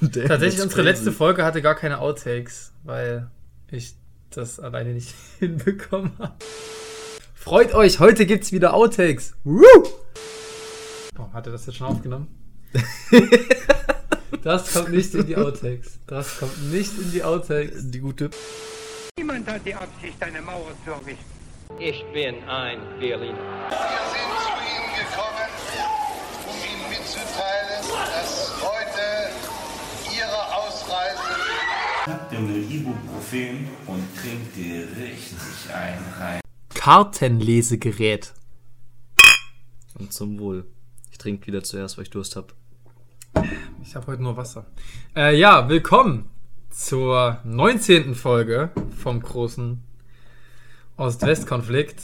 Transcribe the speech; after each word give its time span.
Tatsächlich, 0.28 0.62
unsere 0.62 0.82
letzte 0.82 1.12
Folge 1.12 1.44
hatte 1.44 1.62
gar 1.62 1.74
keine 1.74 1.98
Outtakes, 2.00 2.72
weil 2.84 3.30
ich 3.70 3.94
das 4.30 4.60
alleine 4.60 4.92
nicht 4.92 5.14
hinbekommen 5.38 6.12
habe. 6.18 6.34
Freut 7.34 7.74
euch, 7.74 8.00
heute 8.00 8.26
gibt's 8.26 8.52
wieder 8.52 8.74
Outtakes. 8.74 9.34
Woo! 9.44 9.62
Oh, 11.18 11.32
hat 11.32 11.46
er 11.46 11.52
das 11.52 11.66
jetzt 11.66 11.76
schon 11.76 11.86
aufgenommen? 11.86 12.28
das 14.42 14.72
kommt 14.74 14.90
nicht 14.90 15.14
in 15.14 15.26
die 15.26 15.36
Outtakes. 15.36 15.98
Das 16.06 16.38
kommt 16.38 16.72
nicht 16.72 16.98
in 16.98 17.12
die 17.12 17.22
Outtakes. 17.22 17.90
Die 17.90 18.00
gute. 18.00 18.30
Niemand 19.16 19.48
hat 19.48 19.64
die 19.64 19.74
Absicht, 19.74 20.20
eine 20.20 20.42
Mauer 20.42 20.72
zu 20.84 20.90
errichten. 20.90 21.24
Ich 21.78 22.04
bin 22.12 22.42
ein 22.48 22.78
Berliner. 23.00 23.38
Schnappt 32.06 32.30
dir 32.30 32.38
eine 32.38 32.56
Ibuprofen 32.58 33.66
und 33.88 34.00
trinkt 34.16 34.54
dir 34.54 34.86
richtig 34.96 35.74
einen 35.74 36.04
rein. 36.20 36.40
Kartenlesegerät. 36.72 38.32
Und 39.98 40.12
zum 40.12 40.38
Wohl. 40.38 40.66
Ich 41.10 41.18
trinke 41.18 41.48
wieder 41.48 41.64
zuerst, 41.64 41.96
weil 41.96 42.04
ich 42.04 42.10
Durst 42.10 42.36
habe. 42.36 42.46
Ich 43.82 43.96
habe 43.96 44.06
heute 44.06 44.22
nur 44.22 44.36
Wasser. 44.36 44.66
Äh, 45.16 45.36
ja, 45.36 45.68
willkommen 45.68 46.30
zur 46.70 47.40
19. 47.42 48.14
Folge 48.14 48.70
vom 48.96 49.20
großen 49.20 49.82
Ost-West-Konflikt. 50.98 52.00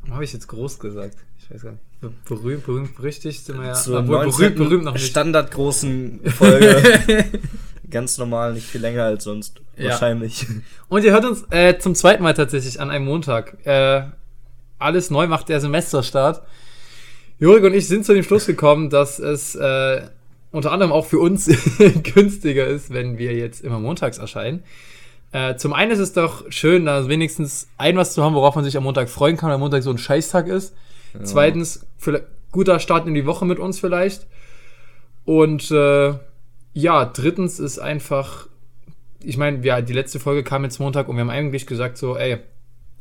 Warum 0.00 0.14
habe 0.14 0.24
ich 0.24 0.32
jetzt 0.32 0.46
groß 0.46 0.78
gesagt? 0.78 1.18
Ich 1.38 1.50
weiß 1.50 1.60
gar 1.60 1.72
nicht. 1.72 1.82
Be- 2.00 2.12
Berühmt, 2.24 2.64
berühmt, 2.64 2.96
berüchtigt 2.96 3.44
sind 3.44 3.58
wir 3.60 3.66
ja. 3.66 3.74
Zur 3.74 3.98
obwohl 4.00 4.16
19. 4.24 4.32
berühmt, 4.38 4.56
berühmt 4.56 4.84
noch 4.84 4.92
nicht. 4.94 5.06
standardgroßen 5.08 6.20
Folge. 6.30 7.26
Ganz 7.90 8.18
normal, 8.18 8.54
nicht 8.54 8.66
viel 8.66 8.80
länger 8.80 9.04
als 9.04 9.24
sonst. 9.24 9.60
Ja. 9.76 9.90
Wahrscheinlich. 9.90 10.46
Und 10.88 11.04
ihr 11.04 11.12
hört 11.12 11.24
uns 11.24 11.44
äh, 11.50 11.78
zum 11.78 11.94
zweiten 11.94 12.22
Mal 12.22 12.34
tatsächlich 12.34 12.80
an 12.80 12.90
einem 12.90 13.04
Montag. 13.04 13.64
Äh, 13.66 14.02
alles 14.78 15.10
neu 15.10 15.26
macht 15.26 15.48
der 15.48 15.60
Semesterstart. 15.60 16.42
Jörg 17.38 17.62
und 17.62 17.74
ich 17.74 17.86
sind 17.86 18.04
zu 18.04 18.14
dem 18.14 18.22
Schluss 18.22 18.46
gekommen, 18.46 18.90
dass 18.90 19.18
es 19.18 19.54
äh, 19.54 20.02
unter 20.50 20.72
anderem 20.72 20.92
auch 20.92 21.06
für 21.06 21.18
uns 21.18 21.46
günstiger 22.14 22.66
ist, 22.66 22.92
wenn 22.92 23.18
wir 23.18 23.34
jetzt 23.34 23.62
immer 23.62 23.78
montags 23.78 24.18
erscheinen. 24.18 24.62
Äh, 25.32 25.56
zum 25.56 25.72
einen 25.72 25.90
ist 25.90 25.98
es 25.98 26.12
doch 26.12 26.50
schön, 26.50 26.86
da 26.86 27.08
wenigstens 27.08 27.68
ein 27.76 27.96
was 27.96 28.14
zu 28.14 28.24
haben, 28.24 28.34
worauf 28.34 28.54
man 28.54 28.64
sich 28.64 28.76
am 28.76 28.84
Montag 28.84 29.10
freuen 29.10 29.36
kann, 29.36 29.50
weil 29.50 29.58
Montag 29.58 29.82
so 29.82 29.90
ein 29.90 29.98
Scheißtag 29.98 30.48
ist. 30.48 30.74
Zweitens, 31.22 31.86
vielleicht 31.98 32.24
guter 32.52 32.78
Start 32.78 33.06
in 33.06 33.14
die 33.14 33.26
Woche 33.26 33.44
mit 33.44 33.58
uns 33.58 33.78
vielleicht. 33.78 34.26
Und 35.24 35.70
äh, 35.70 36.14
ja, 36.76 37.06
drittens 37.06 37.58
ist 37.58 37.78
einfach, 37.78 38.48
ich 39.24 39.38
meine, 39.38 39.64
ja, 39.64 39.80
die 39.80 39.94
letzte 39.94 40.20
Folge 40.20 40.44
kam 40.44 40.62
jetzt 40.62 40.78
Montag 40.78 41.08
und 41.08 41.16
wir 41.16 41.22
haben 41.22 41.30
eigentlich 41.30 41.66
gesagt 41.66 41.96
so, 41.96 42.18
ey, 42.18 42.36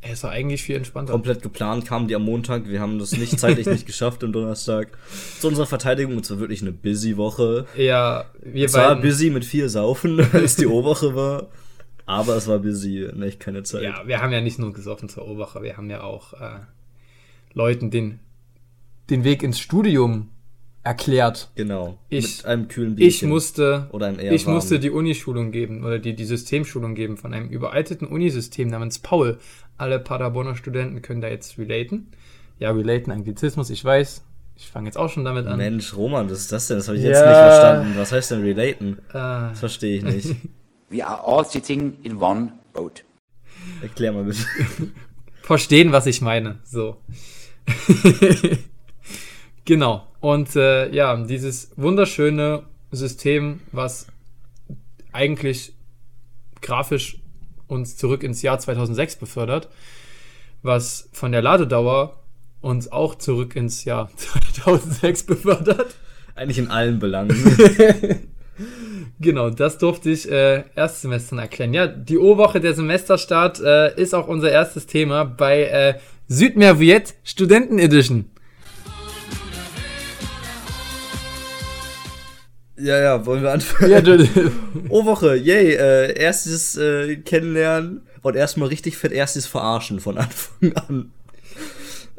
ist 0.09 0.23
doch 0.23 0.29
eigentlich 0.29 0.63
viel 0.63 0.77
entspannter. 0.77 1.11
Komplett 1.11 1.41
geplant 1.41 1.85
kamen 1.85 2.07
die 2.07 2.15
am 2.15 2.23
Montag. 2.23 2.69
Wir 2.69 2.79
haben 2.79 2.99
das 2.99 3.11
nicht 3.11 3.37
zeitlich 3.37 3.67
nicht 3.67 3.85
geschafft 3.85 4.23
am 4.23 4.31
Donnerstag. 4.31 4.97
Zu 5.41 5.49
unserer 5.49 5.65
Verteidigung, 5.65 6.17
es 6.19 6.31
war 6.31 6.39
wirklich 6.39 6.61
eine 6.61 6.71
busy 6.71 7.17
Woche. 7.17 7.65
Ja, 7.75 8.25
wir 8.41 8.67
Es 8.67 8.73
war 8.75 8.95
busy 8.95 9.29
mit 9.29 9.43
viel 9.43 9.67
Saufen, 9.67 10.21
als 10.33 10.55
die 10.55 10.67
O-Woche 10.67 11.13
war. 11.13 11.47
Aber 12.05 12.37
es 12.37 12.47
war 12.47 12.59
busy, 12.59 13.03
und 13.03 13.21
echt 13.23 13.41
keine 13.41 13.63
Zeit. 13.63 13.83
ja, 13.83 14.07
wir 14.07 14.21
haben 14.21 14.31
ja 14.31 14.39
nicht 14.39 14.57
nur 14.57 14.71
gesoffen 14.71 15.09
zur 15.09 15.27
Oberwache, 15.27 15.63
wir 15.63 15.75
haben 15.75 15.89
ja 15.89 16.01
auch 16.01 16.31
äh, 16.33 16.59
Leuten 17.53 17.91
den, 17.91 18.19
den 19.09 19.25
Weg 19.25 19.43
ins 19.43 19.59
Studium 19.59 20.29
erklärt. 20.85 21.49
Genau. 21.55 21.97
Ich- 22.09 22.37
mit 22.37 22.45
einem 22.45 22.67
kühlen 22.69 22.91
Ich 22.93 22.95
Bierchen. 22.97 23.29
musste, 23.29 23.89
Oder 23.91 24.07
einem 24.07 24.19
eher 24.19 24.31
ich 24.31 24.45
warmen. 24.45 24.55
musste 24.55 24.79
die 24.79 24.89
Unischulung 24.91 25.51
geben 25.51 25.83
oder 25.83 25.99
die, 25.99 26.15
die 26.15 26.25
Systemschulung 26.25 26.95
geben 26.95 27.17
von 27.17 27.33
einem 27.33 27.49
überalteten 27.49 28.07
Unisystem 28.07 28.69
namens 28.69 28.99
Paul. 28.99 29.37
Alle 29.77 29.99
Paderborner 29.99 30.55
Studenten 30.55 31.01
können 31.01 31.19
da 31.21 31.27
jetzt 31.27 31.57
relaten. 31.57 32.07
Ja, 32.59 32.71
relaten, 32.71 33.11
Anglizismus, 33.11 33.69
ich 33.69 33.83
weiß. 33.83 34.23
Ich 34.57 34.67
fange 34.67 34.85
jetzt 34.87 34.95
auch 34.97 35.09
schon 35.09 35.25
damit 35.25 35.47
an. 35.47 35.57
Mensch, 35.57 35.93
Roman, 35.97 36.29
was 36.29 36.39
ist 36.41 36.51
das 36.53 36.67
denn? 36.67 36.77
Das 36.77 36.87
habe 36.87 36.97
ich 36.97 37.03
Ja. 37.03 37.09
jetzt 37.09 37.19
nicht 37.25 37.35
verstanden. 37.35 37.93
Was 37.97 38.11
heißt 38.13 38.31
denn 38.31 38.41
relaten? 38.41 38.99
Äh, 39.09 39.13
Das 39.13 39.59
verstehe 39.59 39.97
ich 39.97 40.03
nicht. 40.03 40.35
We 40.89 41.05
are 41.05 41.21
all 41.27 41.43
sitting 41.45 41.97
in 42.03 42.17
one 42.21 42.53
boat. 42.71 43.03
Erklär 43.81 44.13
mal 44.13 44.23
bitte. 44.23 44.39
verstehen, 45.41 45.91
was 45.91 46.05
ich 46.05 46.21
meine. 46.21 46.59
So. 46.63 46.97
genau. 49.65 50.07
Und 50.19 50.55
äh, 50.55 50.89
ja, 50.91 51.15
dieses 51.17 51.71
wunderschöne 51.75 52.63
System, 52.91 53.61
was 53.71 54.07
eigentlich 55.11 55.73
grafisch 56.61 57.17
uns 57.67 57.97
zurück 57.97 58.23
ins 58.23 58.41
Jahr 58.41 58.59
2006 58.59 59.17
befördert, 59.17 59.69
was 60.61 61.09
von 61.11 61.31
der 61.31 61.41
Ladedauer 61.41 62.19
uns 62.61 62.91
auch 62.91 63.15
zurück 63.15 63.55
ins 63.55 63.85
Jahr 63.85 64.09
2006 64.15 65.23
befördert. 65.23 65.95
Eigentlich 66.35 66.57
in 66.57 66.69
allen 66.69 66.99
Belangen. 66.99 67.35
Genau, 69.19 69.49
das 69.49 69.77
durfte 69.77 70.09
ich 70.09 70.29
äh, 70.29 70.63
Erstsemestern 70.75 71.39
erklären. 71.39 71.73
Ja, 71.73 71.87
die 71.87 72.17
O-Woche, 72.17 72.59
der 72.59 72.73
Semesterstart, 72.73 73.61
äh, 73.61 73.99
ist 73.99 74.13
auch 74.13 74.27
unser 74.27 74.51
erstes 74.51 74.87
Thema 74.87 75.23
bei 75.23 75.63
äh, 75.63 75.93
Südmerviet 76.27 77.15
Studenten 77.23 77.79
Edition. 77.79 78.25
Ja, 82.77 82.99
ja, 82.99 83.25
wollen 83.25 83.43
wir 83.43 83.51
anfangen? 83.51 83.91
Ja, 83.91 84.01
du, 84.01 84.27
Oh, 84.89 85.05
Woche, 85.05 85.35
yay, 85.35 85.73
äh, 85.73 86.19
erstes 86.19 86.77
äh, 86.77 87.17
Kennenlernen 87.17 88.01
und 88.21 88.35
erstmal 88.35 88.69
richtig 88.69 88.97
fett 88.97 89.11
erstes 89.11 89.45
Verarschen 89.45 89.99
von 89.99 90.17
Anfang 90.17 90.73
an. 90.73 91.11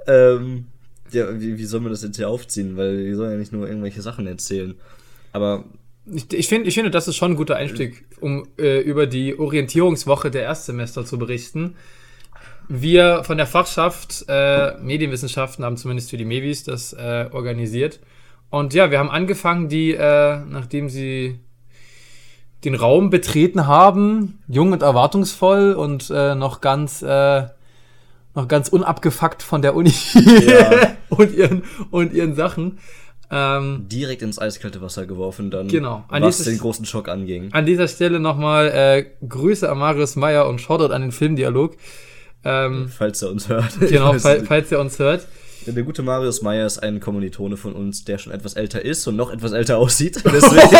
Ähm, 0.06 0.66
ja, 1.11 1.41
wie, 1.41 1.59
wie 1.59 1.65
soll 1.65 1.81
man 1.81 1.91
das 1.91 2.03
jetzt 2.03 2.16
hier 2.16 2.28
aufziehen? 2.28 2.77
Weil 2.77 3.05
wir 3.05 3.16
sollen 3.16 3.33
ja 3.33 3.39
nicht 3.39 3.53
nur 3.53 3.66
irgendwelche 3.66 4.03
Sachen 4.03 4.27
erzählen. 4.27 4.75
Aber 5.33 5.65
ich, 6.12 6.33
ich, 6.33 6.49
find, 6.49 6.66
ich 6.66 6.75
finde, 6.75 6.91
das 6.91 7.09
ist 7.09 7.16
schon 7.16 7.33
ein 7.33 7.37
guter 7.37 7.56
Einstieg, 7.56 8.05
um 8.21 8.49
äh, 8.59 8.81
über 8.81 9.06
die 9.06 9.39
Orientierungswoche 9.39 10.31
der 10.31 10.43
Erstsemester 10.43 11.05
zu 11.05 11.19
berichten. 11.19 11.75
Wir 12.69 13.22
von 13.25 13.37
der 13.37 13.47
Fachschaft 13.47 14.25
äh, 14.28 14.77
Medienwissenschaften 14.78 15.65
haben 15.65 15.77
zumindest 15.77 16.11
für 16.11 16.16
die 16.16 16.25
Mevis 16.25 16.65
das 16.65 16.93
äh, 16.93 17.28
organisiert. 17.31 18.00
Und 18.51 18.75
ja, 18.75 18.91
wir 18.91 18.99
haben 18.99 19.11
angefangen, 19.11 19.69
die, 19.69 19.93
äh, 19.93 20.39
nachdem 20.49 20.89
sie 20.89 21.39
den 22.65 22.75
Raum 22.75 23.11
betreten 23.11 23.67
haben, 23.67 24.39
jung 24.49 24.73
und 24.73 24.83
erwartungsvoll 24.83 25.73
und 25.75 26.11
äh, 26.11 26.34
noch 26.34 26.61
ganz 26.61 27.03
äh, 27.03 27.45
noch 28.34 28.49
ganz 28.49 28.69
unabgefuckt 28.69 29.43
von 29.43 29.62
der 29.62 29.75
Uni 29.75 29.93
und 31.09 31.34
ihren 31.34 31.62
und 31.91 32.12
ihren 32.12 32.34
Sachen. 32.34 32.79
Ähm, 33.29 33.87
direkt 33.89 34.23
ins 34.23 34.39
eiskalte 34.39 34.81
Wasser 34.81 35.05
geworfen, 35.05 35.51
dann 35.51 35.67
Genau. 35.67 36.05
An 36.09 36.23
was 36.23 36.37
dieses- 36.39 36.53
den 36.53 36.61
großen 36.61 36.84
Schock 36.87 37.09
anging. 37.09 37.53
an 37.53 37.67
dieser 37.67 37.89
Stelle 37.89 38.21
nochmal 38.21 38.69
äh, 38.69 39.05
Grüße 39.27 39.69
an 39.69 39.78
Marius 39.78 40.15
Meyer 40.15 40.49
und 40.49 40.61
Shoutout 40.61 40.93
an 40.95 41.03
den 41.03 41.11
Filmdialog. 41.13 41.77
Ähm, 42.45 42.89
Falls 42.89 43.23
er 43.23 43.31
uns 43.31 43.49
hört. 43.49 43.81
Genau, 43.81 44.13
fall, 44.19 44.45
falls 44.45 44.71
ihr 44.71 44.78
uns 44.78 44.99
hört. 45.01 45.27
Der 45.66 45.82
gute 45.82 46.03
Marius 46.03 46.43
Meyer 46.43 46.66
ist 46.66 46.78
ein 46.78 47.00
Kommilitone 47.00 47.56
von 47.56 47.72
uns, 47.75 48.04
der 48.04 48.19
schon 48.19 48.32
etwas 48.32 48.54
älter 48.54 48.84
ist 48.84 49.06
und 49.06 49.16
noch 49.16 49.32
etwas 49.32 49.53
älter 49.53 49.78
aussieht. 49.78 50.22
Deswegen. 50.25 50.77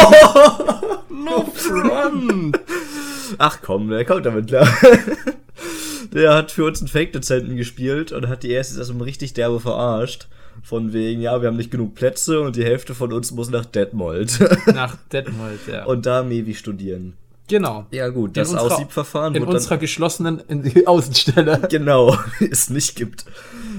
no 1.24 1.44
front. 1.54 2.58
Ach 3.38 3.58
komm, 3.62 3.88
der 3.88 4.04
kommt 4.04 4.26
damit 4.26 4.47
klar. 4.48 4.69
Der 6.12 6.34
hat 6.34 6.52
für 6.52 6.64
uns 6.64 6.80
einen 6.80 6.88
Fake-Dozenten 6.88 7.56
gespielt 7.56 8.12
und 8.12 8.28
hat 8.28 8.42
die 8.44 8.50
erste 8.50 8.78
erstmal 8.78 9.02
richtig 9.02 9.34
derbe 9.34 9.58
verarscht. 9.60 10.28
Von 10.62 10.92
wegen, 10.94 11.20
ja, 11.20 11.42
wir 11.42 11.48
haben 11.48 11.56
nicht 11.56 11.70
genug 11.72 11.94
Plätze 11.94 12.41
und 12.41 12.56
die 12.56 12.64
Hälfte 12.64 12.94
von 12.94 13.12
uns 13.12 13.32
muss 13.32 13.50
nach 13.50 13.66
Detmold. 13.66 14.38
Nach 14.66 14.97
Detmold, 15.12 15.58
ja. 15.70 15.84
und 15.84 16.06
da 16.06 16.22
Mevi 16.22 16.54
studieren. 16.54 17.14
genau. 17.48 17.86
Ja 17.91 18.09
gut, 18.09 18.36
das 18.36 18.50
unserer- 18.50 18.72
Aussiebverfahren 18.72 19.34
In 19.34 19.42
unserer 19.42 19.77
geschlossenen 19.78 20.41
in 20.48 20.86
Außenstelle. 20.86 21.62
genau 21.68 22.16
es 22.50 22.71
nicht 22.71 22.94
gibt. 22.97 23.27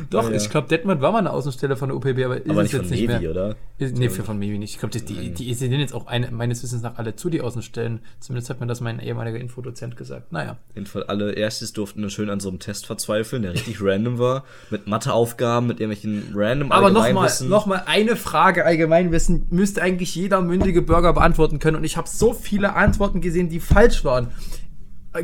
Doch, 0.10 0.30
Ja, 0.30 0.36
ich 0.36 0.50
glaube, 0.50 0.68
Detmold 0.68 1.02
war 1.02 1.12
mal 1.12 1.20
eine 1.20 1.32
Außenstelle 1.32 1.76
von 1.76 1.90
der 1.90 1.98
UPB, 1.98 2.24
aber 2.26 2.38
ist 2.38 2.50
Aber 2.50 2.64
es 2.64 2.72
jetzt 2.72 2.92
nicht 2.92 3.08
Mevi, 3.08 3.20
mehr. 3.20 3.32
oder? 3.32 3.56
Ist, 3.78 3.98
nee, 3.98 4.10
für 4.10 4.24
von 4.24 4.38
Mevi 4.40 4.58
nicht. 4.58 4.74
Ich 4.74 4.80
glaube, 4.80 4.98
die, 5.00 5.32
die 5.32 5.54
sind 5.54 5.72
jetzt 5.74 5.94
auch 5.94 6.08
eine, 6.08 6.32
meines 6.32 6.64
Wissens 6.64 6.82
nach 6.82 6.98
alle 6.98 7.16
zu, 7.16 7.30
die 7.30 7.42
Außenstellen. 7.42 8.00
Zumindest 8.20 8.50
hat 8.50 8.60
mir 8.60 8.68
das 8.68 8.82
mein 8.82 9.00
ehemaliger 9.00 9.40
Infodozent 9.40 9.98
gesagt. 9.98 10.32
Naja. 10.32 10.52
Auf 10.52 10.76
jeden 10.76 10.88
Fall 10.88 11.04
alle 11.04 11.34
Erstes 11.34 11.74
durften 11.74 12.02
dann 12.02 12.10
schön 12.10 12.30
an 12.30 12.40
so 12.40 12.50
einem 12.50 12.60
Test 12.60 12.86
verzweifeln, 12.86 13.42
der 13.42 13.54
richtig 13.54 13.78
random 13.82 14.20
war. 14.20 14.44
Mit 14.70 14.88
Matheaufgaben, 14.88 15.68
mit 15.68 15.80
irgendwelchen 15.80 16.34
random 16.36 16.72
Aber 16.72 16.90
nochmal, 16.90 17.30
noch 17.48 17.66
mal 17.66 17.84
eine 17.86 18.16
Frage 18.16 18.66
Allgemeinwissen 18.66 19.48
müsste 19.50 19.82
eigentlich 19.82 20.14
jeder 20.16 20.42
mündige 20.42 20.82
Bürger 20.82 21.14
beantworten 21.14 21.60
können. 21.60 21.78
Und 21.78 21.84
ich 21.84 21.98
habe 21.98 22.08
so 22.10 22.34
viele 22.34 22.74
Antworten 22.76 23.22
gesehen, 23.22 23.50
die 23.50 23.60
falsch 23.60 24.04
waren. 24.04 24.28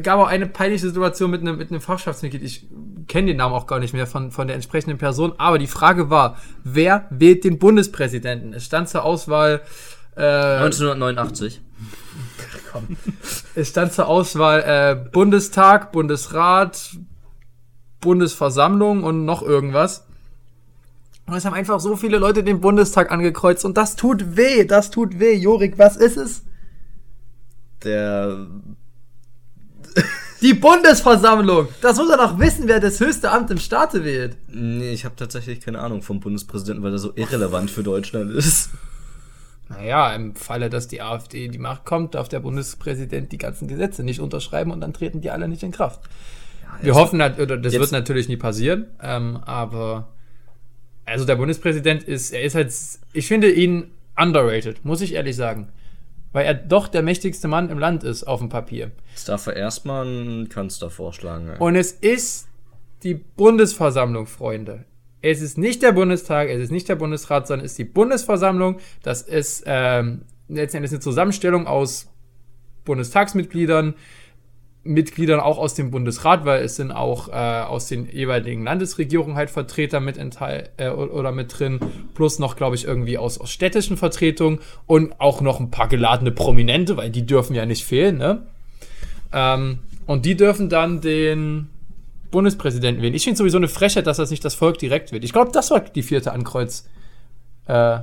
Gab 0.01 0.19
auch 0.19 0.27
eine 0.27 0.47
peinliche 0.47 0.87
Situation 0.87 1.29
mit 1.29 1.41
einem, 1.41 1.57
mit 1.57 1.69
einem 1.69 1.81
Fachschaftsmitglied. 1.81 2.41
Ich 2.41 2.67
kenne 3.07 3.27
den 3.27 3.37
Namen 3.37 3.53
auch 3.53 3.67
gar 3.67 3.79
nicht 3.79 3.93
mehr 3.93 4.07
von, 4.07 4.31
von 4.31 4.47
der 4.47 4.55
entsprechenden 4.55 4.97
Person. 4.97 5.33
Aber 5.37 5.59
die 5.59 5.67
Frage 5.67 6.09
war, 6.09 6.37
wer 6.63 7.05
wählt 7.11 7.43
den 7.43 7.59
Bundespräsidenten? 7.59 8.53
Es 8.53 8.65
stand 8.65 8.89
zur 8.89 9.03
Auswahl 9.03 9.61
Äh, 10.15 10.21
1989. 10.21 11.61
es 13.55 13.69
stand 13.69 13.93
zur 13.93 14.07
Auswahl 14.07 14.61
äh, 14.61 15.09
Bundestag, 15.11 15.91
Bundesrat, 15.91 16.95
Bundesversammlung 17.99 19.03
und 19.03 19.25
noch 19.25 19.41
irgendwas. 19.41 20.05
Und 21.25 21.35
es 21.35 21.45
haben 21.45 21.53
einfach 21.53 21.79
so 21.79 21.95
viele 21.95 22.17
Leute 22.17 22.43
den 22.43 22.59
Bundestag 22.59 23.11
angekreuzt 23.11 23.63
und 23.63 23.77
das 23.77 23.95
tut 23.95 24.35
weh, 24.35 24.65
das 24.65 24.91
tut 24.91 25.19
weh. 25.19 25.35
Jorik, 25.35 25.77
was 25.77 25.95
ist 25.95 26.17
es? 26.17 26.43
Der. 27.83 28.47
Die 30.41 30.53
Bundesversammlung! 30.53 31.69
Das 31.81 31.97
muss 31.97 32.09
er 32.09 32.17
doch 32.17 32.37
wissen, 32.37 32.67
wer 32.67 32.79
das 32.79 32.99
höchste 32.99 33.31
Amt 33.31 33.49
im 33.51 33.59
Staate 33.59 34.03
wählt. 34.03 34.35
Nee, 34.49 34.91
ich 34.91 35.05
habe 35.05 35.15
tatsächlich 35.15 35.61
keine 35.61 35.79
Ahnung 35.79 36.01
vom 36.01 36.19
Bundespräsidenten, 36.19 36.83
weil 36.83 36.91
er 36.91 36.97
so 36.97 37.13
irrelevant 37.15 37.71
für 37.71 37.83
Deutschland 37.83 38.31
ist. 38.31 38.69
Naja, 39.69 40.13
im 40.13 40.35
Falle, 40.35 40.69
dass 40.69 40.87
die 40.87 41.01
AfD 41.01 41.45
in 41.45 41.51
die 41.51 41.59
Macht 41.59 41.85
kommt, 41.85 42.15
darf 42.15 42.27
der 42.27 42.41
Bundespräsident 42.41 43.31
die 43.31 43.37
ganzen 43.37 43.67
Gesetze 43.67 44.03
nicht 44.03 44.19
unterschreiben 44.19 44.71
und 44.71 44.81
dann 44.81 44.93
treten 44.93 45.21
die 45.21 45.31
alle 45.31 45.47
nicht 45.47 45.63
in 45.63 45.71
Kraft. 45.71 46.01
Wir 46.81 46.95
hoffen, 46.95 47.21
oder 47.21 47.57
das 47.57 47.73
wird 47.73 47.91
natürlich 47.91 48.27
nie 48.27 48.37
passieren, 48.37 48.87
ähm, 49.01 49.37
aber 49.45 50.09
also 51.05 51.25
der 51.25 51.35
Bundespräsident 51.35 52.03
ist, 52.03 52.31
er 52.31 52.43
ist 52.43 52.55
halt, 52.55 52.73
ich 53.13 53.27
finde 53.27 53.51
ihn 53.51 53.91
underrated, 54.17 54.83
muss 54.83 55.01
ich 55.01 55.13
ehrlich 55.13 55.35
sagen. 55.35 55.69
Weil 56.33 56.45
er 56.45 56.53
doch 56.55 56.87
der 56.87 57.03
mächtigste 57.03 57.47
Mann 57.47 57.69
im 57.69 57.79
Land 57.79 58.03
ist, 58.03 58.23
auf 58.23 58.39
dem 58.39 58.49
Papier. 58.49 58.91
Jetzt 59.11 59.29
darf 59.29 59.47
er 59.47 59.55
erstmal 59.55 60.05
einen 60.05 60.49
Kanzler 60.49 60.89
vorschlagen. 60.89 61.49
ey. 61.49 61.57
Und 61.59 61.75
es 61.75 61.91
ist 61.91 62.47
die 63.03 63.13
Bundesversammlung, 63.13 64.25
Freunde. 64.25 64.85
Es 65.21 65.41
ist 65.41 65.57
nicht 65.57 65.81
der 65.81 65.93
Bundestag, 65.93 66.49
es 66.49 66.59
ist 66.61 66.71
nicht 66.71 66.89
der 66.89 66.95
Bundesrat, 66.95 67.47
sondern 67.47 67.65
es 67.65 67.73
ist 67.73 67.77
die 67.77 67.85
Bundesversammlung. 67.85 68.79
Das 69.03 69.21
ist 69.21 69.63
ähm, 69.65 70.23
letztendlich 70.49 70.91
eine 70.91 70.99
Zusammenstellung 70.99 71.65
aus 71.67 72.09
Bundestagsmitgliedern, 72.83 73.93
Mitgliedern 74.83 75.39
auch 75.39 75.57
aus 75.57 75.75
dem 75.75 75.91
Bundesrat, 75.91 76.43
weil 76.45 76.63
es 76.63 76.75
sind 76.75 76.91
auch 76.91 77.29
äh, 77.29 77.31
aus 77.31 77.87
den 77.87 78.09
jeweiligen 78.09 78.63
Landesregierungen 78.63 79.35
halt 79.35 79.49
Vertreter 79.49 80.01
mit 80.01 80.17
enthal 80.17 80.69
äh, 80.77 80.89
oder 80.89 81.31
mit 81.31 81.57
drin, 81.57 81.79
plus 82.13 82.37
noch, 82.39 82.57
glaube 82.57 82.75
ich, 82.75 82.85
irgendwie 82.85 83.17
aus, 83.17 83.37
aus 83.37 83.49
städtischen 83.49 83.95
Vertretungen 83.95 84.59
und 84.85 85.19
auch 85.21 85.39
noch 85.39 85.61
ein 85.61 85.71
paar 85.71 85.87
geladene 85.87 86.31
Prominente, 86.31 86.97
weil 86.97 87.09
die 87.09 87.25
dürfen 87.25 87.55
ja 87.55 87.65
nicht 87.65 87.85
fehlen, 87.85 88.17
ne? 88.17 88.45
Ähm, 89.31 89.79
und 90.05 90.25
die 90.25 90.35
dürfen 90.35 90.67
dann 90.67 90.99
den 90.99 91.69
Bundespräsidenten 92.29 93.01
wählen. 93.01 93.13
Ich 93.13 93.23
finde 93.23 93.37
sowieso 93.37 93.57
eine 93.57 93.69
Frechheit, 93.69 94.05
dass 94.05 94.17
das 94.17 94.31
nicht 94.31 94.43
das 94.43 94.55
Volk 94.55 94.79
direkt 94.79 95.13
wählt. 95.13 95.23
Ich 95.23 95.31
glaube, 95.31 95.51
das 95.53 95.71
war 95.71 95.79
die 95.79 96.03
vierte 96.03 96.33
Ankreuz 96.33 96.89
äh. 97.67 97.99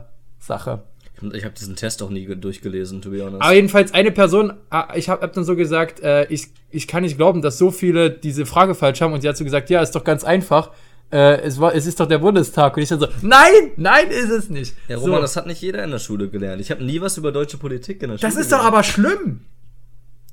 Ich 1.35 1.45
habe 1.45 1.55
diesen 1.59 1.77
Test 1.77 2.03
auch 2.03 2.11
nie 2.11 2.25
ge- 2.27 2.37
durchgelesen, 2.37 3.03
to 3.03 3.11
be 3.11 3.23
honest. 3.25 3.43
Aber 3.43 3.53
jedenfalls 3.53 3.93
eine 3.95 4.11
Person, 4.11 4.53
ah, 4.71 4.89
ich 4.95 5.09
habe 5.09 5.23
hab 5.23 5.33
dann 5.33 5.45
so 5.45 5.55
gesagt, 5.57 6.01
äh, 6.01 6.25
ich, 6.27 6.49
ich 6.71 6.87
kann 6.89 7.03
nicht 7.03 7.17
glauben, 7.17 7.43
dass 7.43 7.59
so 7.59 7.71
viele 7.71 8.11
diese 8.11 8.47
Frage 8.47 8.75
falsch 8.75 9.01
haben 9.01 9.13
und 9.13 9.21
sie 9.21 9.29
hat 9.29 9.37
so 9.37 9.45
gesagt, 9.45 9.71
ja, 9.71 9.83
ist 9.83 9.93
doch 9.93 10.05
ganz 10.05 10.25
einfach. 10.25 10.71
Äh, 11.13 11.41
es, 11.43 11.59
war, 11.61 11.75
es 11.75 11.87
ist 11.87 11.99
doch 12.01 12.07
der 12.07 12.19
Bundestag. 12.19 12.77
Und 12.77 12.83
ich 12.83 12.89
dann 12.89 13.01
so, 13.01 13.09
nein, 13.23 13.73
nein, 13.77 14.09
ist 14.11 14.31
es 14.31 14.49
nicht. 14.49 14.75
ja, 14.89 14.97
Roman, 14.97 15.17
so, 15.17 15.21
das 15.23 15.37
hat 15.37 15.47
nicht 15.47 15.61
jeder 15.61 15.83
in 15.83 15.91
der 15.91 15.99
Schule 15.99 16.29
gelernt. 16.29 16.61
Ich 16.61 16.71
habe 16.71 16.85
nie 16.85 17.01
was 17.01 17.17
über 17.19 17.33
deutsche 17.33 17.57
Politik 17.59 18.03
in 18.03 18.11
der 18.11 18.19
das 18.19 18.33
Schule 18.33 18.43
ist 18.43 18.53
doch 18.53 18.65
aber 18.65 18.83
schlimm. 18.85 19.41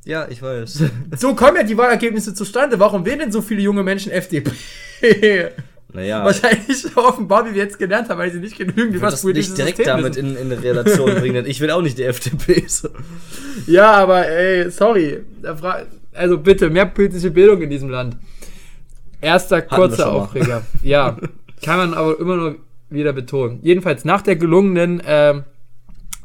Ja, 0.05 0.27
ich 0.29 0.41
weiß. 0.41 0.83
So 1.17 1.33
kommen 1.35 1.57
ja 1.57 1.63
die 1.63 1.77
Wahlergebnisse 1.77 2.33
zustande. 2.33 2.79
Warum 2.79 3.05
wählen 3.05 3.19
denn 3.19 3.31
so 3.31 3.41
viele 3.41 3.61
junge 3.61 3.83
Menschen 3.83 4.11
FDP? 4.11 4.51
Naja, 5.93 6.23
Wahrscheinlich 6.25 6.97
offenbar, 6.97 7.45
wie 7.45 7.55
wir 7.55 7.63
jetzt 7.63 7.79
gelernt 7.79 8.09
haben, 8.09 8.17
weil 8.17 8.31
sie 8.31 8.39
nicht 8.39 8.57
genügend 8.57 8.89
ich 8.89 8.95
über 8.95 9.09
das 9.09 9.23
nicht 9.23 9.57
direkt 9.57 9.85
damit 9.85 10.15
wissen. 10.15 10.35
in, 10.37 10.51
in 10.51 10.57
Relation 10.57 11.15
bringen, 11.19 11.45
ich 11.45 11.61
will 11.61 11.71
auch 11.71 11.81
nicht 11.81 11.97
die 11.97 12.03
FDP. 12.03 12.65
So. 12.67 12.89
Ja, 13.67 13.93
aber 13.93 14.27
ey, 14.27 14.69
sorry. 14.69 15.23
Also 16.13 16.37
bitte, 16.39 16.69
mehr 16.69 16.85
politische 16.85 17.31
Bildung 17.31 17.61
in 17.61 17.69
diesem 17.69 17.89
Land. 17.89 18.17
Erster 19.21 19.61
kurzer. 19.61 20.11
Aufreger. 20.11 20.63
Ja, 20.83 21.17
kann 21.63 21.77
man 21.77 21.93
aber 21.93 22.19
immer 22.19 22.35
nur 22.35 22.55
wieder 22.89 23.13
betonen. 23.13 23.59
Jedenfalls 23.63 24.05
nach 24.05 24.21
der 24.21 24.35
gelungenen, 24.35 25.01
ähm, 25.05 25.43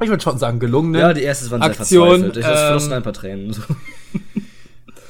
ich 0.00 0.08
würde 0.08 0.22
schon 0.22 0.38
sagen 0.38 0.58
gelungenen 0.58 1.00
Ja, 1.00 1.12
die 1.12 1.22
erste 1.22 1.50
waren 1.50 1.62
sehr 1.62 1.70
Aktion, 1.70 2.08
verzweifelt. 2.08 2.36
Ich 2.36 2.46
ähm, 2.46 2.68
flossen 2.68 2.92
ein 2.92 3.02
paar 3.02 3.12
Tränen. 3.12 3.52
So. 3.52 3.62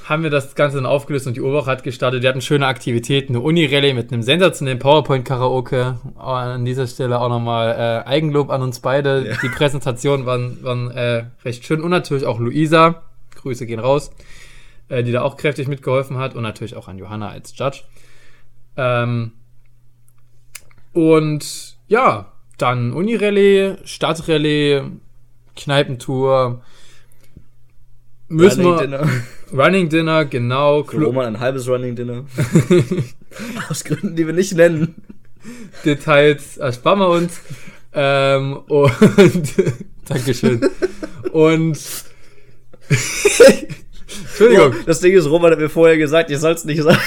Haben 0.09 0.23
wir 0.23 0.31
das 0.31 0.55
Ganze 0.55 0.77
dann 0.77 0.87
aufgelöst 0.87 1.27
und 1.27 1.37
die 1.37 1.41
Urwoche 1.41 1.71
hat 1.71 1.83
gestartet. 1.85 2.23
Die 2.23 2.29
hatten 2.29 2.41
schöne 2.41 2.67
Aktivitäten, 2.67 3.35
eine 3.35 3.43
Uni-Rallye 3.43 3.95
mit 3.95 4.13
einem 4.13 4.23
sensationellen 4.23 4.79
PowerPoint-Karaoke. 4.79 5.99
An 6.17 6.65
dieser 6.65 6.87
Stelle 6.87 7.21
auch 7.21 7.29
nochmal 7.29 7.71
äh, 7.71 8.09
Eigenlob 8.09 8.51
an 8.51 8.63
uns 8.63 8.81
beide. 8.81 9.27
Ja. 9.29 9.37
Die 9.43 9.49
Präsentationen 9.49 10.27
waren, 10.27 10.63
waren 10.63 10.91
äh, 10.91 11.25
recht 11.45 11.65
schön 11.65 11.81
und 11.81 11.91
natürlich 11.91 12.27
auch 12.27 12.41
Luisa. 12.41 13.03
Grüße 13.37 13.67
gehen 13.67 13.81
raus, 13.81 14.11
äh, 14.89 15.03
die 15.03 15.13
da 15.13 15.23
auch 15.23 15.37
kräftig 15.37 15.69
mitgeholfen 15.69 16.19
hat 16.19 16.35
und 16.35 16.43
natürlich 16.43 16.77
auch 16.77 16.89
an 16.89 16.99
Johanna 16.99 17.29
als 17.29 17.57
Judge. 17.57 17.83
Ähm, 18.77 19.33
und 20.93 21.77
ja, 21.89 22.33
dann 22.59 22.93
Uni-Rallye, 22.93 23.77
Stadtrallye, 23.85 24.83
Kneipentour. 25.57 26.63
Müssen 28.29 28.65
wir. 28.65 29.09
Running 29.53 29.89
Dinner, 29.89 30.25
genau. 30.25 30.83
Für 30.85 30.97
Clu- 30.97 31.05
Roman 31.07 31.27
ein 31.27 31.41
halbes 31.41 31.69
Running 31.69 31.95
Dinner. 31.97 32.25
Aus 33.69 33.85
Gründen, 33.85 34.17
die 34.17 34.27
wir 34.27 34.33
nicht 34.33 34.55
nennen. 34.55 34.95
Details 35.85 36.57
ersparen 36.57 36.99
wir 37.01 37.09
uns. 37.09 37.41
Ähm, 37.95 38.57
und 38.69 39.53
Dankeschön. 40.09 40.61
Und 41.33 41.79
Entschuldigung. 44.31 44.75
Das 44.87 45.01
Ding 45.01 45.13
ist, 45.15 45.27
Roman 45.27 45.53
hat 45.53 45.59
mir 45.59 45.69
vorher 45.69 45.97
gesagt, 45.99 46.31
ich 46.31 46.39
soll 46.39 46.53
es 46.53 46.65
nicht 46.65 46.83
sagen. 46.83 47.01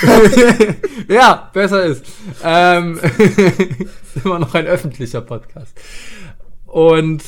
ja, 1.07 1.49
besser 1.53 1.83
ist. 1.85 2.05
Ähm, 2.43 2.99
ist 2.99 4.23
immer 4.25 4.39
noch 4.39 4.53
ein 4.53 4.67
öffentlicher 4.67 5.21
Podcast. 5.21 5.75
Und 6.65 7.23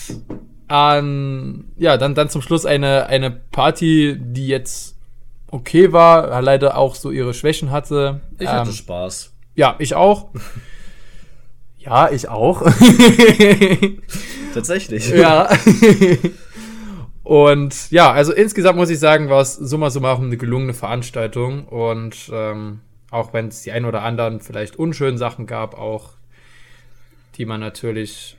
an, 0.67 1.65
ja, 1.77 1.97
dann, 1.97 2.13
dann 2.15 2.29
zum 2.29 2.41
Schluss 2.41 2.65
eine, 2.65 3.07
eine 3.07 3.31
Party, 3.31 4.17
die 4.19 4.47
jetzt 4.47 4.96
okay 5.51 5.91
war, 5.93 6.41
leider 6.41 6.77
auch 6.77 6.95
so 6.95 7.11
ihre 7.11 7.33
Schwächen 7.33 7.71
hatte. 7.71 8.21
Ich 8.39 8.47
hatte 8.47 8.69
Ähm, 8.69 8.75
Spaß. 8.75 9.33
ja, 9.55 9.75
ich 9.79 9.95
auch. 9.95 10.29
Ja, 11.79 12.09
ich 12.11 12.27
auch. 12.27 12.63
Tatsächlich. 14.53 15.07
Ja. 15.09 15.49
Und 17.23 17.91
ja, 17.91 18.11
also 18.11 18.33
insgesamt 18.33 18.77
muss 18.77 18.89
ich 18.89 18.99
sagen, 18.99 19.29
war 19.29 19.41
es 19.41 19.55
summa 19.55 19.89
summarum 19.89 20.25
eine 20.25 20.37
gelungene 20.37 20.73
Veranstaltung. 20.73 21.65
Und 21.65 22.29
ähm, 22.33 22.81
auch 23.09 23.31
wenn 23.33 23.47
es 23.47 23.61
die 23.63 23.71
ein 23.71 23.85
oder 23.85 24.01
anderen 24.01 24.41
vielleicht 24.41 24.75
unschönen 24.77 25.17
Sachen 25.17 25.45
gab, 25.45 25.77
auch 25.77 26.11
die 27.35 27.45
man 27.45 27.61
natürlich 27.61 28.35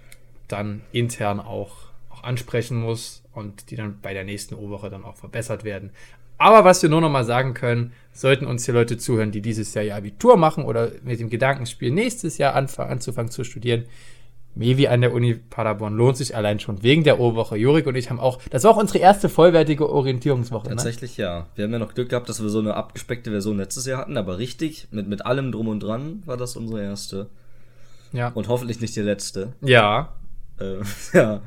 dann 0.48 0.82
intern 0.92 1.40
auch, 1.40 1.76
auch 2.10 2.24
ansprechen 2.24 2.78
muss 2.78 3.22
und 3.32 3.70
die 3.70 3.76
dann 3.76 4.00
bei 4.02 4.12
der 4.12 4.24
nächsten 4.24 4.54
O-Woche 4.56 4.90
dann 4.90 5.04
auch 5.04 5.16
verbessert 5.16 5.64
werden. 5.64 5.90
Aber 6.38 6.64
was 6.64 6.82
wir 6.82 6.88
nur 6.88 7.00
noch 7.00 7.10
mal 7.10 7.24
sagen 7.24 7.52
können, 7.52 7.92
sollten 8.12 8.46
uns 8.46 8.64
hier 8.64 8.74
Leute 8.74 8.96
zuhören, 8.96 9.32
die 9.32 9.42
dieses 9.42 9.74
Jahr 9.74 9.84
ihr 9.84 9.96
Abitur 9.96 10.36
machen 10.36 10.64
oder 10.64 10.92
mit 11.02 11.20
dem 11.20 11.30
Gedankenspiel 11.30 11.90
nächstes 11.90 12.38
Jahr 12.38 12.54
anfangen, 12.54 12.92
anzufangen 12.92 13.30
zu 13.30 13.44
studieren, 13.44 13.84
Mevi 14.54 14.88
an 14.88 15.02
der 15.02 15.12
Uni 15.12 15.34
Paderborn 15.34 15.94
lohnt 15.94 16.16
sich 16.16 16.34
allein 16.34 16.58
schon 16.58 16.82
wegen 16.82 17.04
der 17.04 17.20
O-Woche. 17.20 17.56
Jurik 17.56 17.86
und 17.86 17.94
ich 17.94 18.10
haben 18.10 18.18
auch, 18.18 18.40
das 18.50 18.64
war 18.64 18.72
auch 18.72 18.76
unsere 18.76 18.98
erste 18.98 19.28
vollwertige 19.28 19.88
Orientierungswoche. 19.88 20.68
Ne? 20.68 20.74
Tatsächlich 20.74 21.16
ja. 21.16 21.46
Wir 21.54 21.64
haben 21.64 21.72
ja 21.72 21.78
noch 21.78 21.94
Glück 21.94 22.08
gehabt, 22.08 22.28
dass 22.28 22.42
wir 22.42 22.48
so 22.48 22.58
eine 22.58 22.74
abgespeckte 22.74 23.30
Version 23.30 23.56
letztes 23.56 23.86
Jahr 23.86 24.00
hatten, 24.00 24.16
aber 24.16 24.38
richtig, 24.38 24.88
mit, 24.90 25.06
mit 25.06 25.24
allem 25.24 25.52
drum 25.52 25.68
und 25.68 25.80
dran, 25.80 26.22
war 26.26 26.36
das 26.36 26.56
unsere 26.56 26.82
erste. 26.82 27.28
Ja. 28.12 28.30
Und 28.30 28.48
hoffentlich 28.48 28.80
nicht 28.80 28.96
die 28.96 29.00
letzte. 29.00 29.52
ja. 29.60 30.14
Äh, 30.58 30.78
ja. 31.12 31.40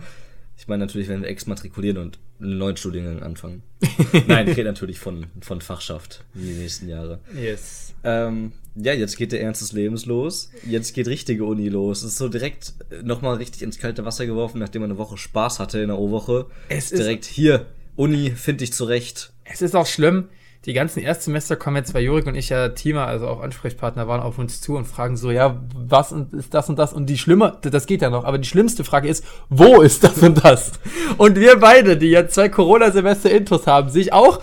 Ich 0.58 0.68
meine 0.70 0.86
natürlich, 0.86 1.10
wenn 1.10 1.24
wir 1.24 1.28
exmatrikulieren 1.28 1.98
und 1.98 2.20
einen 2.42 2.58
neuen 2.58 2.78
Studiengang 2.78 3.22
anfangen. 3.24 3.62
Nein, 4.28 4.48
ich 4.48 4.58
rede 4.58 4.70
natürlich 4.70 5.00
von, 5.00 5.28
von 5.42 5.62
Fachschaft 5.62 6.24
in 6.36 6.42
die 6.44 6.54
nächsten 6.54 6.88
Jahre. 6.90 7.20
Yes. 7.40 7.94
Ähm, 8.04 8.52
ja, 8.76 8.94
jetzt 8.94 9.18
geht 9.18 9.32
der 9.32 9.42
Ernst 9.42 9.62
des 9.62 9.74
Lebens 9.74 10.06
los. 10.06 10.50
Jetzt 10.66 10.94
geht 10.94 11.08
richtige 11.08 11.44
Uni 11.46 11.70
los. 11.70 12.00
Es 12.00 12.14
ist 12.14 12.18
so 12.18 12.30
direkt 12.30 12.74
nochmal 13.04 13.36
richtig 13.36 13.62
ins 13.64 13.78
kalte 13.78 14.06
Wasser 14.06 14.26
geworfen, 14.26 14.60
nachdem 14.60 14.82
man 14.82 14.92
eine 14.92 14.98
Woche 15.00 15.18
Spaß 15.18 15.60
hatte 15.60 15.80
in 15.80 15.88
der 15.90 16.00
O-Woche. 16.00 16.48
Es 16.70 16.92
ist- 16.92 17.00
direkt 17.00 17.26
hier, 17.26 17.66
Uni, 17.96 18.32
finde 18.32 18.64
ich 18.64 18.74
zurecht. 18.74 19.34
Es 19.44 19.62
ist 19.62 19.76
auch 19.76 19.86
schlimm, 19.88 20.30
die 20.65 20.74
ganzen 20.74 21.00
Erstsemester 21.00 21.56
kommen 21.56 21.77
jetzt, 21.77 21.94
weil 21.96 22.03
Jurik 22.03 22.27
und 22.27 22.36
ich 22.36 22.50
ja 22.50 22.70
Teamer, 22.70 23.08
also 23.08 23.27
auch 23.27 23.41
Ansprechpartner 23.41 24.08
waren, 24.08 24.22
auf 24.22 24.38
uns 24.38 24.62
zu 24.62 24.75
und 24.75 24.86
fragen 24.86 25.18
so, 25.18 25.32
ja, 25.32 25.60
was 25.75 26.12
ist 26.12 26.53
das 26.53 26.70
und 26.70 26.77
das? 26.77 26.94
Und 26.94 27.08
die 27.08 27.18
schlimme, 27.18 27.58
das 27.62 27.88
geht 27.88 28.03
ja 28.03 28.12
noch, 28.12 28.25
aber 28.25 28.38
die 28.38 28.48
schlimmste 28.48 28.84
Frage 28.84 29.08
ist, 29.08 29.25
wo 29.50 29.82
ist 29.82 30.03
das 30.03 30.20
und 30.22 30.44
das? 30.44 30.74
Und 31.18 31.39
wir 31.39 31.60
beide, 31.60 31.98
die 31.98 32.12
jetzt 32.12 32.36
zwei 32.36 32.50
Corona-Semester 32.50 33.32
Intus 33.32 33.65
haben, 33.65 33.89
sich 33.89 34.13
auch 34.13 34.39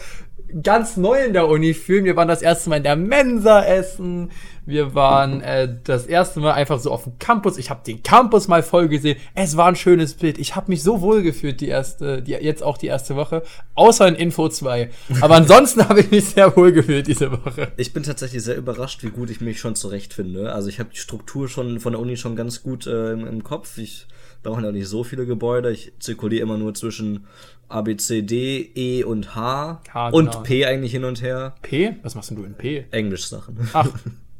ganz 0.62 0.96
neu 0.96 1.24
in 1.24 1.32
der 1.32 1.48
Uni 1.48 1.74
fühlen. 1.74 2.04
Wir 2.04 2.16
waren 2.16 2.28
das 2.28 2.42
erste 2.42 2.70
Mal 2.70 2.76
in 2.76 2.82
der 2.82 2.96
Mensa 2.96 3.64
essen. 3.64 4.30
Wir 4.66 4.94
waren 4.94 5.40
äh, 5.40 5.76
das 5.84 6.06
erste 6.06 6.40
Mal 6.40 6.52
einfach 6.52 6.78
so 6.78 6.90
auf 6.90 7.04
dem 7.04 7.18
Campus. 7.18 7.56
Ich 7.56 7.70
habe 7.70 7.80
den 7.86 8.02
Campus 8.02 8.48
mal 8.48 8.62
voll 8.62 8.88
gesehen. 8.88 9.18
Es 9.34 9.56
war 9.56 9.68
ein 9.68 9.76
schönes 9.76 10.14
Bild. 10.14 10.38
Ich 10.38 10.56
habe 10.56 10.70
mich 10.70 10.82
so 10.82 11.00
wohl 11.00 11.22
gefühlt 11.22 11.60
die 11.60 11.68
erste, 11.68 12.22
die, 12.22 12.32
jetzt 12.32 12.62
auch 12.62 12.76
die 12.76 12.88
erste 12.88 13.16
Woche. 13.16 13.42
Außer 13.74 14.06
in 14.06 14.14
Info 14.14 14.48
2. 14.48 14.90
Aber 15.20 15.34
ansonsten 15.36 15.88
habe 15.88 16.00
ich 16.00 16.10
mich 16.10 16.26
sehr 16.26 16.54
wohl 16.56 16.72
gefühlt 16.72 17.06
diese 17.06 17.32
Woche. 17.32 17.72
Ich 17.76 17.92
bin 17.92 18.02
tatsächlich 18.02 18.42
sehr 18.42 18.56
überrascht, 18.56 19.02
wie 19.02 19.10
gut 19.10 19.30
ich 19.30 19.40
mich 19.40 19.58
schon 19.58 19.74
zurechtfinde. 19.74 20.52
Also 20.52 20.68
ich 20.68 20.80
habe 20.80 20.90
die 20.92 20.98
Struktur 20.98 21.48
schon 21.48 21.80
von 21.80 21.92
der 21.92 22.00
Uni 22.00 22.16
schon 22.16 22.36
ganz 22.36 22.62
gut 22.62 22.86
äh, 22.86 23.12
im, 23.12 23.26
im 23.26 23.44
Kopf. 23.44 23.78
Ich 23.78 24.06
brauche 24.42 24.62
ja 24.62 24.72
nicht 24.72 24.88
so 24.88 25.04
viele 25.04 25.26
Gebäude. 25.26 25.70
Ich 25.70 25.92
zirkuliere 25.98 26.42
immer 26.42 26.58
nur 26.58 26.74
zwischen 26.74 27.26
A, 27.68 27.82
B, 27.82 27.96
C, 27.96 28.22
D, 28.22 28.70
E 28.74 29.04
und 29.04 29.34
H, 29.34 29.82
H, 29.92 30.08
und 30.10 30.26
genau. 30.30 30.42
P 30.42 30.64
eigentlich 30.66 30.92
hin 30.92 31.04
und 31.04 31.22
her. 31.22 31.54
P? 31.62 31.96
Was 32.02 32.14
machst 32.14 32.30
denn 32.30 32.36
du 32.38 32.44
in 32.44 32.54
P? 32.54 32.86
Englisch-Sachen. 32.90 33.68
Ach, 33.72 33.88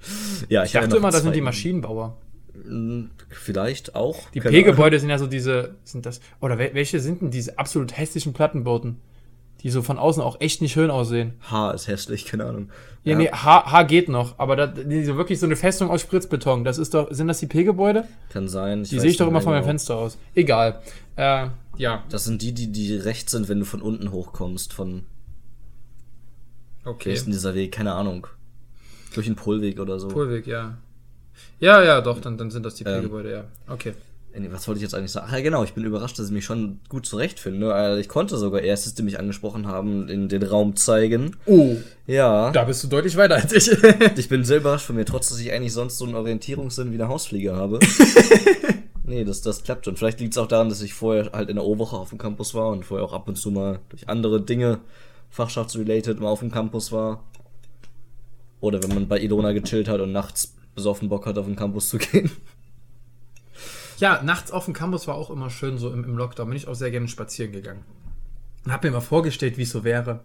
ja, 0.48 0.64
ich 0.64 0.72
dachte 0.72 0.86
habe 0.88 0.96
immer, 0.96 1.10
das 1.10 1.22
sind 1.22 1.34
die. 1.34 1.40
Maschinenbauer. 1.40 2.16
Vielleicht 3.30 3.94
auch. 3.94 4.30
Die 4.30 4.40
P-Gebäude 4.40 4.98
sind 4.98 5.10
ja 5.10 5.18
so 5.18 5.26
diese, 5.26 5.76
sind 5.84 6.06
das, 6.06 6.20
oder 6.40 6.56
wel- 6.56 6.74
welche 6.74 7.00
sind 7.00 7.20
denn 7.22 7.30
diese 7.30 7.58
absolut 7.58 7.96
hässlichen 7.96 8.32
Plattenbauten? 8.32 8.96
Die 9.62 9.70
so 9.70 9.82
von 9.82 9.98
außen 9.98 10.22
auch 10.22 10.40
echt 10.40 10.62
nicht 10.62 10.72
schön 10.72 10.90
aussehen. 10.90 11.34
Ahnung. 11.50 11.50
H 11.50 11.70
ist 11.72 11.88
hässlich, 11.88 12.24
keine 12.26 12.44
Ahnung. 12.44 12.70
Ja, 13.02 13.16
nee, 13.16 13.28
H, 13.30 13.72
H 13.72 13.82
geht 13.84 14.08
noch, 14.08 14.38
aber 14.38 14.54
da, 14.54 14.66
die, 14.66 15.04
so 15.04 15.16
wirklich 15.16 15.40
so 15.40 15.46
eine 15.46 15.56
Festung 15.56 15.90
aus 15.90 16.00
Spritzbeton, 16.02 16.62
das 16.62 16.78
ist 16.78 16.94
doch, 16.94 17.08
sind 17.10 17.26
das 17.26 17.40
die 17.40 17.46
P-Gebäude? 17.46 18.04
Kann 18.30 18.48
sein. 18.48 18.84
Die 18.84 18.96
weiß 18.96 19.02
sehe 19.02 19.10
ich 19.10 19.16
doch 19.16 19.26
immer 19.26 19.40
von 19.40 19.52
meinem 19.52 19.62
genau. 19.62 19.70
Fenster 19.70 19.96
aus. 19.96 20.18
Egal. 20.34 20.80
Äh, 21.16 21.46
ja. 21.76 22.04
Das 22.10 22.24
sind 22.24 22.42
die, 22.42 22.52
die, 22.52 22.70
die 22.70 22.94
rechts 22.96 23.32
sind, 23.32 23.48
wenn 23.48 23.58
du 23.58 23.64
von 23.64 23.82
unten 23.82 24.12
hochkommst. 24.12 24.72
Von, 24.72 25.06
wie 26.84 26.88
Okay. 26.90 27.12
ist 27.12 27.24
denn 27.24 27.32
dieser 27.32 27.54
Weg? 27.54 27.72
Keine 27.72 27.94
Ahnung. 27.94 28.26
Durch 29.14 29.26
den 29.26 29.36
Polweg 29.36 29.80
oder 29.80 29.98
so. 29.98 30.08
Polweg, 30.08 30.46
ja. 30.46 30.78
Ja, 31.60 31.82
ja, 31.82 32.00
doch, 32.00 32.20
dann, 32.20 32.36
dann 32.38 32.50
sind 32.50 32.64
das 32.64 32.74
die 32.74 32.84
Ähm. 32.84 32.96
P-Gebäude, 33.02 33.30
ja. 33.32 33.44
Okay. 33.72 33.94
Äh, 34.32 34.48
Was 34.50 34.66
wollte 34.68 34.78
ich 34.78 34.82
jetzt 34.82 34.94
eigentlich 34.94 35.12
sagen? 35.12 35.26
Ach 35.30 35.34
ja, 35.36 35.40
genau, 35.42 35.64
ich 35.64 35.72
bin 35.74 35.84
überrascht, 35.84 36.18
dass 36.18 36.26
ich 36.26 36.32
mich 36.32 36.44
schon 36.44 36.80
gut 36.88 37.06
zurechtfinde. 37.06 37.72
Also 37.74 37.98
ich 38.00 38.08
konnte 38.08 38.36
sogar 38.38 38.60
erstes, 38.60 38.94
die 38.94 39.02
mich 39.02 39.18
angesprochen 39.18 39.66
haben, 39.66 40.08
in 40.08 40.28
den 40.28 40.42
Raum 40.42 40.76
zeigen. 40.76 41.36
Oh, 41.46 41.76
Ja. 42.06 42.50
da 42.50 42.64
bist 42.64 42.82
du 42.84 42.88
deutlich 42.88 43.16
weiter 43.16 43.36
als 43.36 43.52
ich. 43.52 43.70
Ich 44.16 44.28
bin 44.28 44.44
sehr 44.44 44.58
überrascht 44.58 44.86
von 44.86 44.96
mir, 44.96 45.04
trotz 45.04 45.28
dass 45.30 45.38
ich 45.40 45.52
eigentlich 45.52 45.72
sonst 45.72 45.98
so 45.98 46.04
einen 46.04 46.14
Orientierungssinn 46.14 46.90
wie 46.90 46.94
eine 46.96 47.08
Hausfliege 47.08 47.54
habe. 47.54 47.78
nee, 49.04 49.24
das, 49.24 49.40
das 49.42 49.62
klappt 49.62 49.84
schon. 49.84 49.96
Vielleicht 49.96 50.20
liegt 50.20 50.34
es 50.34 50.38
auch 50.38 50.46
daran, 50.48 50.68
dass 50.68 50.82
ich 50.82 50.94
vorher 50.94 51.30
halt 51.32 51.48
in 51.48 51.56
der 51.56 51.64
O-Woche 51.64 51.96
auf 51.96 52.10
dem 52.10 52.18
Campus 52.18 52.54
war 52.54 52.68
und 52.68 52.84
vorher 52.84 53.04
auch 53.06 53.12
ab 53.12 53.28
und 53.28 53.36
zu 53.36 53.50
mal 53.50 53.78
durch 53.88 54.08
andere 54.08 54.40
Dinge, 54.40 54.80
fachschaftsrelated, 55.30 56.20
mal 56.20 56.28
auf 56.28 56.40
dem 56.40 56.50
Campus 56.50 56.92
war. 56.92 57.24
Oder 58.60 58.82
wenn 58.82 58.92
man 58.94 59.06
bei 59.08 59.20
Ilona 59.20 59.52
gechillt 59.52 59.88
hat 59.88 60.00
und 60.00 60.12
nachts 60.12 60.54
besoffen 60.74 61.08
Bock 61.08 61.26
hat, 61.26 61.38
auf 61.38 61.46
den 61.46 61.56
Campus 61.56 61.88
zu 61.88 61.98
gehen. 61.98 62.30
Ja, 63.98 64.22
nachts 64.22 64.52
auf 64.52 64.64
dem 64.64 64.74
Campus 64.74 65.06
war 65.08 65.16
auch 65.16 65.30
immer 65.30 65.50
schön, 65.50 65.76
so 65.76 65.92
im, 65.92 66.04
im 66.04 66.16
Lockdown. 66.16 66.48
Bin 66.48 66.56
ich 66.56 66.68
auch 66.68 66.74
sehr 66.74 66.90
gerne 66.90 67.08
spazieren 67.08 67.52
gegangen. 67.52 67.84
Und 68.64 68.72
hab 68.72 68.84
mir 68.84 68.90
mal 68.90 69.00
vorgestellt, 69.00 69.58
wie 69.58 69.62
es 69.62 69.70
so 69.70 69.84
wäre. 69.84 70.20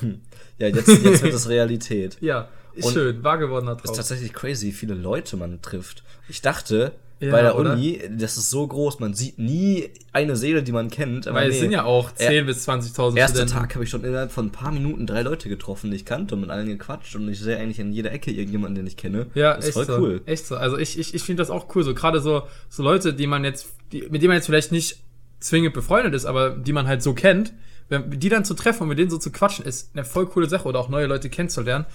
Ja, 0.58 0.68
jetzt, 0.68 0.86
jetzt 0.86 1.22
wird 1.22 1.34
es 1.34 1.48
Realität. 1.48 2.16
Ja, 2.20 2.48
ist 2.74 2.86
Und 2.86 2.92
schön, 2.92 3.24
wahr 3.24 3.38
gewordener 3.38 3.72
ist 3.76 3.82
Traum. 3.84 3.96
tatsächlich 3.96 4.32
crazy, 4.32 4.68
wie 4.68 4.72
viele 4.72 4.94
Leute 4.94 5.36
man 5.36 5.60
trifft. 5.62 6.04
Ich 6.28 6.42
dachte, 6.42 6.92
Ja, 7.18 7.32
bei 7.32 7.42
der 7.42 7.58
oder? 7.58 7.72
Uni, 7.72 8.00
das 8.16 8.36
ist 8.36 8.50
so 8.50 8.64
groß, 8.66 9.00
man 9.00 9.14
sieht 9.14 9.38
nie 9.38 9.90
eine 10.12 10.36
Seele, 10.36 10.62
die 10.62 10.70
man 10.72 10.90
kennt. 10.90 11.26
Aber 11.26 11.40
Weil 11.40 11.48
es 11.48 11.56
nee. 11.56 11.60
sind 11.62 11.72
ja 11.72 11.84
auch 11.84 12.10
10.000 12.12 12.20
Er- 12.30 12.42
bis 12.44 12.68
20.000 12.68 13.16
Erster 13.16 13.38
Studenten. 13.38 13.52
Tag 13.52 13.74
habe 13.74 13.84
ich 13.84 13.90
schon 13.90 14.04
innerhalb 14.04 14.30
von 14.30 14.46
ein 14.46 14.52
paar 14.52 14.70
Minuten 14.70 15.06
drei 15.08 15.22
Leute 15.22 15.48
getroffen, 15.48 15.90
die 15.90 15.96
ich 15.96 16.04
kannte 16.04 16.36
und 16.36 16.42
mit 16.42 16.50
allen 16.50 16.68
gequatscht 16.68 17.16
und 17.16 17.28
ich 17.28 17.40
sehe 17.40 17.56
eigentlich 17.58 17.80
in 17.80 17.92
jeder 17.92 18.12
Ecke 18.12 18.30
irgendjemanden, 18.30 18.76
den 18.76 18.86
ich 18.86 18.96
kenne. 18.96 19.26
Ja, 19.34 19.54
das 19.56 19.64
ist 19.64 19.76
echt 19.76 19.86
voll 19.86 19.96
so. 19.96 19.98
cool. 20.02 20.20
Echt 20.26 20.46
so. 20.46 20.56
Also 20.56 20.78
ich, 20.78 20.98
ich, 20.98 21.14
ich 21.14 21.22
finde 21.22 21.42
das 21.42 21.50
auch 21.50 21.74
cool. 21.74 21.82
So 21.82 21.94
gerade 21.94 22.20
so, 22.20 22.42
so 22.68 22.82
Leute, 22.84 23.12
die 23.12 23.26
man 23.26 23.42
jetzt, 23.44 23.66
die, 23.92 24.02
mit 24.02 24.22
denen 24.22 24.28
man 24.28 24.36
jetzt 24.36 24.46
vielleicht 24.46 24.70
nicht 24.72 24.98
zwingend 25.40 25.74
befreundet 25.74 26.14
ist, 26.14 26.26
aber 26.26 26.50
die 26.50 26.72
man 26.72 26.86
halt 26.86 27.02
so 27.02 27.12
kennt, 27.12 27.52
wenn, 27.88 28.10
die 28.10 28.28
dann 28.28 28.44
zu 28.44 28.54
treffen 28.54 28.82
und 28.82 28.88
mit 28.88 28.98
denen 28.98 29.10
so 29.10 29.18
zu 29.18 29.30
quatschen, 29.30 29.64
ist 29.64 29.90
eine 29.94 30.04
voll 30.04 30.26
coole 30.26 30.48
Sache 30.48 30.68
oder 30.68 30.78
auch 30.80 30.88
neue 30.88 31.06
Leute 31.06 31.30
kennenzulernen. 31.30 31.86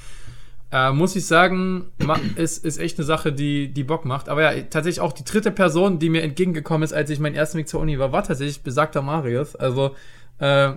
Äh, 0.72 0.92
muss 0.92 1.16
ich 1.16 1.26
sagen, 1.26 1.92
ist, 2.36 2.64
ist 2.64 2.78
echt 2.78 3.00
eine 3.00 3.06
Sache, 3.06 3.34
die, 3.34 3.74
die 3.74 3.84
Bock 3.84 4.06
macht. 4.06 4.30
Aber 4.30 4.42
ja, 4.42 4.62
tatsächlich 4.64 5.02
auch 5.02 5.14
die 5.14 5.24
dritte 5.24 5.52
Person, 5.52 5.98
die 5.98 6.10
mir 6.10 6.22
entgegengekommen 6.22 6.84
ist, 6.84 6.94
als 6.94 7.10
ich 7.10 7.20
meinen 7.20 7.36
ersten 7.36 7.58
Weg 7.58 7.68
zur 7.68 7.80
Uni 7.80 7.98
war, 7.98 8.12
war 8.12 8.24
tatsächlich 8.24 8.62
besagter 8.62 9.02
Marius. 9.02 9.56
Also, 9.56 9.96
äh, 10.38 10.74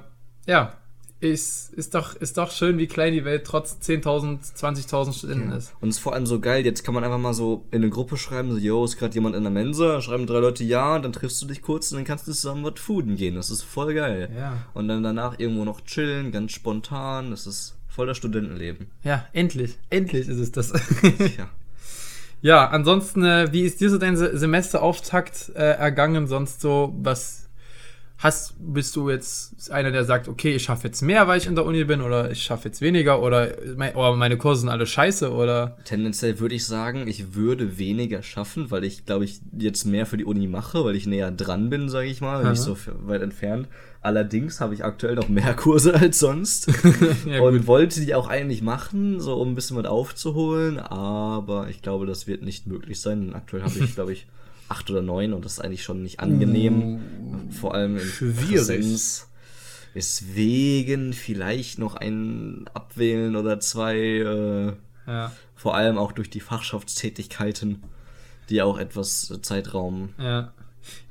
ja, 0.46 0.72
ist, 1.22 1.72
ist, 1.74 1.94
doch, 1.94 2.16
ist 2.16 2.36
doch 2.36 2.50
schön, 2.50 2.78
wie 2.78 2.88
klein 2.88 3.12
die 3.12 3.24
Welt 3.24 3.44
trotz 3.44 3.78
10.000, 3.80 4.38
20.000 4.58 5.16
Studenten 5.16 5.52
ist. 5.52 5.72
Und 5.80 5.90
es 5.90 5.96
ist 5.96 6.02
vor 6.02 6.14
allem 6.14 6.26
so 6.26 6.40
geil, 6.40 6.64
jetzt 6.64 6.82
kann 6.82 6.94
man 6.94 7.04
einfach 7.04 7.18
mal 7.18 7.32
so 7.32 7.64
in 7.70 7.82
eine 7.82 7.90
Gruppe 7.90 8.16
schreiben, 8.16 8.50
so, 8.50 8.58
yo, 8.58 8.84
ist 8.84 8.98
gerade 8.98 9.14
jemand 9.14 9.36
in 9.36 9.44
der 9.44 9.52
Mensa, 9.52 10.00
schreiben 10.00 10.26
drei 10.26 10.40
Leute 10.40 10.64
ja, 10.64 10.96
und 10.96 11.04
dann 11.04 11.12
triffst 11.12 11.40
du 11.40 11.46
dich 11.46 11.62
kurz 11.62 11.92
und 11.92 11.98
dann 11.98 12.04
kannst 12.04 12.26
du 12.26 12.32
zusammen 12.32 12.64
was 12.64 12.80
fooden 12.80 13.14
gehen. 13.14 13.36
Das 13.36 13.50
ist 13.50 13.62
voll 13.62 13.94
geil. 13.94 14.30
Ja. 14.36 14.66
Und 14.74 14.88
dann 14.88 15.04
danach 15.04 15.38
irgendwo 15.38 15.64
noch 15.64 15.82
chillen, 15.82 16.32
ganz 16.32 16.52
spontan. 16.52 17.30
Das 17.30 17.46
ist 17.46 17.76
voll 17.88 18.08
das 18.08 18.16
Studentenleben. 18.16 18.88
Ja, 19.04 19.26
endlich. 19.32 19.78
Endlich 19.90 20.28
ist 20.28 20.38
es 20.38 20.50
das. 20.50 20.72
Ja. 21.38 21.48
ja, 22.42 22.68
ansonsten, 22.68 23.24
äh, 23.24 23.52
wie 23.52 23.62
ist 23.62 23.80
dir 23.80 23.90
so 23.90 23.98
dein 23.98 24.16
Se 24.16 24.36
Semesterauftakt 24.36 25.52
äh, 25.54 25.74
ergangen? 25.74 26.26
Sonst 26.26 26.60
so, 26.60 26.92
was 27.00 27.41
hast, 28.22 28.54
bist 28.58 28.94
du 28.94 29.10
jetzt 29.10 29.70
einer, 29.70 29.90
der 29.90 30.04
sagt, 30.04 30.28
okay, 30.28 30.54
ich 30.54 30.62
schaffe 30.62 30.86
jetzt 30.86 31.02
mehr, 31.02 31.26
weil 31.26 31.38
ich 31.38 31.46
in 31.46 31.56
der 31.56 31.66
Uni 31.66 31.84
bin, 31.84 32.00
oder 32.00 32.30
ich 32.30 32.42
schaffe 32.42 32.68
jetzt 32.68 32.80
weniger, 32.80 33.20
oder, 33.20 33.52
mein, 33.76 33.94
oder 33.94 34.14
meine 34.14 34.36
Kurse 34.36 34.60
sind 34.60 34.70
alle 34.70 34.86
scheiße, 34.86 35.32
oder? 35.32 35.76
Tendenziell 35.84 36.38
würde 36.38 36.54
ich 36.54 36.64
sagen, 36.64 37.08
ich 37.08 37.34
würde 37.34 37.78
weniger 37.78 38.22
schaffen, 38.22 38.70
weil 38.70 38.84
ich, 38.84 39.06
glaube 39.06 39.24
ich, 39.24 39.40
jetzt 39.58 39.84
mehr 39.84 40.06
für 40.06 40.16
die 40.16 40.24
Uni 40.24 40.46
mache, 40.46 40.84
weil 40.84 40.94
ich 40.94 41.06
näher 41.06 41.32
dran 41.32 41.68
bin, 41.68 41.88
sage 41.88 42.06
ich 42.06 42.20
mal, 42.20 42.48
nicht 42.48 42.62
so 42.62 42.76
weit 43.06 43.22
entfernt. 43.22 43.68
Allerdings 44.02 44.60
habe 44.60 44.74
ich 44.74 44.84
aktuell 44.84 45.14
noch 45.14 45.28
mehr 45.28 45.54
Kurse 45.56 45.94
als 45.94 46.18
sonst 46.18 46.68
Ja, 47.26 47.40
und 47.40 47.66
wollte 47.66 48.00
die 48.00 48.14
auch 48.14 48.28
eigentlich 48.28 48.62
machen, 48.62 49.20
so 49.20 49.34
um 49.34 49.52
ein 49.52 49.54
bisschen 49.54 49.76
was 49.76 49.86
aufzuholen, 49.86 50.78
aber 50.78 51.68
ich 51.68 51.82
glaube, 51.82 52.06
das 52.06 52.26
wird 52.26 52.42
nicht 52.42 52.66
möglich 52.66 53.00
sein. 53.00 53.34
Aktuell 53.34 53.62
habe 53.62 53.78
ich, 53.78 53.94
glaube 53.94 54.12
ich, 54.12 54.26
acht 54.72 54.90
oder 54.90 55.02
neun 55.02 55.32
und 55.32 55.44
das 55.44 55.52
ist 55.54 55.60
eigentlich 55.60 55.82
schon 55.84 56.02
nicht 56.02 56.20
angenehm, 56.20 57.00
vor 57.50 57.74
allem 57.74 57.96
in 57.96 58.04
Schwierig. 58.04 58.48
Präsenz. 58.48 59.28
Deswegen 59.94 61.12
vielleicht 61.12 61.78
noch 61.78 61.94
ein 61.96 62.64
abwählen 62.74 63.36
oder 63.36 63.60
zwei. 63.60 63.96
Äh, 63.98 64.72
Ja, 65.06 65.32
vor 65.54 65.74
allem 65.76 65.98
auch 65.98 66.12
durch 66.12 66.30
die 66.30 66.40
Fachschaftstätigkeiten, 66.40 67.82
die 68.48 68.62
auch 68.62 68.78
etwas 68.78 69.30
äh, 69.30 69.40
Zeitraum. 69.42 70.10
ja. 70.18 70.52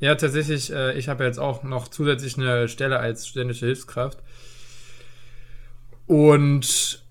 Ja, 0.01 0.15
tatsächlich, 0.15 0.69
äh, 0.73 0.97
ich 0.99 1.07
habe 1.07 1.23
jetzt 1.23 1.39
auch 1.39 1.63
noch 1.63 1.87
zusätzlich 1.87 2.37
eine 2.37 2.67
Stelle 2.67 2.99
als 2.99 3.25
studentische 3.27 3.67
Hilfskraft. 3.67 4.17
Und 6.07 7.03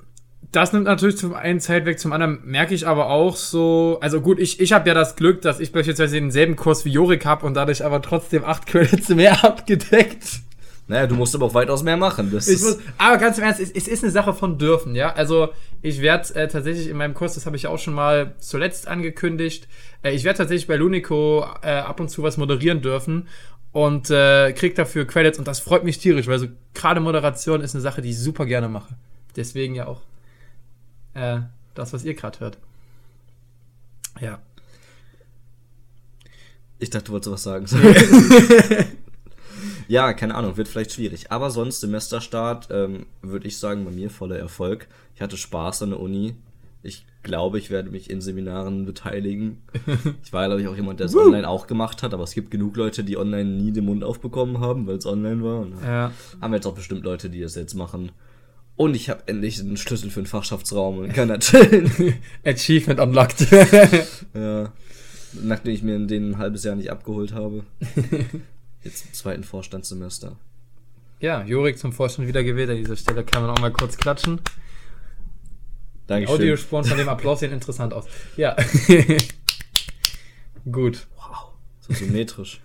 das 0.53 0.73
nimmt 0.73 0.87
natürlich 0.87 1.17
zum 1.17 1.35
einen 1.35 1.61
Zeit 1.61 1.85
weg, 1.87 2.01
zum 2.01 2.13
anderen 2.13 2.41
merke 2.45 2.75
ich 2.75 2.87
aber 2.87 3.09
auch 3.09 3.37
so, 3.37 3.99
also 4.01 4.21
gut, 4.21 4.41
ich, 4.41 4.61
ich 4.61 4.73
habe 4.73 4.89
ja 4.89 4.95
das 4.95 5.15
Glück, 5.15 5.43
dass 5.43 5.61
ich 5.61 5.71
beispielsweise 5.71 6.17
denselben 6.17 6.57
Kurs 6.57 6.85
wie 6.85 6.91
Jorik 6.91 7.25
habe 7.25 7.47
und 7.47 7.55
dadurch 7.55 7.85
aber 7.85 8.03
trotzdem 8.03 8.45
acht 8.45 8.67
Credits 8.67 9.09
mehr 9.11 9.45
abgedeckt. 9.45 10.41
Naja, 10.89 11.07
du 11.07 11.15
musst 11.15 11.37
aber 11.37 11.47
auch 11.47 11.55
weitaus 11.55 11.85
mehr 11.85 11.97
machen. 11.97 12.33
Das 12.33 12.49
Ich 12.49 12.61
muss, 12.61 12.79
aber 12.99 13.17
ganz 13.19 13.39
im 13.39 13.45
Ernst, 13.45 13.61
es, 13.61 13.71
es 13.71 13.87
ist 13.87 14.03
eine 14.03 14.11
Sache 14.11 14.35
von 14.35 14.59
dürfen, 14.59 14.97
ja. 14.97 15.13
Also 15.13 15.51
ich 15.83 16.01
werde 16.01 16.35
äh, 16.35 16.49
tatsächlich 16.49 16.89
in 16.89 16.97
meinem 16.97 17.15
Kurs, 17.15 17.35
das 17.35 17.47
habe 17.47 17.55
ich 17.55 17.63
ja 17.63 17.71
auch 17.71 17.79
schon 17.79 17.95
mal 17.95 18.35
zuletzt 18.41 18.89
angekündigt, 18.89 19.69
äh, 20.03 20.11
ich 20.11 20.25
werde 20.25 20.39
tatsächlich 20.39 20.67
bei 20.67 20.75
Lunico 20.75 21.47
äh, 21.63 21.71
ab 21.71 22.01
und 22.01 22.09
zu 22.09 22.25
was 22.25 22.39
moderieren 22.39 22.83
dürfen 22.83 23.29
und 23.71 24.11
äh, 24.11 24.53
krieg 24.53 24.75
dafür 24.75 25.07
Credits 25.07 25.39
und 25.39 25.47
das 25.47 25.61
freut 25.61 25.85
mich 25.85 25.99
tierisch, 25.99 26.27
weil 26.27 26.41
so 26.41 26.49
gerade 26.75 26.99
Moderation 26.99 27.61
ist 27.61 27.77
eine 27.77 27.83
Sache, 27.83 28.03
die 28.03 28.11
ich 28.11 28.19
super 28.19 28.45
gerne 28.45 28.69
mache. 28.69 28.97
Deswegen 29.37 29.77
ja 29.77 29.87
auch 29.87 30.01
äh, 31.15 31.41
das, 31.75 31.93
was 31.93 32.05
ihr 32.05 32.15
gerade 32.15 32.41
hört. 32.41 32.59
Ja. 34.21 34.39
ich 36.79 36.91
dachte, 36.91 37.07
du 37.07 37.13
wolltest 37.13 37.33
was 37.33 37.43
sagen. 37.43 37.67
ja, 39.89 40.13
keine 40.13 40.35
Ahnung, 40.35 40.57
wird 40.57 40.69
vielleicht 40.69 40.93
schwierig. 40.93 41.31
Aber 41.31 41.51
sonst, 41.51 41.81
Semesterstart, 41.81 42.69
ähm, 42.71 43.07
würde 43.23 43.47
ich 43.49 43.59
sagen, 43.59 43.85
bei 43.85 43.91
mir 43.91 44.11
voller 44.11 44.39
Erfolg. 44.39 44.89
Ich 45.15 45.21
hatte 45.21 45.37
Spaß 45.37 45.83
an 45.83 45.91
der 45.91 46.01
Uni. 46.01 46.35
Ich 46.83 47.05
glaube, 47.23 47.59
ich 47.59 47.69
werde 47.71 47.91
mich 47.91 48.09
in 48.09 48.21
Seminaren 48.23 48.87
beteiligen. 48.87 49.59
Ich 50.25 50.33
war, 50.33 50.47
glaube 50.47 50.63
ich, 50.63 50.69
auch 50.69 50.77
jemand, 50.77 51.01
der 51.01 51.07
es 51.07 51.17
online 51.17 51.47
auch 51.49 51.67
gemacht 51.67 52.03
hat, 52.03 52.15
aber 52.15 52.23
es 52.25 52.33
gibt 52.35 52.51
genug 52.51 52.77
Leute, 52.77 53.05
die 53.05 53.17
online 53.19 53.51
nie 53.51 53.73
den 53.73 53.85
Mund 53.85 54.05
aufbekommen 54.05 54.61
haben, 54.61 54.87
weil 54.87 54.97
es 54.97 55.07
online 55.07 55.43
war. 55.43 55.61
Und 55.61 55.75
Ja. 55.83 56.13
haben 56.41 56.51
wir 56.53 56.57
jetzt 56.57 56.67
auch 56.67 56.75
bestimmt 56.75 57.05
Leute, 57.05 57.29
die 57.29 57.43
es 57.43 57.55
jetzt 57.57 57.75
machen. 57.75 58.13
Und 58.81 58.95
ich 58.95 59.11
habe 59.11 59.25
endlich 59.27 59.61
einen 59.61 59.77
Schlüssel 59.77 60.09
für 60.09 60.23
den 60.23 60.27
Fachschaftsraum 60.27 61.01
und 61.01 61.13
kann 61.13 61.29
da 61.29 61.37
chillen. 61.37 62.15
Achievement 62.47 62.99
unlocked. 62.99 63.47
ja. 64.35 64.73
Nachdem 65.35 65.75
ich 65.75 65.83
mir 65.83 65.99
den 65.99 66.31
ein 66.31 66.39
halbes 66.39 66.65
Jahr 66.65 66.77
nicht 66.77 66.91
abgeholt 66.91 67.35
habe. 67.35 67.67
Jetzt 68.83 69.05
im 69.05 69.13
zweiten 69.13 69.45
Vorstandssemester. 69.45 70.39
Ja, 71.21 71.45
Jurik 71.45 71.79
zum 71.79 71.93
Vorstand 71.93 72.27
wieder 72.27 72.43
gewählt. 72.43 72.71
An 72.71 72.79
dieser 72.79 72.97
Stelle 72.97 73.23
kann 73.23 73.43
man 73.43 73.51
auch 73.51 73.61
mal 73.61 73.71
kurz 73.71 73.99
klatschen. 73.99 74.41
Dankeschön. 76.07 76.37
Audiosporen 76.37 76.87
von 76.87 76.97
dem 76.97 77.11
Applaus 77.11 77.41
sehen 77.41 77.53
interessant 77.53 77.93
aus. 77.93 78.07
Ja. 78.39 78.57
Gut. 80.73 81.07
So 81.81 81.93
symmetrisch. 81.93 82.63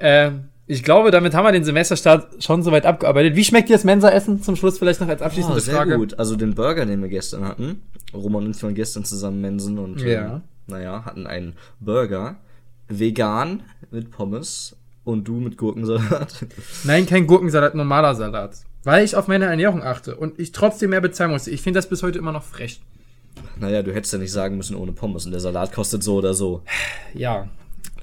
Ähm, 0.00 0.48
ich 0.66 0.82
glaube, 0.84 1.10
damit 1.10 1.34
haben 1.34 1.44
wir 1.44 1.52
den 1.52 1.64
Semesterstart 1.64 2.42
schon 2.42 2.62
soweit 2.62 2.86
abgearbeitet. 2.86 3.34
Wie 3.36 3.44
schmeckt 3.44 3.68
dir 3.68 3.74
das 3.74 3.84
Mensa-Essen? 3.84 4.42
Zum 4.42 4.56
Schluss 4.56 4.78
vielleicht 4.78 5.00
noch 5.00 5.08
als 5.08 5.20
abschließende 5.22 5.56
Oh, 5.56 5.60
sehr 5.60 5.74
Frage. 5.76 5.96
gut. 5.96 6.18
Also 6.18 6.36
den 6.36 6.54
Burger, 6.54 6.86
den 6.86 7.02
wir 7.02 7.08
gestern 7.08 7.44
hatten. 7.44 7.82
Roman 8.14 8.44
und 8.46 8.56
ich 8.56 8.62
waren 8.62 8.74
gestern 8.74 9.04
zusammen 9.04 9.40
mensen 9.40 9.78
und 9.78 10.00
Ja. 10.02 10.36
ähm, 10.36 10.40
naja, 10.66 11.04
hatten 11.04 11.26
einen 11.26 11.54
Burger. 11.80 12.36
Vegan 12.88 13.62
mit 13.90 14.10
Pommes 14.10 14.76
und 15.04 15.26
du 15.26 15.34
mit 15.34 15.56
Gurkensalat. 15.56 16.46
Nein, 16.84 17.06
kein 17.06 17.26
Gurkensalat, 17.26 17.74
normaler 17.74 18.14
Salat. 18.14 18.56
Weil 18.84 19.04
ich 19.04 19.16
auf 19.16 19.28
meine 19.28 19.46
Ernährung 19.46 19.82
achte 19.82 20.16
und 20.16 20.38
ich 20.38 20.52
trotzdem 20.52 20.90
mehr 20.90 21.00
bezahlen 21.00 21.30
musste. 21.30 21.50
Ich 21.50 21.62
finde 21.62 21.78
das 21.78 21.88
bis 21.88 22.02
heute 22.02 22.18
immer 22.18 22.32
noch 22.32 22.42
frech. 22.42 22.80
naja, 23.58 23.82
du 23.82 23.94
hättest 23.94 24.12
ja 24.12 24.18
nicht 24.18 24.32
sagen 24.32 24.56
müssen 24.56 24.76
ohne 24.76 24.92
Pommes 24.92 25.24
und 25.24 25.32
der 25.32 25.40
Salat 25.40 25.72
kostet 25.72 26.02
so 26.02 26.16
oder 26.16 26.34
so. 26.34 26.62
Ja. 27.14 27.48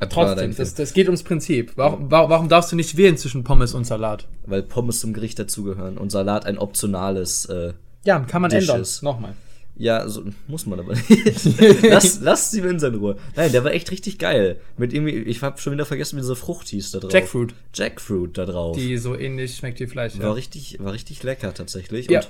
Trotzdem, 0.09 0.55
das, 0.55 0.75
das 0.75 0.93
geht 0.93 1.07
ums 1.07 1.23
Prinzip. 1.23 1.73
Warum, 1.75 2.09
warum, 2.09 2.47
darfst 2.49 2.71
du 2.71 2.75
nicht 2.75 2.95
wählen 2.97 3.17
zwischen 3.17 3.43
Pommes 3.43 3.73
und 3.73 3.85
Salat? 3.85 4.27
Weil 4.45 4.63
Pommes 4.63 4.99
zum 5.01 5.13
Gericht 5.13 5.39
dazugehören 5.39 5.97
und 5.97 6.11
Salat 6.11 6.45
ein 6.45 6.57
optionales. 6.57 7.45
Äh, 7.45 7.73
Ja, 8.05 8.19
kann 8.21 8.41
man 8.41 8.51
ändern. 8.51 8.79
Dishes. 8.79 9.01
Nochmal. 9.01 9.33
ja, 9.75 10.07
so, 10.07 10.23
muss 10.47 10.65
man 10.65 10.79
aber 10.79 10.93
nicht. 10.93 11.59
lass, 11.83 12.19
lass 12.21 12.51
die 12.51 12.61
Mensa 12.61 12.87
in 12.87 12.95
Ruhe. 12.95 13.17
Nein, 13.35 13.51
der 13.51 13.63
war 13.63 13.71
echt 13.71 13.91
richtig 13.91 14.19
geil. 14.19 14.59
Mit 14.77 14.93
irgendwie, 14.93 15.11
ich 15.17 15.41
hab 15.41 15.59
schon 15.59 15.73
wieder 15.73 15.85
vergessen, 15.85 16.17
wie 16.17 16.21
diese 16.21 16.35
Frucht 16.35 16.67
hieß 16.69 16.91
da 16.91 16.99
drauf. 16.99 17.11
Jackfruit. 17.13 17.53
Jackfruit 17.73 18.37
da 18.37 18.45
drauf. 18.45 18.77
Die 18.77 18.97
so 18.97 19.15
ähnlich 19.17 19.55
schmeckt 19.57 19.79
wie 19.79 19.87
Fleisch. 19.87 20.17
War 20.17 20.27
Ja. 20.27 20.31
richtig, 20.33 20.77
war 20.79 20.93
richtig 20.93 21.23
lecker 21.23 21.53
tatsächlich. 21.53 22.09
Ja. 22.09 22.19
Und 22.19 22.27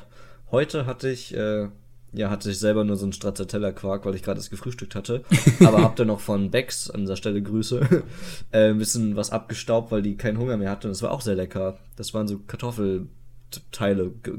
heute 0.51 0.85
hatte 0.87 1.09
ich, 1.09 1.35
äh, 1.35 1.67
ja, 2.13 2.29
hatte 2.29 2.49
ich 2.51 2.59
selber 2.59 2.83
nur 2.83 2.95
so 2.97 3.05
einen 3.05 3.13
Stracciatella-Quark, 3.13 4.05
weil 4.05 4.15
ich 4.15 4.23
gerade 4.23 4.37
das 4.39 4.49
gefrühstückt 4.49 4.95
hatte. 4.95 5.23
Aber 5.65 5.81
hab 5.81 5.95
dann 5.95 6.07
noch 6.07 6.19
von 6.19 6.49
Becks, 6.51 6.89
an 6.89 7.01
dieser 7.01 7.15
Stelle 7.15 7.41
Grüße, 7.41 7.81
äh, 8.51 8.69
ein 8.69 8.77
bisschen 8.79 9.15
was 9.15 9.31
abgestaubt, 9.31 9.91
weil 9.91 10.01
die 10.01 10.15
keinen 10.17 10.37
Hunger 10.37 10.57
mehr 10.57 10.71
hatte. 10.71 10.87
Und 10.87 10.91
es 10.93 11.01
war 11.03 11.11
auch 11.11 11.21
sehr 11.21 11.35
lecker. 11.35 11.77
Das 11.95 12.13
waren 12.13 12.27
so 12.27 12.39
Kartoffelteile 12.47 14.11
ge 14.23 14.33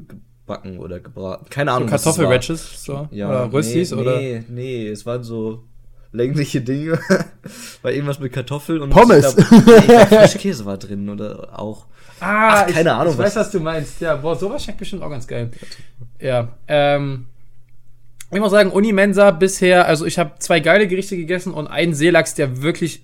gebacken 0.45 0.79
oder 0.79 0.99
gebraten. 0.99 1.45
Keine 1.49 1.71
Ahnung. 1.71 1.89
war. 1.89 1.97
Kartoffelwedges 1.97 2.83
so? 2.83 3.07
Ja, 3.11 3.29
oder 3.29 3.53
Röstis 3.53 3.91
nee, 3.91 4.01
oder 4.01 4.17
Nee, 4.17 4.43
nee, 4.49 4.87
es 4.87 5.05
waren 5.05 5.23
so 5.23 5.63
längliche 6.11 6.61
Dinge. 6.61 6.99
war 7.81 7.91
irgendwas 7.91 8.19
mit 8.19 8.33
Kartoffeln 8.33 8.81
und 8.81 8.89
Pommes. 8.89 9.35
Ich 9.37 9.47
glaub, 9.47 9.65
nee, 9.65 9.81
glaub, 9.87 10.07
Frischkäse 10.09 10.65
war 10.65 10.77
drin 10.77 11.07
oder 11.09 11.57
auch. 11.57 11.85
Ah, 12.19 12.63
Ach, 12.65 12.67
keine 12.67 12.89
ich, 12.89 12.95
Ahnung, 12.95 13.13
Ich 13.13 13.19
weiß, 13.19 13.35
was- 13.35 13.45
was 13.45 13.51
du 13.51 13.59
meinst. 13.61 14.01
Ja, 14.01 14.15
boah, 14.15 14.35
sowas 14.35 14.63
schmeckt 14.63 14.79
bestimmt 14.79 15.03
auch 15.03 15.09
ganz 15.09 15.27
geil. 15.27 15.51
Ja, 16.19 16.49
ähm. 16.67 17.27
Ich 18.33 18.39
muss 18.39 18.51
sagen, 18.51 18.71
Unimensa 18.71 19.31
bisher, 19.31 19.87
also 19.87 20.05
ich 20.05 20.17
habe 20.17 20.33
zwei 20.39 20.59
geile 20.59 20.87
Gerichte 20.87 21.17
gegessen 21.17 21.53
und 21.53 21.67
einen 21.67 21.93
Seelachs, 21.93 22.33
der 22.33 22.61
wirklich 22.61 23.03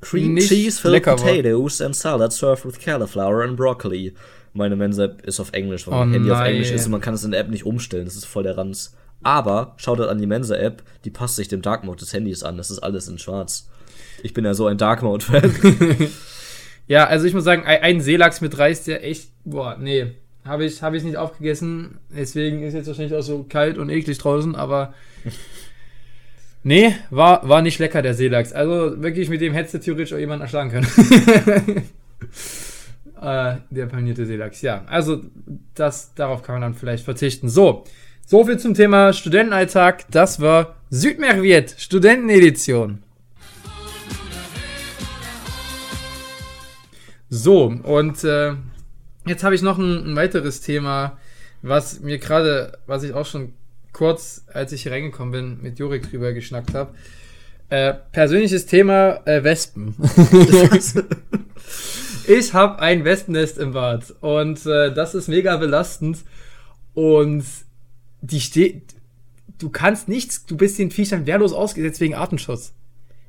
Cream 0.00 0.34
nicht 0.34 0.48
cheese 0.48 0.80
filled 0.80 0.92
lecker 0.94 1.12
war. 1.12 1.26
potatoes 1.26 1.80
and 1.80 1.96
salad 1.96 2.32
served 2.32 2.64
with 2.64 2.78
cauliflower 2.78 3.42
and 3.42 3.56
broccoli. 3.56 4.14
Meine 4.52 4.76
Mensa 4.76 5.06
ist 5.24 5.40
auf 5.40 5.52
Englisch, 5.52 5.86
weil 5.86 5.94
Oh 5.94 5.98
mein 5.98 6.12
Handy 6.12 6.30
auf 6.30 6.38
nein. 6.38 6.52
Englisch 6.52 6.70
ist 6.70 6.86
und 6.86 6.92
man 6.92 7.00
kann 7.00 7.14
es 7.14 7.24
in 7.24 7.30
der 7.30 7.40
App 7.40 7.48
nicht 7.48 7.64
umstellen. 7.64 8.04
Das 8.04 8.16
ist 8.16 8.26
voll 8.26 8.42
der 8.42 8.56
Ranz. 8.56 8.94
Aber 9.22 9.74
schaut 9.78 10.00
an 10.00 10.18
die 10.18 10.26
Mensa-App, 10.26 10.82
die 11.04 11.10
passt 11.10 11.36
sich 11.36 11.48
dem 11.48 11.60
Dark 11.62 11.82
Mode 11.84 11.98
des 12.00 12.12
Handys 12.12 12.42
an. 12.44 12.56
Das 12.56 12.70
ist 12.70 12.78
alles 12.78 13.08
in 13.08 13.18
schwarz. 13.18 13.68
Ich 14.22 14.32
bin 14.32 14.44
ja 14.44 14.54
so 14.54 14.66
ein 14.66 14.78
Dark 14.78 15.02
Mode-Fan. 15.02 15.52
Ja, 16.88 17.06
also 17.06 17.26
ich 17.26 17.34
muss 17.34 17.44
sagen, 17.44 17.64
ein, 17.66 17.82
ein 17.82 18.00
Seelachs 18.00 18.40
mit 18.40 18.56
Reis, 18.56 18.84
der 18.84 19.04
echt, 19.04 19.28
boah, 19.44 19.76
nee, 19.78 20.14
habe 20.48 20.64
ich, 20.64 20.82
hab 20.82 20.94
ich 20.94 21.04
nicht 21.04 21.16
aufgegessen. 21.16 21.98
Deswegen 22.10 22.62
ist 22.62 22.74
jetzt 22.74 22.86
wahrscheinlich 22.86 23.14
auch 23.14 23.22
so 23.22 23.44
kalt 23.48 23.78
und 23.78 23.90
eklig 23.90 24.18
draußen, 24.18 24.56
aber 24.56 24.94
nee, 26.62 26.94
war, 27.10 27.48
war 27.48 27.62
nicht 27.62 27.78
lecker, 27.78 28.02
der 28.02 28.14
Seelachs. 28.14 28.52
Also 28.52 29.00
wirklich, 29.02 29.28
mit 29.28 29.40
dem 29.40 29.52
hättest 29.52 29.74
du 29.74 29.78
theoretisch 29.80 30.12
auch 30.14 30.18
jemanden 30.18 30.42
erschlagen 30.42 30.70
können. 30.70 30.86
äh, 33.22 33.56
der 33.70 33.86
panierte 33.86 34.26
Seelachs, 34.26 34.62
ja. 34.62 34.84
Also 34.86 35.20
das, 35.74 36.14
darauf 36.14 36.42
kann 36.42 36.56
man 36.56 36.62
dann 36.62 36.74
vielleicht 36.74 37.04
verzichten. 37.04 37.48
So, 37.48 37.84
so 38.26 38.44
viel 38.44 38.58
zum 38.58 38.74
Thema 38.74 39.12
Studentenalltag. 39.12 40.04
Das 40.10 40.40
war 40.40 40.76
Südmerviet, 40.90 41.74
Studentenedition. 41.78 43.02
So, 47.30 47.66
und 47.82 48.24
äh, 48.24 48.54
jetzt 49.28 49.44
habe 49.44 49.54
ich 49.54 49.62
noch 49.62 49.78
ein, 49.78 50.10
ein 50.10 50.16
weiteres 50.16 50.60
Thema, 50.60 51.18
was 51.62 52.00
mir 52.00 52.18
gerade, 52.18 52.78
was 52.86 53.02
ich 53.02 53.12
auch 53.12 53.26
schon 53.26 53.52
kurz, 53.92 54.44
als 54.52 54.72
ich 54.72 54.82
hier 54.82 54.92
reingekommen 54.92 55.32
bin, 55.32 55.62
mit 55.62 55.78
Jurik 55.78 56.10
drüber 56.10 56.32
geschnackt 56.32 56.74
habe. 56.74 56.94
Äh, 57.70 57.94
persönliches 58.12 58.66
Thema 58.66 59.26
äh, 59.26 59.44
Wespen. 59.44 59.94
ich 62.28 62.54
habe 62.54 62.78
ein 62.80 63.04
Wespennest 63.04 63.58
im 63.58 63.72
Bad 63.72 64.14
und 64.20 64.64
äh, 64.64 64.94
das 64.94 65.14
ist 65.14 65.28
mega 65.28 65.56
belastend 65.56 66.18
und 66.94 67.44
die 68.22 68.40
steht, 68.40 68.94
du 69.58 69.68
kannst 69.68 70.08
nichts, 70.08 70.46
du 70.46 70.56
bist 70.56 70.78
den 70.78 70.90
Viechern 70.90 71.26
wehrlos 71.26 71.52
ausgesetzt 71.52 72.00
wegen 72.00 72.14
Artenschutz. 72.14 72.72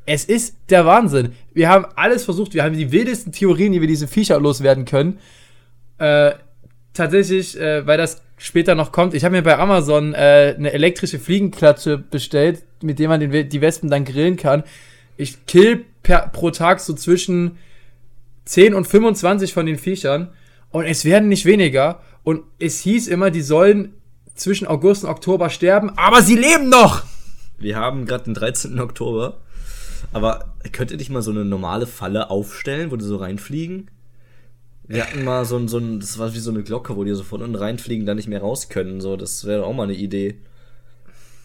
Es 0.05 0.25
ist 0.25 0.55
der 0.69 0.85
Wahnsinn. 0.85 1.33
Wir 1.53 1.69
haben 1.69 1.85
alles 1.95 2.23
versucht, 2.23 2.53
wir 2.53 2.63
haben 2.63 2.75
die 2.75 2.91
wildesten 2.91 3.31
Theorien, 3.31 3.73
wie 3.73 3.81
wir 3.81 3.87
diese 3.87 4.07
Viecher 4.07 4.39
loswerden 4.39 4.85
können. 4.85 5.19
Äh, 5.99 6.33
tatsächlich, 6.93 7.59
äh, 7.59 7.85
weil 7.85 7.97
das 7.97 8.21
später 8.37 8.75
noch 8.75 8.91
kommt, 8.91 9.13
ich 9.13 9.23
habe 9.23 9.35
mir 9.35 9.43
bei 9.43 9.57
Amazon 9.57 10.13
äh, 10.13 10.55
eine 10.57 10.71
elektrische 10.71 11.19
Fliegenklatsche 11.19 11.97
bestellt, 11.97 12.63
mit 12.81 12.99
der 12.99 13.09
man 13.09 13.19
den, 13.19 13.49
die 13.49 13.61
Wespen 13.61 13.89
dann 13.89 14.05
grillen 14.05 14.37
kann. 14.37 14.63
Ich 15.17 15.45
kill 15.45 15.85
per, 16.03 16.29
pro 16.29 16.51
Tag 16.51 16.79
so 16.79 16.93
zwischen 16.93 17.57
10 18.45 18.73
und 18.73 18.85
25 18.85 19.53
von 19.53 19.65
den 19.65 19.77
Viechern 19.77 20.29
und 20.71 20.85
es 20.85 21.05
werden 21.05 21.29
nicht 21.29 21.45
weniger. 21.45 22.01
Und 22.23 22.43
es 22.59 22.79
hieß 22.79 23.07
immer, 23.07 23.31
die 23.31 23.41
sollen 23.41 23.93
zwischen 24.35 24.67
August 24.67 25.03
und 25.03 25.09
Oktober 25.09 25.49
sterben, 25.49 25.91
aber 25.97 26.21
sie 26.21 26.35
leben 26.35 26.69
noch! 26.69 27.03
Wir 27.57 27.75
haben 27.75 28.05
gerade 28.05 28.23
den 28.23 28.33
13. 28.33 28.79
Oktober. 28.79 29.41
Aber 30.13 30.53
könnt 30.71 30.91
ihr 30.91 30.97
nicht 30.97 31.09
mal 31.09 31.21
so 31.21 31.31
eine 31.31 31.45
normale 31.45 31.85
Falle 31.85 32.29
aufstellen, 32.29 32.89
wo 32.89 32.95
die 32.95 33.05
so 33.05 33.17
reinfliegen? 33.17 33.91
Wir 34.89 35.03
hatten 35.05 35.23
mal 35.23 35.45
so 35.45 35.55
ein, 35.55 35.67
so 35.67 35.77
ein, 35.77 35.99
das 35.99 36.17
war 36.17 36.33
wie 36.33 36.39
so 36.39 36.49
eine 36.49 36.63
Glocke, 36.63 36.95
wo 36.95 37.03
die 37.03 37.13
so 37.13 37.23
von 37.23 37.43
unten 37.43 37.55
reinfliegen, 37.55 38.07
dann 38.07 38.17
nicht 38.17 38.27
mehr 38.27 38.41
raus 38.41 38.69
können. 38.69 39.01
So, 39.01 39.17
das 39.17 39.45
wäre 39.45 39.63
auch 39.63 39.73
mal 39.73 39.83
eine 39.83 39.93
Idee. 39.93 40.39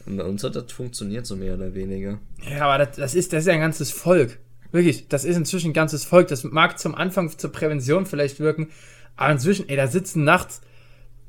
Und 0.06 0.16
bei 0.16 0.24
uns 0.24 0.42
hat 0.42 0.56
das 0.56 0.72
funktioniert 0.72 1.26
so 1.26 1.36
mehr 1.36 1.54
oder 1.54 1.74
weniger. 1.74 2.18
Ja, 2.50 2.66
aber 2.66 2.86
das, 2.86 2.96
das, 2.96 3.14
ist, 3.14 3.34
das 3.34 3.40
ist 3.40 3.46
ja 3.46 3.52
ein 3.52 3.60
ganzes 3.60 3.90
Volk. 3.90 4.38
Wirklich, 4.72 5.08
das 5.08 5.26
ist 5.26 5.36
inzwischen 5.36 5.70
ein 5.70 5.74
ganzes 5.74 6.04
Volk. 6.06 6.28
Das 6.28 6.42
mag 6.42 6.78
zum 6.78 6.94
Anfang 6.94 7.36
zur 7.36 7.52
Prävention 7.52 8.06
vielleicht 8.06 8.40
wirken, 8.40 8.68
aber 9.14 9.32
inzwischen, 9.32 9.68
ey, 9.68 9.76
da 9.76 9.88
sitzen 9.88 10.24
nachts, 10.24 10.62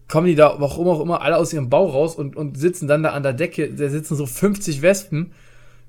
kommen 0.07 0.27
die 0.27 0.35
da, 0.35 0.55
warum 0.57 0.87
auch 0.87 1.01
immer, 1.01 1.21
alle 1.21 1.35
aus 1.35 1.51
ihrem 1.51 1.69
Bau 1.69 1.85
raus 1.85 2.15
und, 2.15 2.37
und 2.37 2.57
sitzen 2.57 2.87
dann 2.87 3.03
da 3.03 3.09
an 3.09 3.23
der 3.23 3.33
Decke. 3.33 3.73
Da 3.73 3.89
sitzen 3.89 4.15
so 4.15 4.25
50 4.25 4.81
Wespen. 4.81 5.33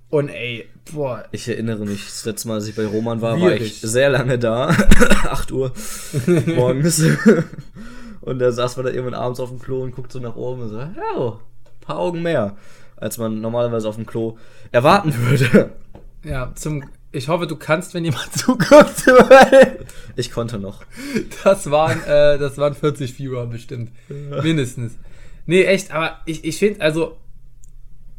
Und 0.09 0.29
ey, 0.29 0.67
boah, 0.93 1.25
Ich 1.33 1.49
erinnere 1.49 1.85
mich, 1.85 2.05
das 2.05 2.25
letzte 2.25 2.49
Mal, 2.49 2.55
als 2.55 2.69
ich 2.69 2.77
bei 2.77 2.87
Roman 2.87 3.21
war, 3.21 3.33
war 3.41 3.49
Schwierig. 3.51 3.63
ich 3.63 3.81
sehr 3.81 4.09
lange 4.11 4.39
da. 4.39 4.69
8 5.25 5.51
Uhr 5.53 5.73
morgens. 6.55 7.03
und 8.21 8.39
da 8.39 8.53
saß 8.53 8.77
man 8.77 8.87
da 8.87 8.93
irgendwann 8.93 9.15
abends 9.21 9.41
auf 9.41 9.49
dem 9.51 9.59
Klo 9.59 9.83
und 9.83 9.93
guckt 9.95 10.13
so 10.13 10.21
nach 10.21 10.37
oben 10.37 10.63
und 10.63 10.69
so, 10.69 10.79
ja, 10.79 10.87
ein 10.95 11.81
paar 11.81 11.99
Augen 11.99 12.23
mehr, 12.23 12.57
als 12.97 13.19
man 13.19 13.41
normalerweise 13.41 13.89
auf 13.89 13.97
dem 13.97 14.07
Klo 14.07 14.39
erwarten 14.73 15.13
würde. 15.27 15.71
ja, 16.25 16.53
zum, 16.55 16.85
ich 17.11 17.29
hoffe, 17.29 17.47
du 17.49 17.57
kannst, 17.57 17.93
wenn 17.95 18.05
jemand 18.05 18.33
zuguckt, 18.39 19.05
Ich 20.17 20.31
konnte 20.31 20.59
noch. 20.59 20.85
das 21.43 21.69
waren, 21.71 22.01
äh, 22.05 22.39
das 22.39 22.59
waren 22.59 22.75
40 22.75 23.19
Viewer 23.19 23.47
bestimmt. 23.47 23.91
Mindestens. 24.09 24.93
Nee, 25.47 25.65
echt, 25.65 25.91
aber 25.93 26.19
ich, 26.27 26.45
ich 26.45 26.59
finde, 26.59 26.81
also, 26.81 27.17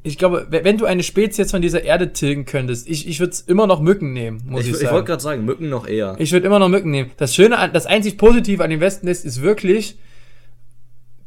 ich 0.08 0.17
glaube, 0.17 0.48
wenn 0.50 0.78
du 0.78 0.86
eine 0.86 1.04
Spezies 1.04 1.52
von 1.52 1.62
dieser 1.62 1.84
Erde 1.84 2.13
tilgen 2.13 2.46
könntest, 2.46 2.88
ich, 2.89 3.08
ich 3.08 3.20
würde 3.20 3.32
es 3.34 3.41
immer 3.41 3.67
noch 3.67 3.82
Mücken 3.82 4.13
nehmen, 4.13 4.41
muss 4.48 4.62
Ich, 4.62 4.67
ich, 4.67 4.74
ich 4.74 4.80
sagen. 4.80 4.93
wollte 4.96 5.08
gerade 5.08 5.22
sagen, 5.24 5.46
Mücken 5.46 5.70
noch 5.70 5.88
eher. 5.88 6.15
Ich 6.20 6.32
würde 6.32 6.48
immer 6.48 6.60
noch 6.60 6.70
Mücken 6.70 6.91
nehmen. 6.91 7.12
Das 7.17 7.36
Schöne, 7.36 7.58
an, 7.58 7.72
das 7.74 7.86
einzig 7.86 8.17
Positive 8.17 8.63
an 8.63 8.70
dem 8.70 8.80
Wespennest 8.80 9.26
ist 9.26 9.41
wirklich, 9.41 9.98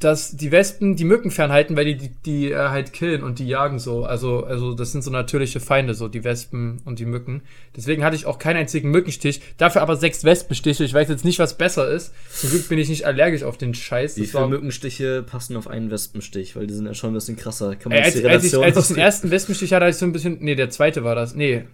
dass 0.01 0.37
die 0.37 0.51
Wespen 0.51 0.97
die 0.97 1.05
Mücken 1.05 1.31
fernhalten, 1.31 1.77
weil 1.77 1.85
die 1.85 1.97
die, 1.97 2.09
die 2.25 2.51
äh, 2.53 2.57
halt 2.57 2.93
killen 2.93 3.23
und 3.23 3.39
die 3.39 3.47
jagen 3.47 3.79
so. 3.79 4.05
Also, 4.05 4.45
also 4.45 4.75
das 4.75 4.93
sind 4.93 5.03
so 5.05 5.11
natürliche 5.11 5.61
Feinde, 5.61 5.95
so 5.95 6.09
die 6.09 6.25
Wespen 6.25 6.81
und 6.87 6.99
die 6.99 7.05
Mücken. 7.05 7.43
Deswegen 7.77 8.03
hatte 8.03 8.17
ich 8.17 8.25
auch 8.27 8.39
keinen 8.39 8.57
einzigen 8.57 8.91
Mückenstich. 8.91 9.43
Dafür 9.59 9.83
aber 9.83 9.97
sechs 9.97 10.25
Wespenstiche. 10.25 10.85
Ich 10.85 10.95
weiß 10.95 11.09
jetzt 11.09 11.25
nicht, 11.25 11.39
was 11.39 11.57
besser 11.57 11.89
ist. 11.89 12.13
Zum 12.33 12.51
Glück 12.51 12.69
bin 12.69 12.79
ich 12.79 12.89
nicht 12.89 13.07
allergisch 13.07 13.43
auf 13.43 13.59
den 13.59 13.75
Scheiß. 13.75 14.17
Wie 14.17 14.23
Das 14.23 14.31
viele 14.31 14.43
war- 14.43 14.49
Mückenstiche 14.49 15.23
passen 15.23 15.57
auf 15.57 15.69
einen 15.69 15.91
Wespenstich? 15.91 16.57
Weil 16.57 16.67
die 16.67 16.75
sind 16.75 16.87
ja 16.87 16.95
schon 16.95 17.11
ein 17.11 17.15
bisschen 17.15 17.37
krasser. 17.37 17.77
Kann 17.77 17.91
man 17.93 17.99
jetzt 18.03 18.17
als, 18.17 18.23
die 18.25 18.27
als, 18.27 18.45
ich, 18.45 18.57
als 18.59 18.77
ich 18.91 18.95
den 18.97 18.97
ersten 19.05 19.31
Wespenstich 19.31 19.73
hatte, 19.73 19.85
hatte 19.85 19.91
ich 19.91 19.97
so 19.99 20.07
ein 20.07 20.13
bisschen. 20.13 20.39
Nee, 20.41 20.55
der 20.55 20.71
zweite 20.71 21.05
war 21.05 21.15
das. 21.15 21.35
Nee. 21.35 21.65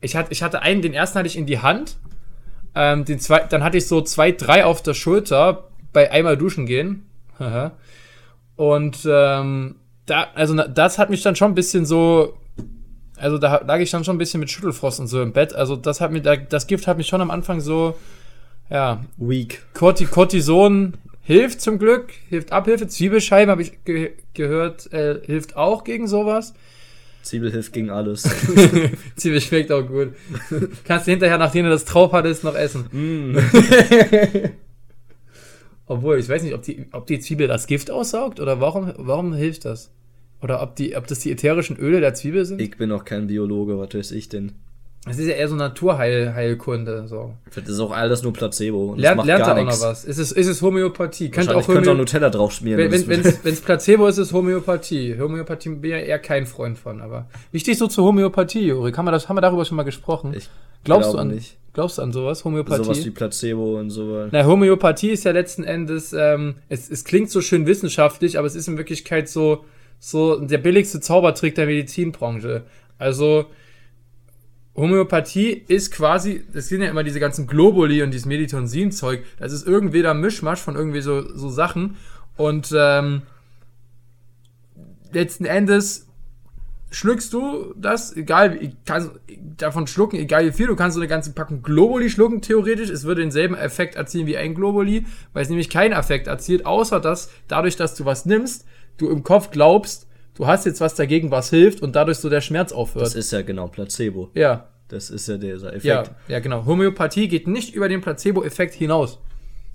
Ich 0.00 0.16
hatte, 0.16 0.32
ich 0.32 0.42
hatte 0.42 0.62
einen, 0.62 0.80
den 0.80 0.94
ersten 0.94 1.18
hatte 1.18 1.26
ich 1.28 1.36
in 1.36 1.44
die 1.46 1.58
Hand 1.58 1.96
Ähm, 2.74 3.04
den 3.04 3.18
zwei, 3.18 3.40
dann 3.40 3.62
hatte 3.64 3.76
ich 3.78 3.86
so 3.86 4.00
zwei, 4.00 4.30
drei 4.32 4.64
auf 4.64 4.82
der 4.82 4.94
Schulter 4.94 5.68
bei 5.92 6.10
einmal 6.12 6.36
duschen 6.36 6.64
gehen. 6.66 7.04
Haha. 7.38 7.72
Und 8.56 8.98
ähm, 9.08 9.76
da, 10.06 10.26
also 10.34 10.54
das 10.54 10.98
hat 10.98 11.10
mich 11.10 11.22
dann 11.22 11.36
schon 11.36 11.52
ein 11.52 11.54
bisschen 11.54 11.86
so, 11.86 12.36
also 13.16 13.38
da 13.38 13.62
lag 13.66 13.78
ich 13.78 13.90
dann 13.90 14.04
schon 14.04 14.16
ein 14.16 14.18
bisschen 14.18 14.40
mit 14.40 14.50
Schüttelfrost 14.50 15.00
und 15.00 15.06
so 15.06 15.22
im 15.22 15.32
Bett. 15.32 15.54
Also 15.54 15.76
das 15.76 16.00
hat 16.00 16.10
mir, 16.12 16.20
da- 16.22 16.36
das 16.36 16.66
Gift 16.66 16.86
hat 16.86 16.96
mich 16.98 17.06
schon 17.06 17.20
am 17.20 17.30
Anfang 17.30 17.60
so, 17.60 17.96
ja, 18.70 19.04
Weak. 19.16 19.62
Corti 19.74 20.06
Cortison 20.06 20.94
hilft 21.22 21.60
zum 21.60 21.78
Glück, 21.78 22.10
hilft 22.28 22.52
Abhilfe. 22.52 22.86
Zwiebelscheiben 22.88 23.50
habe 23.50 23.62
ich 23.62 23.84
ge 23.84 24.12
gehört, 24.34 24.92
äh, 24.92 25.20
hilft 25.24 25.56
auch 25.56 25.84
gegen 25.84 26.06
sowas. 26.08 26.54
Zwiebel 27.22 27.50
hilft 27.50 27.72
gegen 27.72 27.90
alles. 27.90 28.22
Zwiebel 29.16 29.40
schmeckt 29.40 29.70
auch 29.72 29.82
gut. 29.86 30.14
Kannst 30.84 31.06
du 31.06 31.10
hinterher, 31.10 31.36
nachdem 31.38 31.64
du 31.64 31.70
das 31.70 31.84
drauf 31.84 32.12
hattest, 32.12 32.44
noch 32.44 32.54
essen. 32.54 32.86
Obwohl, 35.88 36.18
ich 36.18 36.28
weiß 36.28 36.42
nicht, 36.42 36.54
ob 36.54 36.62
die, 36.62 36.86
ob 36.92 37.06
die 37.06 37.18
Zwiebel 37.18 37.48
das 37.48 37.66
Gift 37.66 37.90
aussaugt 37.90 38.40
oder 38.40 38.60
warum, 38.60 38.92
warum 38.98 39.34
hilft 39.34 39.64
das? 39.64 39.90
Oder 40.42 40.62
ob, 40.62 40.76
die, 40.76 40.94
ob 40.96 41.06
das 41.06 41.20
die 41.20 41.32
ätherischen 41.32 41.76
Öle 41.76 42.00
der 42.00 42.14
Zwiebel 42.14 42.44
sind? 42.44 42.60
ich 42.60 42.76
bin 42.76 42.92
auch 42.92 43.04
kein 43.04 43.26
Biologe, 43.26 43.78
was 43.78 43.94
weiß 43.94 44.12
ich 44.12 44.28
denn? 44.28 44.52
Das 45.04 45.18
ist 45.18 45.26
ja 45.26 45.34
eher 45.34 45.48
so 45.48 45.54
Naturheilkunde. 45.54 47.06
So. 47.08 47.34
Das 47.54 47.68
ist 47.68 47.80
auch 47.80 47.92
alles 47.92 48.22
nur 48.22 48.32
Placebo. 48.32 48.92
und 48.92 48.98
das 48.98 49.24
Lernt, 49.24 49.46
da 49.46 49.52
auch 49.56 49.64
noch 49.64 49.80
was. 49.80 50.04
Ist 50.04 50.18
es, 50.18 50.32
ist 50.32 50.46
es 50.46 50.60
Homöopathie? 50.60 51.28
Wahrscheinlich 51.28 51.56
auch, 51.56 51.66
könnte 51.66 51.90
auch 51.90 51.94
Homö 51.94 51.98
Nutella 52.00 52.30
drauf 52.30 52.52
schmieren. 52.52 52.90
wenn 52.90 53.24
es 53.24 53.60
Placebo 53.62 54.06
ist, 54.06 54.18
ist 54.18 54.28
es 54.28 54.32
Homöopathie. 54.32 55.16
Homöopathie 55.18 55.70
bin 55.70 55.92
ja 55.92 55.98
eher 55.98 56.18
kein 56.18 56.46
Freund 56.46 56.78
von. 56.78 57.00
Aber 57.00 57.26
wie 57.52 57.60
stehst 57.60 57.80
du 57.80 57.86
zur 57.86 58.04
Homöopathie, 58.04 58.66
Juri? 58.66 58.92
Haben 58.92 59.06
wir, 59.06 59.12
das, 59.12 59.28
haben 59.28 59.36
wir 59.36 59.40
darüber 59.40 59.64
schon 59.64 59.76
mal 59.76 59.84
gesprochen? 59.84 60.34
Ich 60.36 60.50
glaubst, 60.84 61.14
du 61.14 61.18
an, 61.18 61.28
nicht. 61.28 61.56
glaubst 61.72 61.98
du 61.98 62.02
an 62.02 62.12
sowas? 62.12 62.44
Homöopathie? 62.44 62.84
Sowas 62.84 63.04
wie 63.04 63.10
Placebo 63.10 63.78
und 63.78 63.90
so. 63.90 64.26
Na, 64.30 64.44
Homöopathie 64.44 65.10
ist 65.10 65.24
ja 65.24 65.30
letzten 65.30 65.64
Endes, 65.64 66.12
ähm, 66.12 66.56
es, 66.68 66.90
es 66.90 67.04
klingt 67.04 67.30
so 67.30 67.40
schön 67.40 67.66
wissenschaftlich, 67.66 68.36
aber 68.36 68.46
es 68.46 68.54
ist 68.54 68.68
in 68.68 68.76
Wirklichkeit 68.76 69.28
so, 69.28 69.64
so 70.00 70.38
der 70.40 70.58
billigste 70.58 71.00
Zaubertrick 71.00 71.54
der 71.54 71.66
Medizinbranche. 71.66 72.64
Also, 72.98 73.46
Homöopathie 74.78 75.50
ist 75.66 75.92
quasi, 75.92 76.44
das 76.52 76.68
sind 76.68 76.82
ja 76.82 76.88
immer 76.88 77.02
diese 77.02 77.20
ganzen 77.20 77.46
Globuli 77.46 78.02
und 78.02 78.12
dieses 78.12 78.26
Meditonsin-Zeug, 78.26 79.24
das 79.38 79.52
ist 79.52 79.66
irgendwie 79.66 80.02
da 80.02 80.14
Mischmasch 80.14 80.60
von 80.60 80.76
irgendwie 80.76 81.00
so, 81.00 81.36
so 81.36 81.48
Sachen. 81.48 81.96
Und 82.36 82.72
ähm, 82.76 83.22
letzten 85.12 85.44
Endes 85.44 86.06
schluckst 86.90 87.32
du 87.32 87.74
das, 87.76 88.16
egal, 88.16 88.72
kannst 88.86 89.10
davon 89.56 89.86
schlucken, 89.86 90.16
egal 90.16 90.46
wie 90.46 90.52
viel, 90.52 90.68
du 90.68 90.76
kannst 90.76 90.94
so 90.94 91.00
eine 91.00 91.08
ganze 91.08 91.32
Packung 91.32 91.62
Globuli 91.62 92.08
schlucken, 92.08 92.40
theoretisch, 92.40 92.88
es 92.88 93.04
würde 93.04 93.20
denselben 93.20 93.54
Effekt 93.54 93.96
erzielen 93.96 94.26
wie 94.26 94.36
ein 94.36 94.54
Globuli, 94.54 95.04
weil 95.32 95.42
es 95.42 95.48
nämlich 95.48 95.70
keinen 95.70 95.92
Effekt 95.92 96.28
erzielt, 96.28 96.64
außer 96.64 97.00
dass 97.00 97.30
dadurch, 97.46 97.76
dass 97.76 97.94
du 97.94 98.04
was 98.04 98.24
nimmst, 98.24 98.64
du 98.96 99.10
im 99.10 99.22
Kopf 99.22 99.50
glaubst, 99.50 100.07
du 100.38 100.46
hast 100.46 100.64
jetzt 100.64 100.80
was 100.80 100.94
dagegen, 100.94 101.30
was 101.30 101.50
hilft 101.50 101.82
und 101.82 101.94
dadurch 101.96 102.18
so 102.18 102.30
der 102.30 102.40
Schmerz 102.40 102.72
aufhört. 102.72 103.04
Das 103.04 103.14
ist 103.14 103.30
ja 103.32 103.42
genau 103.42 103.66
Placebo. 103.68 104.30
ja, 104.34 104.68
Das 104.88 105.10
ist 105.10 105.28
ja 105.28 105.36
dieser 105.36 105.68
Effekt. 105.68 105.84
ja, 105.84 106.04
ja, 106.28 106.38
genau. 106.40 106.64
Homöopathie 106.64 107.28
geht 107.28 107.46
nicht 107.46 107.74
über 107.74 107.88
den 107.88 108.00
Placebo-Effekt 108.00 108.72
hinaus. 108.74 109.18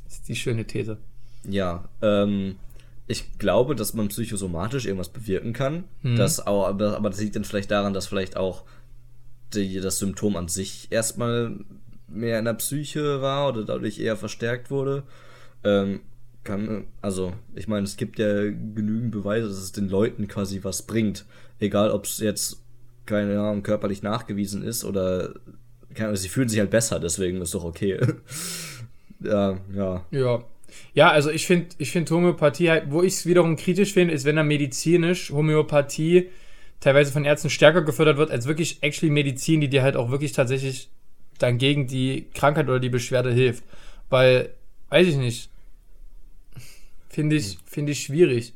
Das 0.05 0.13
ist 0.15 0.27
die 0.29 0.35
schöne 0.35 0.65
These. 0.65 0.97
Ja, 1.47 1.83
ähm, 2.01 2.55
ich 3.07 3.37
glaube, 3.37 3.75
dass 3.75 3.93
man 3.93 4.07
psychosomatisch 4.07 4.85
irgendwas 4.85 5.09
bewirken 5.09 5.51
kann. 5.53 5.83
Das 6.01 6.47
auch, 6.47 6.65
aber, 6.67 6.95
aber 6.95 7.09
das 7.09 7.19
liegt 7.19 7.35
dann 7.35 7.43
vielleicht 7.43 7.69
daran, 7.69 7.93
dass 7.93 8.07
vielleicht 8.07 8.37
auch 8.37 8.63
die, 9.53 9.81
das 9.81 9.97
Symptom 9.99 10.35
an 10.37 10.47
sich 10.47 10.87
erstmal 10.89 11.51
mehr 12.07 12.39
in 12.39 12.45
der 12.45 12.53
Psyche 12.53 13.21
war 13.21 13.49
oder 13.49 13.65
dadurch 13.65 13.99
eher 13.99 14.15
verstärkt 14.15 14.71
wurde. 14.71 15.03
Ähm, 15.65 15.99
kann, 16.43 16.85
also, 17.01 17.33
ich 17.55 17.67
meine, 17.67 17.83
es 17.83 17.97
gibt 17.97 18.19
ja 18.19 18.43
genügend 18.43 19.11
Beweise, 19.11 19.47
dass 19.47 19.57
es 19.57 19.71
den 19.71 19.89
Leuten 19.89 20.27
quasi 20.27 20.59
was 20.63 20.83
bringt. 20.83 21.25
Egal, 21.59 21.91
ob 21.91 22.05
es 22.05 22.19
jetzt, 22.19 22.61
keine 23.05 23.39
Ahnung, 23.39 23.63
körperlich 23.63 24.03
nachgewiesen 24.03 24.63
ist 24.63 24.83
oder, 24.83 25.33
keine 25.93 26.09
Ahnung, 26.09 26.17
sie 26.17 26.29
fühlen 26.29 26.49
sich 26.49 26.59
halt 26.59 26.71
besser, 26.71 26.99
deswegen 26.99 27.41
ist 27.41 27.53
doch 27.53 27.63
okay. 27.63 27.99
ja, 29.19 29.57
ja. 29.73 30.05
Ja. 30.11 30.43
Ja, 30.95 31.11
also 31.11 31.29
ich 31.29 31.45
finde 31.45 31.67
ich 31.77 31.91
find 31.91 32.09
Homöopathie 32.09 32.69
halt, 32.71 32.85
wo 32.89 33.03
ich 33.03 33.13
es 33.13 33.25
wiederum 33.27 33.55
kritisch 33.55 33.93
finde, 33.93 34.13
ist, 34.13 34.25
wenn 34.25 34.35
da 34.35 34.43
medizinisch 34.43 35.29
Homöopathie 35.29 36.29
teilweise 36.79 37.11
von 37.11 37.25
Ärzten 37.25 37.49
stärker 37.49 37.83
gefördert 37.83 38.17
wird, 38.17 38.31
als 38.31 38.47
wirklich 38.47 38.79
actually 38.81 39.11
Medizin, 39.11 39.61
die 39.61 39.69
dir 39.69 39.83
halt 39.83 39.95
auch 39.95 40.09
wirklich 40.09 40.31
tatsächlich 40.31 40.89
dann 41.37 41.57
gegen 41.57 41.87
die 41.87 42.27
Krankheit 42.33 42.67
oder 42.67 42.79
die 42.79 42.89
Beschwerde 42.89 43.31
hilft. 43.31 43.63
Weil, 44.09 44.49
weiß 44.89 45.07
ich 45.07 45.15
nicht. 45.15 45.49
Finde 47.13 47.35
ich, 47.35 47.59
finde 47.65 47.91
ich 47.91 48.01
schwierig. 48.01 48.53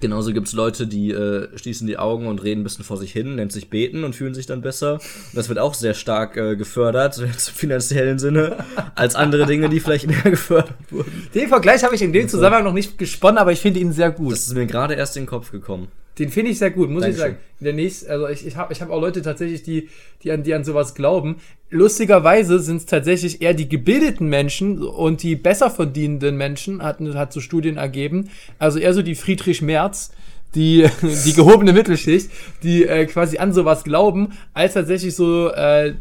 Genauso 0.00 0.32
gibt 0.32 0.46
es 0.46 0.52
Leute, 0.52 0.86
die 0.86 1.10
äh, 1.10 1.48
schließen 1.56 1.86
die 1.86 1.98
Augen 1.98 2.26
und 2.26 2.42
reden 2.42 2.60
ein 2.60 2.64
bisschen 2.64 2.84
vor 2.84 2.96
sich 2.96 3.12
hin, 3.12 3.36
nennt 3.36 3.52
sich 3.52 3.70
beten 3.70 4.04
und 4.04 4.14
fühlen 4.14 4.34
sich 4.34 4.44
dann 4.44 4.60
besser. 4.60 4.94
Und 4.94 5.34
das 5.34 5.48
wird 5.48 5.58
auch 5.58 5.72
sehr 5.72 5.94
stark 5.94 6.36
äh, 6.36 6.56
gefördert, 6.56 7.18
im 7.20 7.32
finanziellen 7.32 8.18
Sinne, 8.18 8.58
als 8.94 9.14
andere 9.14 9.46
Dinge, 9.46 9.68
die 9.70 9.80
vielleicht 9.80 10.06
mehr 10.06 10.22
gefördert 10.24 10.74
wurden. 10.90 11.28
Den 11.34 11.48
Vergleich 11.48 11.82
habe 11.82 11.94
ich 11.94 12.02
in 12.02 12.12
dem 12.12 12.28
Zusammenhang 12.28 12.64
noch 12.64 12.72
nicht 12.72 12.98
gesponnen, 12.98 13.38
aber 13.38 13.52
ich 13.52 13.60
finde 13.60 13.80
ihn 13.80 13.92
sehr 13.92 14.10
gut. 14.10 14.32
Das 14.32 14.46
ist 14.46 14.54
mir 14.54 14.66
gerade 14.66 14.94
erst 14.94 15.16
in 15.16 15.22
den 15.22 15.28
Kopf 15.28 15.50
gekommen. 15.50 15.88
Den 16.18 16.28
finde 16.28 16.52
ich 16.52 16.58
sehr 16.58 16.70
gut, 16.70 16.90
muss 16.90 17.04
ich 17.04 17.16
Dankeschön. 17.16 17.32
sagen. 17.32 17.44
In 17.60 17.64
der 17.64 17.72
nächsten, 17.74 18.10
also 18.10 18.28
ich, 18.28 18.46
ich 18.46 18.56
habe 18.56 18.72
ich 18.72 18.80
hab 18.80 18.90
auch 18.90 19.00
Leute 19.00 19.22
tatsächlich, 19.22 19.62
die, 19.62 19.88
die, 20.22 20.30
an, 20.30 20.42
die 20.42 20.54
an 20.54 20.64
sowas 20.64 20.94
glauben. 20.94 21.36
Lustigerweise 21.70 22.60
sind 22.60 22.76
es 22.76 22.86
tatsächlich 22.86 23.42
eher 23.42 23.54
die 23.54 23.68
gebildeten 23.68 24.28
Menschen 24.28 24.82
und 24.82 25.22
die 25.22 25.34
besser 25.34 25.70
verdienenden 25.70 26.36
Menschen, 26.36 26.82
hat, 26.82 27.00
hat 27.00 27.32
so 27.32 27.40
Studien 27.40 27.76
ergeben. 27.76 28.30
Also 28.58 28.78
eher 28.78 28.94
so 28.94 29.02
die 29.02 29.16
Friedrich 29.16 29.60
Merz, 29.60 30.12
die, 30.54 30.88
die 31.02 31.32
gehobene 31.32 31.72
Mittelschicht, 31.72 32.30
die 32.62 32.84
äh, 32.84 33.06
quasi 33.06 33.38
an 33.38 33.52
sowas 33.52 33.82
glauben, 33.82 34.34
als 34.52 34.74
tatsächlich 34.74 35.16
so 35.16 35.50
äh, 35.50 35.94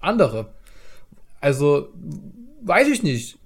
andere. 0.00 0.48
Also, 1.40 1.88
weiß 2.62 2.88
ich 2.88 3.02
nicht 3.02 3.38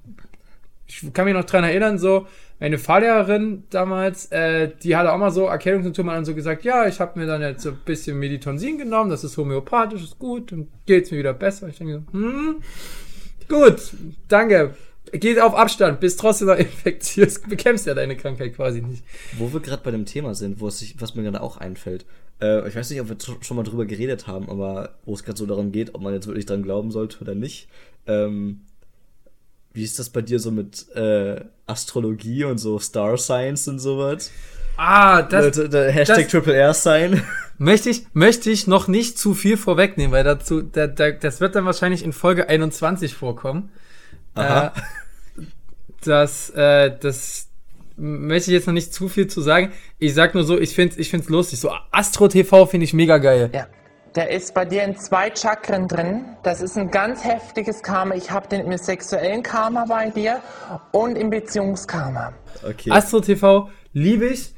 ich 0.92 1.12
kann 1.12 1.25
mich 1.25 1.35
noch 1.35 1.44
dran 1.44 1.64
erinnern, 1.64 1.98
so, 1.98 2.27
meine 2.62 2.79
Fahrlehrerin 2.79 3.64
damals, 3.70 4.27
äh, 4.27 4.70
die 4.85 4.94
hatte 4.94 5.12
auch 5.12 5.18
mal 5.18 5.33
so 5.33 5.46
Erkältungssymptome 5.46 6.16
und 6.16 6.25
so 6.25 6.33
gesagt, 6.33 6.62
ja, 6.62 6.87
ich 6.87 7.01
habe 7.01 7.18
mir 7.18 7.27
dann 7.27 7.42
jetzt 7.42 7.64
so 7.64 7.70
ein 7.70 7.79
bisschen 7.85 8.20
Meditonsin 8.20 8.79
genommen, 8.79 9.11
das 9.11 9.25
ist 9.25 9.37
homöopathisch, 9.37 10.05
ist 10.05 10.20
gut, 10.20 10.53
dann 10.53 10.68
geht's 10.87 11.11
mir 11.11 11.18
wieder 11.18 11.35
besser. 11.35 11.66
Ich 11.66 11.79
denke 11.79 12.05
so, 12.07 12.12
hm, 12.12 12.62
gut, 13.48 13.94
danke. 14.29 14.77
Geht 15.11 15.40
auf 15.40 15.57
Abstand, 15.57 15.98
bist 15.98 16.20
trotzdem 16.20 16.46
noch 16.46 16.57
infektiös, 16.59 17.40
bekämpfst 17.40 17.85
ja 17.88 17.94
deine 17.94 18.16
Krankheit 18.16 18.55
quasi 18.55 18.81
nicht. 18.81 19.03
Wo 19.38 19.53
wir 19.53 19.59
gerade 19.59 19.83
bei 19.83 19.90
dem 19.90 20.07
Thema 20.07 20.37
sind, 20.37 20.61
wo 20.61 20.68
es 20.68 20.79
sich, 20.79 21.01
was 21.01 21.16
mir 21.16 21.25
gerade 21.25 21.40
auch 21.40 21.57
einfällt. 21.57 22.07
Äh, 22.40 22.68
ich 22.68 22.77
weiß 22.77 22.90
nicht, 22.90 23.01
ob 23.01 23.09
wir 23.09 23.16
schon 23.40 23.57
mal 23.57 23.64
drüber 23.64 23.87
geredet 23.87 24.29
haben, 24.29 24.48
aber 24.48 24.90
wo 25.05 25.14
es 25.14 25.25
gerade 25.25 25.37
so 25.37 25.46
darum 25.46 25.72
geht, 25.72 25.96
ob 25.96 26.01
man 26.03 26.14
jetzt 26.14 26.29
wirklich 26.29 26.46
dran 26.46 26.62
glauben 26.62 26.92
sollte 26.92 27.22
oder 27.22 27.35
nicht. 27.35 27.66
Ähm, 28.07 28.61
wie 29.72 29.85
ist 29.85 29.98
das 29.98 30.11
bei 30.11 30.22
dir 30.22 30.38
so 30.38 30.50
mit 30.50 30.87
äh, 30.94 31.40
Astrologie 31.66 32.44
und 32.44 32.58
so 32.58 32.78
Star 32.78 33.16
Science 33.16 33.68
und 33.68 33.78
sowas? 33.78 34.30
Ah, 34.76 35.22
das 35.22 35.44
Leute, 35.44 35.68
der 35.68 35.90
Hashtag 35.92 36.18
das- 36.18 36.28
Triple 36.28 36.54
R 36.54 36.74
sein. 36.74 37.22
möchte 37.58 37.90
ich, 37.90 38.06
möchte 38.12 38.50
ich 38.50 38.66
noch 38.66 38.88
nicht 38.88 39.18
zu 39.18 39.35
viel 39.35 39.56
vorwegnehmen, 39.56 40.12
weil 40.12 40.24
dazu, 40.24 40.62
da, 40.62 40.87
da, 40.87 41.11
das 41.11 41.40
wird 41.40 41.54
dann 41.54 41.64
wahrscheinlich 41.64 42.02
in 42.04 42.12
Folge 42.12 42.48
21 42.48 43.14
vorkommen. 43.14 43.70
Aha. 44.35 44.66
Äh, 44.66 45.42
das, 46.04 46.50
äh, 46.50 46.90
das 46.98 47.48
möchte 47.96 48.50
ich 48.50 48.54
jetzt 48.54 48.66
noch 48.66 48.74
nicht 48.74 48.92
zu 48.92 49.08
viel 49.08 49.28
zu 49.28 49.40
sagen. 49.40 49.72
Ich 49.98 50.14
sag 50.14 50.35
nur 50.35 50.44
so, 50.44 50.58
ich 50.58 50.74
find's, 50.74 50.96
ich 50.96 51.11
find's 51.11 51.28
lustig. 51.28 51.61
So 51.61 51.70
Astro 51.90 52.28
TV 52.28 52.66
finde 52.66 52.85
ich 52.85 52.92
mega 52.94 53.18
geil. 53.18 53.50
Ja. 53.52 53.66
Der 54.14 54.29
ist 54.29 54.53
bei 54.53 54.66
dir 54.66 54.85
in 54.85 54.94
zwei 54.96 55.35
Chakren 55.35 55.88
drin. 55.88 56.37
Das 56.42 56.61
ist 56.61 56.77
ein 56.77 56.90
ganz 56.90 57.25
heftiges 57.25 57.83
Karma. 57.83 58.14
Ich 58.14 58.31
habe 58.31 58.46
den 58.46 58.61
im 58.66 58.77
sexuellen 58.77 59.42
Karma 59.42 59.87
bei 59.88 60.11
dir 60.11 60.42
und 60.90 61.16
im 61.16 61.31
Beziehungskarma. 61.31 62.35
Okay. 62.62 62.90
Astro 62.90 63.20
TV 63.20 63.70
liebe 63.94 64.27
ich. 64.27 64.55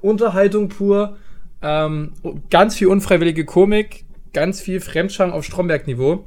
Unterhaltung 0.00 0.68
pur. 0.68 1.16
Ähm, 1.62 2.12
ganz 2.48 2.76
viel 2.76 2.86
unfreiwillige 2.86 3.44
Komik. 3.44 4.04
Ganz 4.32 4.60
viel 4.60 4.80
Fremdscham 4.80 5.32
auf 5.32 5.44
Stromberg-Niveau. 5.44 6.24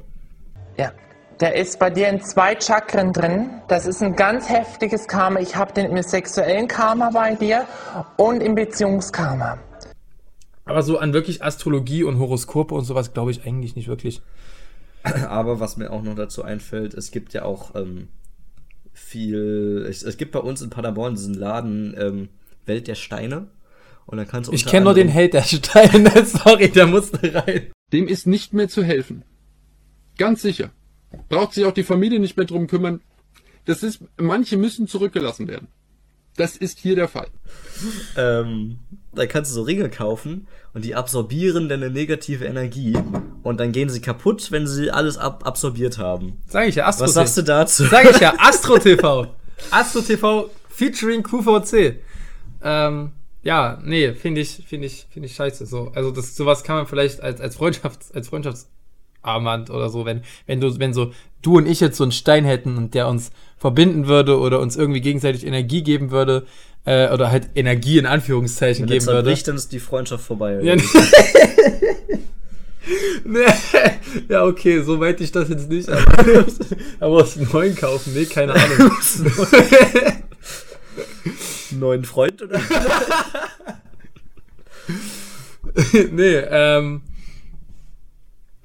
Ja. 0.76 0.92
Der 1.40 1.54
ist 1.54 1.78
bei 1.78 1.88
dir 1.88 2.08
in 2.08 2.20
zwei 2.20 2.60
Chakren 2.60 3.14
drin. 3.14 3.48
Das 3.68 3.86
ist 3.86 4.02
ein 4.02 4.14
ganz 4.14 4.50
heftiges 4.50 5.08
Karma. 5.08 5.40
Ich 5.40 5.56
habe 5.56 5.72
den 5.72 5.86
im 5.86 6.02
sexuellen 6.02 6.68
Karma 6.68 7.08
bei 7.08 7.34
dir 7.34 7.64
und 8.18 8.42
im 8.42 8.54
Beziehungskarma. 8.54 9.56
Aber 10.70 10.84
so 10.84 10.98
an 10.98 11.12
wirklich 11.12 11.42
Astrologie 11.42 12.04
und 12.04 12.20
Horoskope 12.20 12.76
und 12.76 12.84
sowas 12.84 13.12
glaube 13.12 13.32
ich 13.32 13.44
eigentlich 13.44 13.74
nicht 13.74 13.88
wirklich. 13.88 14.22
Aber 15.02 15.58
was 15.58 15.76
mir 15.76 15.90
auch 15.90 16.04
noch 16.04 16.14
dazu 16.14 16.44
einfällt, 16.44 16.94
es 16.94 17.10
gibt 17.10 17.32
ja 17.32 17.44
auch 17.44 17.74
ähm, 17.74 18.06
viel. 18.92 19.84
Es, 19.90 20.04
es 20.04 20.16
gibt 20.16 20.30
bei 20.30 20.38
uns 20.38 20.62
in 20.62 20.70
Paderborn 20.70 21.16
diesen 21.16 21.34
Laden 21.34 21.96
ähm, 21.98 22.28
Welt 22.66 22.86
der 22.86 22.94
Steine. 22.94 23.48
Und 24.06 24.18
dann 24.18 24.28
kannst 24.28 24.48
du 24.48 24.54
Ich 24.54 24.64
kenne 24.64 24.84
nur 24.84 24.94
den 24.94 25.08
Held 25.08 25.34
der 25.34 25.42
Steine. 25.42 26.24
Sorry, 26.24 26.70
der 26.70 26.86
musste 26.86 27.34
rein. 27.34 27.72
Dem 27.92 28.06
ist 28.06 28.28
nicht 28.28 28.52
mehr 28.52 28.68
zu 28.68 28.84
helfen. 28.84 29.24
Ganz 30.18 30.40
sicher. 30.40 30.70
braucht 31.28 31.54
sich 31.54 31.64
auch 31.64 31.74
die 31.74 31.82
Familie 31.82 32.20
nicht 32.20 32.36
mehr 32.36 32.46
drum 32.46 32.68
kümmern. 32.68 33.00
Das 33.64 33.82
ist, 33.82 34.04
manche 34.18 34.56
müssen 34.56 34.86
zurückgelassen 34.86 35.48
werden. 35.48 35.66
Das 36.40 36.56
ist 36.56 36.78
hier 36.78 36.96
der 36.96 37.06
Fall. 37.06 37.28
Ähm, 38.16 38.78
da 39.12 39.26
kannst 39.26 39.50
du 39.50 39.56
so 39.56 39.62
Ringe 39.62 39.90
kaufen 39.90 40.48
und 40.72 40.86
die 40.86 40.94
absorbieren 40.94 41.68
deine 41.68 41.90
negative 41.90 42.46
Energie 42.46 42.96
und 43.42 43.60
dann 43.60 43.72
gehen 43.72 43.90
sie 43.90 44.00
kaputt, 44.00 44.50
wenn 44.50 44.66
sie 44.66 44.90
alles 44.90 45.18
ab 45.18 45.46
absorbiert 45.46 45.98
haben. 45.98 46.40
Sag 46.46 46.66
ich 46.66 46.76
ja, 46.76 46.86
Astro 46.86 47.04
Was 47.04 47.12
sagst 47.12 47.36
du 47.36 47.42
dazu? 47.42 47.84
Sag 47.84 48.10
ich 48.10 48.20
ja, 48.20 48.32
Astro 48.38 48.78
TV. 48.78 49.26
Astro 49.70 50.00
TV 50.00 50.48
featuring 50.70 51.22
QVC. 51.22 51.96
Ähm, 52.62 53.12
ja, 53.42 53.78
nee, 53.84 54.14
finde 54.14 54.40
ich, 54.40 54.64
finde 54.66 54.86
ich, 54.86 55.08
finde 55.10 55.26
ich 55.26 55.34
scheiße. 55.34 55.66
So, 55.66 55.92
also 55.94 56.10
das, 56.10 56.36
sowas 56.36 56.64
kann 56.64 56.76
man 56.76 56.86
vielleicht 56.86 57.20
als, 57.20 57.42
als 57.42 57.56
Freundschafts, 57.56 58.12
als 58.12 58.28
Freundschaftsarmband 59.20 59.70
oder 59.70 59.88
so, 59.88 60.04
wenn, 60.04 60.22
wenn 60.46 60.60
du, 60.60 60.78
wenn 60.78 60.92
so 60.92 61.12
du 61.42 61.56
und 61.56 61.66
ich 61.66 61.80
jetzt 61.80 61.96
so 61.96 62.04
einen 62.04 62.12
Stein 62.12 62.44
hätten 62.44 62.76
und 62.76 62.94
der 62.94 63.08
uns 63.08 63.32
verbinden 63.56 64.06
würde 64.06 64.38
oder 64.38 64.60
uns 64.60 64.76
irgendwie 64.76 65.00
gegenseitig 65.00 65.46
Energie 65.46 65.82
geben 65.82 66.10
würde, 66.10 66.46
äh, 66.86 67.12
oder 67.12 67.30
halt 67.30 67.50
Energie 67.54 67.98
in 67.98 68.06
Anführungszeichen 68.06 68.84
Wenn 68.84 68.92
geben 68.94 69.06
würde. 69.06 69.18
zerbricht, 69.18 69.48
dann 69.48 69.56
ist 69.56 69.70
die 69.72 69.80
Freundschaft 69.80 70.24
vorbei. 70.24 70.60
Ja, 70.62 70.76
nee, 73.24 73.40
ja, 74.28 74.44
okay, 74.46 74.82
so 74.82 74.96
meinte 74.96 75.22
ich 75.22 75.30
das 75.30 75.50
jetzt 75.50 75.68
nicht, 75.68 75.90
aber, 75.90 76.00
aber 77.00 77.16
aus 77.16 77.34
dem 77.34 77.46
neuen 77.52 77.76
kaufen, 77.76 78.14
nee, 78.14 78.24
keine 78.24 78.54
Ahnung. 78.54 78.92
Neuen 81.72 82.04
Freund 82.04 82.42
oder? 82.42 82.60
nee, 86.10 86.36
ähm. 86.50 87.02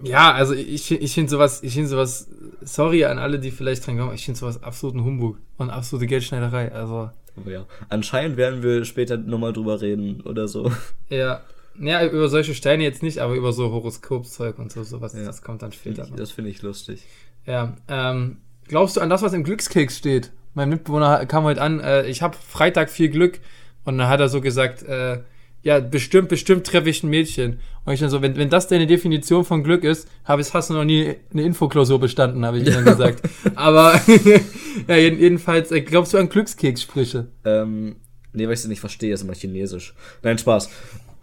Ja, 0.03 0.33
also 0.33 0.53
ich, 0.53 0.91
ich 0.91 1.13
finde 1.13 1.31
sowas, 1.31 1.63
ich 1.63 1.73
finde 1.73 1.87
sowas, 1.89 2.27
sorry 2.61 3.05
an 3.05 3.17
alle, 3.17 3.39
die 3.39 3.51
vielleicht 3.51 3.85
dran 3.87 3.95
glauben, 3.95 4.13
ich 4.13 4.25
finde 4.25 4.39
sowas 4.39 4.61
absoluten 4.61 5.03
Humbug 5.03 5.37
und 5.57 5.69
absolute 5.69 6.07
Geldschneiderei. 6.07 6.71
Also, 6.71 7.09
Oh 7.37 7.49
ja. 7.49 7.65
Anscheinend 7.89 8.37
werden 8.37 8.63
wir 8.63 8.85
später 8.85 9.17
nochmal 9.17 9.51
drüber 9.53 9.81
reden 9.81 10.21
oder 10.21 10.47
so. 10.47 10.71
ja. 11.09 11.41
Ja, 11.77 12.05
über 12.05 12.29
solche 12.29 12.53
Steine 12.55 12.83
jetzt 12.83 13.03
nicht, 13.03 13.19
aber 13.19 13.35
über 13.35 13.51
so 13.51 13.69
Horoskopzeug 13.69 14.59
und 14.59 14.71
so, 14.71 14.83
sowas, 14.83 15.11
das 15.13 15.41
kommt 15.41 15.61
dann 15.61 15.73
später. 15.73 16.07
noch. 16.07 16.15
Das 16.15 16.31
finde 16.31 16.49
ich 16.49 16.61
lustig. 16.61 17.03
Ja, 17.45 17.75
ähm, 17.89 18.37
glaubst 18.69 18.95
du 18.95 19.01
an 19.01 19.09
das, 19.09 19.21
was 19.21 19.33
im 19.33 19.43
Glückskeks 19.43 19.97
steht? 19.97 20.31
Mein 20.53 20.69
Mitbewohner 20.69 21.25
kam 21.25 21.43
heute 21.43 21.61
an, 21.61 21.81
äh, 21.81 22.05
ich 22.07 22.21
habe 22.21 22.37
Freitag 22.37 22.89
viel 22.89 23.09
Glück 23.09 23.41
und 23.83 23.97
dann 23.97 24.07
hat 24.07 24.21
er 24.21 24.29
so 24.29 24.39
gesagt, 24.39 24.83
äh, 24.83 25.19
ja, 25.65 25.79
bestimmt, 25.79 26.29
bestimmt 26.29 26.67
treffe 26.67 26.91
ich 26.91 27.01
ein 27.01 27.09
Mädchen. 27.09 27.59
Und 27.85 27.93
ich 27.93 27.99
dann 27.99 28.11
so, 28.11 28.21
wenn, 28.21 28.37
wenn 28.37 28.51
das 28.51 28.67
deine 28.67 28.85
Definition 28.85 29.43
von 29.43 29.63
Glück 29.63 29.83
ist, 29.83 30.07
habe 30.23 30.43
ich 30.43 30.53
hast 30.53 30.69
du 30.69 30.75
noch 30.75 30.83
nie 30.83 31.15
eine 31.33 31.41
Infoklausur 31.41 31.99
bestanden, 31.99 32.45
habe 32.45 32.59
ich 32.59 32.65
dann 32.65 32.85
gesagt. 32.85 33.27
Aber 33.55 33.99
ja, 34.87 34.95
jeden, 34.95 35.19
jedenfalls, 35.19 35.71
äh, 35.71 35.81
glaubst 35.81 36.13
du 36.13 36.19
an 36.19 36.29
Glückskekssprüche? 36.29 37.29
Ähm, 37.45 37.95
nee, 38.31 38.45
weil 38.45 38.53
ich 38.53 38.59
es 38.59 38.67
nicht 38.67 38.79
verstehe, 38.79 39.11
ist 39.11 39.23
immer 39.23 39.33
chinesisch. 39.33 39.95
Nein, 40.21 40.37
Spaß. 40.37 40.69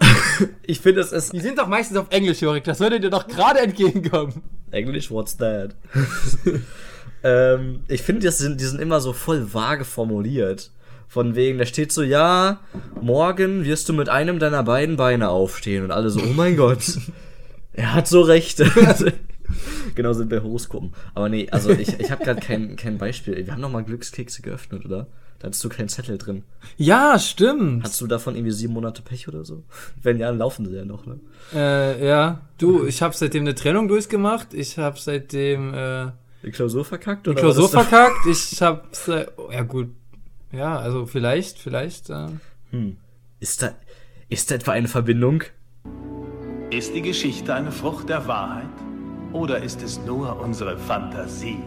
ich 0.65 0.81
finde, 0.81 1.03
es 1.03 1.13
ist 1.13 1.33
Die 1.33 1.39
sind 1.39 1.57
doch 1.57 1.69
meistens 1.69 1.97
auf 1.97 2.07
Englisch, 2.11 2.43
Jorik, 2.43 2.65
das 2.65 2.81
würde 2.81 2.99
dir 2.99 3.11
doch 3.11 3.29
gerade 3.29 3.61
entgegenkommen. 3.61 4.43
Englisch, 4.73 5.09
what's 5.13 5.37
that? 5.37 5.77
ähm, 7.23 7.85
ich 7.87 8.03
finde, 8.03 8.23
die 8.23 8.33
sind, 8.33 8.61
die 8.61 8.65
sind 8.65 8.81
immer 8.81 9.01
so 9.01 9.13
voll 9.13 9.55
vage 9.55 9.85
formuliert. 9.85 10.73
Von 11.12 11.35
wegen, 11.35 11.59
da 11.59 11.66
steht 11.66 11.92
so, 11.92 12.03
ja, 12.03 12.61
morgen 13.03 13.66
wirst 13.66 13.87
du 13.87 13.92
mit 13.92 14.09
einem 14.09 14.38
deiner 14.38 14.62
beiden 14.62 14.96
Beine 14.96 15.29
aufstehen. 15.29 15.85
Und 15.85 15.90
alle 15.90 16.09
so, 16.09 16.22
oh 16.22 16.33
mein 16.35 16.57
Gott, 16.57 16.83
er 17.75 17.92
hat 17.92 18.09
so 18.09 18.22
recht. 18.22 18.62
genau 19.94 20.14
sind 20.14 20.31
bei 20.31 20.40
Horoskopen. 20.40 20.94
Aber 21.12 21.29
nee, 21.29 21.51
also 21.51 21.68
ich, 21.68 22.01
ich 22.01 22.11
habe 22.11 22.25
gerade 22.25 22.40
kein, 22.40 22.77
kein 22.77 22.96
Beispiel. 22.96 23.37
Wir 23.44 23.53
haben 23.53 23.61
noch 23.61 23.70
mal 23.70 23.85
Glückskekse 23.85 24.40
geöffnet, 24.40 24.87
oder? 24.87 25.07
Da 25.38 25.48
hattest 25.48 25.62
du 25.62 25.68
keinen 25.68 25.90
Zettel 25.90 26.16
drin. 26.16 26.44
Ja, 26.79 27.18
stimmt. 27.18 27.85
Hast 27.85 28.01
du 28.01 28.07
davon 28.07 28.35
irgendwie 28.35 28.53
sieben 28.53 28.72
Monate 28.72 29.03
Pech 29.03 29.29
oder 29.29 29.44
so? 29.44 29.64
Wenn 30.03 30.18
ja, 30.18 30.29
dann 30.29 30.38
laufen 30.38 30.64
sie 30.64 30.77
ja 30.77 30.87
noch, 30.87 31.05
ne? 31.05 31.20
Äh, 31.55 32.09
ja, 32.09 32.40
du, 32.57 32.87
ich 32.87 33.03
habe 33.03 33.14
seitdem 33.14 33.42
eine 33.42 33.55
Trennung 33.55 33.87
durchgemacht. 33.87 34.55
Ich 34.55 34.79
habe 34.79 34.98
seitdem 34.98 35.75
äh, 35.75 36.07
Die 36.42 36.53
Klausur 36.53 36.87
verkackt? 36.87 37.27
die 37.27 37.31
Oder 37.33 37.40
Klausur 37.42 37.70
war 37.70 37.83
das 37.83 37.88
verkackt. 37.90 38.27
Ich 38.31 38.62
habe, 38.62 38.81
ja 39.53 39.62
gut, 39.64 39.88
ja, 40.53 40.79
also 40.79 41.07
vielleicht, 41.07 41.59
vielleicht. 41.59 42.11
Äh, 42.11 42.29
Hm. 42.73 42.97
Ist 43.38 43.62
da, 43.62 43.75
ist 44.31 44.51
da 44.51 44.55
etwa 44.55 44.73
eine 44.73 44.88
Verbindung? 44.88 45.45
Ist 46.71 46.95
die 46.95 47.03
Geschichte 47.03 47.55
eine 47.55 47.71
Frucht 47.71 48.09
der 48.09 48.27
Wahrheit? 48.27 48.65
Oder 49.33 49.62
ist 49.62 49.83
es 49.83 50.01
nur 50.07 50.41
unsere 50.41 50.79
Fantasie? 50.79 51.59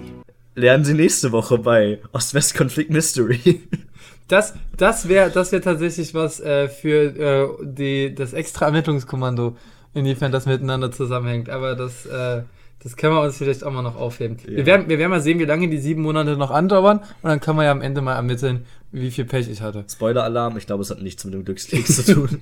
Lernen 0.55 0.83
Sie 0.83 0.95
nächste 0.95 1.31
Woche 1.31 1.59
bei 1.59 1.99
Ost-West-Konflikt 2.11 2.89
Mystery. 2.89 3.61
das, 4.27 4.55
das 4.77 5.07
wäre, 5.07 5.29
das 5.29 5.51
wäre 5.51 5.61
tatsächlich 5.61 6.13
was 6.15 6.39
äh, 6.39 6.69
für 6.69 7.59
äh, 7.61 7.65
die 7.65 8.15
das 8.15 8.33
extra 8.33 8.65
Ermittlungskommando, 8.67 9.55
inwiefern 9.93 10.31
das 10.31 10.47
miteinander 10.47 10.91
zusammenhängt. 10.91 11.49
Aber 11.49 11.75
das, 11.75 12.07
äh, 12.07 12.41
das 12.85 12.95
können 12.95 13.15
wir 13.15 13.21
uns 13.23 13.37
vielleicht 13.37 13.63
auch 13.63 13.71
mal 13.71 13.81
noch 13.81 13.95
aufheben. 13.95 14.37
Wir 14.45 14.67
werden, 14.67 14.87
wir 14.87 14.99
werden 14.99 15.09
mal 15.09 15.19
sehen, 15.19 15.39
wie 15.39 15.45
lange 15.45 15.67
die 15.67 15.79
sieben 15.79 16.03
Monate 16.03 16.37
noch 16.37 16.51
andauern 16.51 16.99
und 16.99 17.29
dann 17.29 17.39
kann 17.39 17.55
man 17.55 17.65
ja 17.65 17.71
am 17.71 17.81
Ende 17.81 17.99
mal 18.03 18.13
ermitteln, 18.13 18.67
wie 18.91 19.09
viel 19.09 19.25
Pech 19.25 19.49
ich 19.49 19.61
hatte. 19.61 19.85
Spoiler-Alarm, 19.89 20.55
ich 20.55 20.67
glaube, 20.67 20.83
es 20.83 20.91
hat 20.91 21.01
nichts 21.01 21.25
mit 21.25 21.33
dem 21.33 21.43
Glückskeks 21.45 22.05
zu 22.05 22.13
tun. 22.13 22.41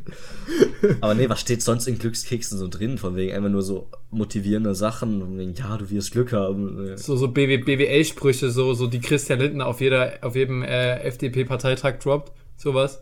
Aber 1.00 1.14
nee, 1.14 1.30
was 1.30 1.40
steht 1.40 1.62
sonst 1.62 1.88
in 1.88 1.98
Glückskeksen 1.98 2.58
so 2.58 2.68
drin? 2.68 2.98
Von 2.98 3.16
wegen 3.16 3.34
einfach 3.34 3.52
nur 3.52 3.62
so 3.62 3.88
motivierende 4.12 4.76
Sachen, 4.76 5.22
von 5.22 5.38
wegen, 5.38 5.54
ja, 5.54 5.78
du 5.78 5.90
wirst 5.90 6.12
Glück 6.12 6.34
haben. 6.34 6.98
So, 6.98 7.16
so 7.16 7.30
BW, 7.30 7.60
BWL-Sprüche, 7.60 8.50
so, 8.50 8.74
so 8.74 8.88
die 8.88 9.00
Christian 9.00 9.40
Lindner 9.40 9.66
auf 9.66 9.80
jeder, 9.80 10.16
auf 10.24 10.36
jedem 10.36 10.62
äh, 10.62 10.96
FDP-Parteitag 11.04 12.00
droppt, 12.00 12.34
sowas. 12.58 13.02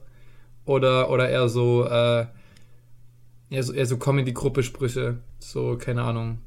Oder, 0.66 1.10
oder 1.10 1.28
eher 1.28 1.50
so, 1.50 1.86
äh, 1.86 2.28
eher 3.50 3.64
so, 3.64 3.74
eher 3.74 3.88
so 3.88 3.98
Comedy-Gruppe-Sprüche, 3.98 5.18
so, 5.40 5.76
keine 5.80 6.04
Ahnung. 6.04 6.38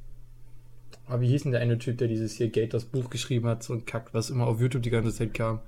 Aber 1.07 1.21
wie 1.21 1.29
hieß 1.29 1.43
denn 1.43 1.53
der 1.53 1.61
eine 1.61 1.79
Typ, 1.79 1.99
der 1.99 2.09
dieses 2.09 2.35
hier 2.35 2.49
Gate, 2.49 2.75
das 2.75 2.85
Buch 2.85 3.11
geschrieben 3.11 3.47
hat, 3.47 3.63
so 3.63 3.75
ein 3.75 3.85
Kack, 3.85 4.09
was 4.13 4.31
immer 4.31 4.47
auf 4.47 4.61
YouTube 4.61 4.83
die 4.83 4.91
ganze 4.91 5.13
Zeit 5.13 5.35
kam? 5.35 5.61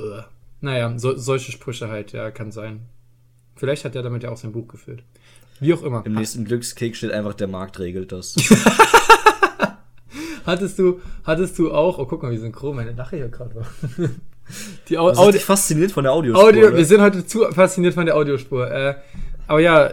Ugh. 0.00 0.24
Naja, 0.60 0.98
so, 0.98 1.16
solche 1.16 1.52
Sprüche 1.52 1.88
halt, 1.88 2.12
ja, 2.12 2.30
kann 2.30 2.50
sein. 2.50 2.80
Vielleicht 3.54 3.84
hat 3.84 3.94
er 3.94 4.02
damit 4.02 4.22
ja 4.22 4.30
auch 4.30 4.36
sein 4.36 4.52
Buch 4.52 4.66
geführt. 4.68 5.02
Wie 5.60 5.72
auch 5.72 5.82
immer. 5.82 6.04
Im 6.04 6.14
nächsten 6.14 6.44
Glückskeks 6.44 6.98
steht 6.98 7.12
einfach, 7.12 7.34
der 7.34 7.48
Markt 7.48 7.78
regelt 7.78 8.12
das. 8.12 8.34
Hattest 10.46 10.78
du, 10.78 11.00
hattest 11.24 11.58
du 11.58 11.72
auch, 11.72 11.98
oh 11.98 12.06
guck 12.06 12.22
mal, 12.22 12.30
wie 12.30 12.36
synchron 12.36 12.76
meine 12.76 12.92
Lache 12.92 13.16
hier 13.16 13.28
gerade 13.28 13.56
war. 13.56 13.66
Die 14.88 14.96
Au 14.96 15.08
bist 15.08 15.18
Audio, 15.18 15.40
fasziniert 15.40 15.90
von 15.90 16.04
der 16.04 16.12
Audiospur. 16.12 16.44
Audio, 16.44 16.72
wir 16.72 16.84
sind 16.84 17.00
heute 17.00 17.26
zu 17.26 17.50
fasziniert 17.50 17.94
von 17.94 18.06
der 18.06 18.14
Audiospur. 18.14 18.70
Äh, 18.70 18.94
aber 19.48 19.58
ja, 19.58 19.90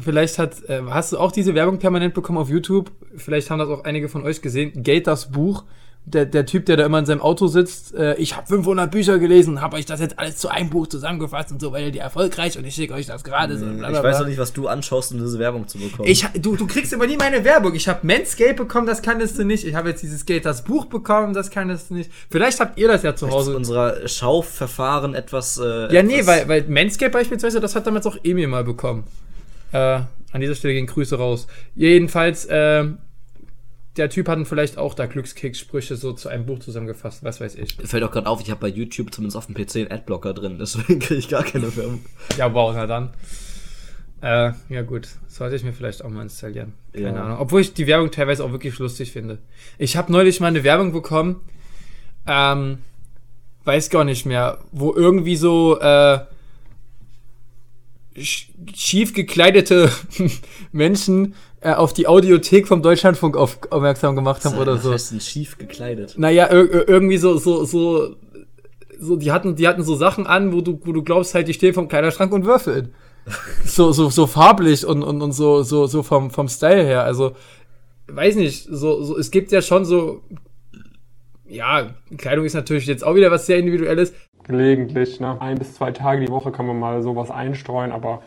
vielleicht 0.00 0.38
hat, 0.38 0.68
äh, 0.68 0.80
hast 0.90 1.12
du 1.12 1.18
auch 1.18 1.32
diese 1.32 1.54
Werbung 1.54 1.78
permanent 1.78 2.14
bekommen 2.14 2.38
auf 2.38 2.48
YouTube? 2.48 2.90
Vielleicht 3.16 3.50
haben 3.50 3.58
das 3.58 3.68
auch 3.68 3.84
einige 3.84 4.08
von 4.08 4.22
euch 4.24 4.42
gesehen. 4.42 4.82
Gate 4.82 5.06
das 5.06 5.30
Buch. 5.30 5.64
Der, 6.04 6.24
der 6.24 6.46
Typ, 6.46 6.64
der 6.64 6.78
da 6.78 6.86
immer 6.86 7.00
in 7.00 7.04
seinem 7.04 7.20
Auto 7.20 7.48
sitzt, 7.48 7.94
äh, 7.94 8.14
ich 8.14 8.34
habe 8.34 8.46
500 8.46 8.90
Bücher 8.90 9.18
gelesen, 9.18 9.60
habe 9.60 9.76
euch 9.76 9.84
das 9.84 10.00
jetzt 10.00 10.18
alles 10.18 10.38
zu 10.38 10.48
einem 10.48 10.70
Buch 10.70 10.86
zusammengefasst 10.86 11.52
und 11.52 11.60
so, 11.60 11.70
weil 11.72 11.84
ihr 11.84 11.90
die 11.90 11.98
erfolgreich 11.98 12.56
und 12.56 12.64
ich 12.64 12.74
schicke 12.74 12.94
euch 12.94 13.04
das 13.04 13.24
gerade 13.24 13.58
so. 13.58 13.66
ich 13.66 13.82
weiß 13.82 14.20
noch 14.20 14.26
nicht, 14.26 14.38
was 14.38 14.54
du 14.54 14.68
anschaust, 14.68 15.12
um 15.12 15.18
diese 15.18 15.38
Werbung 15.38 15.68
zu 15.68 15.76
bekommen. 15.76 16.08
Ich, 16.08 16.24
du, 16.40 16.56
du 16.56 16.66
kriegst 16.66 16.94
immer 16.94 17.06
nie 17.06 17.18
meine 17.18 17.44
Werbung. 17.44 17.74
Ich 17.74 17.88
habe 17.88 18.06
Manscape 18.06 18.54
bekommen, 18.54 18.86
das 18.86 19.02
kannst 19.02 19.38
du 19.38 19.44
nicht. 19.44 19.66
Ich 19.66 19.74
habe 19.74 19.90
jetzt 19.90 20.02
dieses 20.02 20.24
Gate 20.24 20.46
das 20.46 20.64
Buch 20.64 20.86
bekommen, 20.86 21.34
das 21.34 21.50
kannst 21.50 21.90
du 21.90 21.94
nicht. 21.94 22.10
Vielleicht 22.30 22.58
habt 22.60 22.78
ihr 22.78 22.88
das 22.88 23.02
ja 23.02 23.14
zu 23.14 23.26
ist 23.26 23.32
Hause. 23.34 23.54
unser 23.54 24.08
Schauverfahren 24.08 25.14
etwas. 25.14 25.58
Äh, 25.58 25.92
Ja, 25.94 26.02
nee, 26.02 26.20
etwas- 26.20 26.26
weil, 26.26 26.48
weil 26.48 26.64
Manscape 26.68 27.10
beispielsweise, 27.10 27.60
das 27.60 27.74
hat 27.76 27.86
damals 27.86 28.06
auch 28.06 28.16
Emil 28.24 28.46
mal 28.46 28.64
bekommen. 28.64 29.04
Äh, 29.72 30.00
an 30.32 30.40
dieser 30.40 30.54
Stelle 30.54 30.74
gehen 30.74 30.86
Grüße 30.86 31.16
raus. 31.16 31.46
Jedenfalls, 31.74 32.44
äh, 32.46 32.84
der 33.96 34.10
Typ 34.10 34.28
hat 34.28 34.46
vielleicht 34.46 34.78
auch 34.78 34.94
da 34.94 35.06
Glückskeks-Sprüche 35.06 35.96
so 35.96 36.12
zu 36.12 36.28
einem 36.28 36.46
Buch 36.46 36.60
zusammengefasst, 36.60 37.24
was 37.24 37.40
weiß 37.40 37.56
ich. 37.56 37.74
Fällt 37.84 38.04
auch 38.04 38.12
gerade 38.12 38.28
auf, 38.28 38.40
ich 38.40 38.50
habe 38.50 38.60
bei 38.60 38.68
YouTube 38.68 39.12
zumindest 39.12 39.36
auf 39.36 39.46
dem 39.46 39.54
PC 39.54 39.76
einen 39.76 39.90
Adblocker 39.90 40.34
drin, 40.34 40.56
deswegen 40.60 41.00
kriege 41.00 41.18
ich 41.18 41.28
gar 41.28 41.42
keine 41.42 41.74
Werbung. 41.76 42.00
Ja, 42.36 42.52
wow, 42.54 42.72
na 42.74 42.86
dann. 42.86 43.10
Äh, 44.20 44.52
ja 44.68 44.82
gut, 44.82 45.08
sollte 45.28 45.56
ich 45.56 45.62
mir 45.64 45.72
vielleicht 45.72 46.04
auch 46.04 46.10
mal 46.10 46.22
installieren. 46.22 46.72
Keine 46.92 47.14
Ja. 47.14 47.24
Ahnung. 47.24 47.38
Obwohl 47.38 47.60
ich 47.60 47.74
die 47.74 47.86
Werbung 47.86 48.10
teilweise 48.10 48.44
auch 48.44 48.52
wirklich 48.52 48.78
lustig 48.78 49.12
finde. 49.12 49.38
Ich 49.78 49.96
habe 49.96 50.10
neulich 50.12 50.40
mal 50.40 50.48
eine 50.48 50.64
Werbung 50.64 50.92
bekommen, 50.92 51.40
ähm, 52.26 52.78
weiß 53.64 53.90
gar 53.90 54.04
nicht 54.04 54.26
mehr, 54.26 54.58
wo 54.72 54.92
irgendwie 54.92 55.36
so 55.36 55.78
äh, 55.80 56.18
schief 58.22 59.12
gekleidete 59.14 59.90
Menschen 60.72 61.34
äh, 61.60 61.72
auf 61.72 61.92
die 61.92 62.06
Audiothek 62.06 62.68
vom 62.68 62.82
Deutschlandfunk 62.82 63.36
auf, 63.36 63.58
aufmerksam 63.70 64.14
gemacht 64.16 64.44
haben 64.44 64.56
oder 64.58 64.74
Was 64.74 64.82
so. 64.82 64.92
heißt 64.92 65.12
denn 65.12 65.20
schief 65.20 65.58
gekleidet? 65.58 66.14
Naja, 66.16 66.46
ir 66.52 66.64
ir- 66.72 66.88
irgendwie 66.88 67.18
so, 67.18 67.36
so, 67.38 67.64
so, 67.64 68.16
so, 68.98 69.16
die 69.16 69.32
hatten, 69.32 69.56
die 69.56 69.66
hatten 69.68 69.82
so 69.82 69.94
Sachen 69.96 70.26
an, 70.26 70.52
wo 70.52 70.60
du, 70.60 70.80
wo 70.84 70.92
du 70.92 71.02
glaubst 71.02 71.34
halt, 71.34 71.48
die 71.48 71.54
stehen 71.54 71.74
vom 71.74 71.88
Kleiderschrank 71.88 72.32
und 72.32 72.44
würfeln. 72.44 72.94
so, 73.64 73.92
so, 73.92 74.08
so 74.10 74.26
farblich 74.26 74.86
und, 74.86 75.02
und, 75.02 75.20
und 75.22 75.32
so, 75.32 75.62
so, 75.62 75.86
so 75.86 76.02
vom, 76.02 76.30
vom 76.30 76.48
Style 76.48 76.82
her. 76.84 77.04
Also, 77.04 77.32
weiß 78.08 78.36
nicht, 78.36 78.64
so, 78.70 79.02
so, 79.02 79.18
es 79.18 79.30
gibt 79.30 79.52
ja 79.52 79.60
schon 79.62 79.84
so 79.84 80.22
ja, 81.50 81.94
Kleidung 82.18 82.44
ist 82.44 82.52
natürlich 82.54 82.86
jetzt 82.86 83.02
auch 83.02 83.14
wieder 83.14 83.30
was 83.30 83.46
sehr 83.46 83.56
Individuelles. 83.58 84.12
Gelegentlich, 84.48 85.20
ne? 85.20 85.40
Ein 85.40 85.58
bis 85.58 85.74
zwei 85.74 85.92
Tage 85.92 86.24
die 86.24 86.32
Woche 86.32 86.50
kann 86.50 86.66
man 86.66 86.78
mal 86.78 87.02
sowas 87.02 87.30
einstreuen, 87.30 87.92
aber 87.92 88.22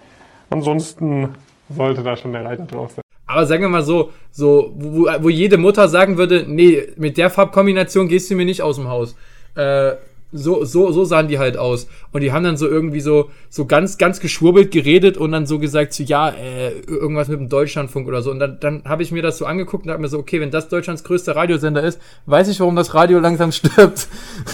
ansonsten 0.52 1.30
sollte 1.76 2.04
da 2.04 2.16
schon 2.16 2.32
der 2.32 2.46
Reiter 2.46 2.66
drauf 2.66 2.92
sein. 2.92 3.02
Aber 3.26 3.46
sagen 3.46 3.64
wir 3.64 3.70
mal 3.70 3.82
so, 3.82 4.12
so 4.32 4.72
wo, 4.76 5.08
wo 5.22 5.30
jede 5.30 5.58
Mutter 5.58 5.88
sagen 5.88 6.18
würde, 6.18 6.46
nee, 6.48 6.84
mit 6.98 7.18
der 7.18 7.30
Farbkombination 7.30 8.08
gehst 8.08 8.30
du 8.30 8.36
mir 8.36 8.46
nicht 8.46 8.62
aus 8.62 8.76
dem 8.76 8.88
Haus. 8.88 9.16
Äh, 9.56 9.94
so, 10.32 10.64
so, 10.64 10.92
so 10.92 11.06
sahen 11.06 11.28
die 11.28 11.40
halt 11.40 11.58
aus. 11.58 11.88
Und 12.12 12.22
die 12.22 12.32
haben 12.32 12.44
dann 12.44 12.58
so 12.58 12.68
irgendwie 12.68 13.02
so, 13.02 13.30
so 13.50 13.66
ganz, 13.66 13.98
ganz 13.98 14.20
geschwurbelt 14.20 14.72
geredet 14.72 15.18
und 15.18 15.32
dann 15.32 15.46
so 15.46 15.60
gesagt, 15.60 15.94
so, 15.94 16.04
ja, 16.04 16.30
äh, 16.30 16.72
irgendwas 16.88 17.28
mit 17.28 17.40
dem 17.40 17.50
Deutschlandfunk 17.50 18.08
oder 18.08 18.22
so. 18.22 18.32
Und 18.32 18.40
dann, 18.40 18.60
dann 18.60 18.84
habe 18.86 19.02
ich 19.04 19.12
mir 19.12 19.22
das 19.22 19.38
so 19.38 19.46
angeguckt 19.46 19.86
und 19.86 19.92
habe 19.92 20.02
mir 20.02 20.08
so, 20.08 20.20
okay, 20.20 20.40
wenn 20.40 20.52
das 20.52 20.70
Deutschlands 20.70 21.04
größter 21.04 21.36
Radiosender 21.36 21.84
ist, 21.84 22.00
weiß 22.28 22.48
ich, 22.48 22.60
warum 22.60 22.76
das 22.76 22.94
Radio 22.94 23.20
langsam 23.20 23.52
stirbt. 23.52 24.08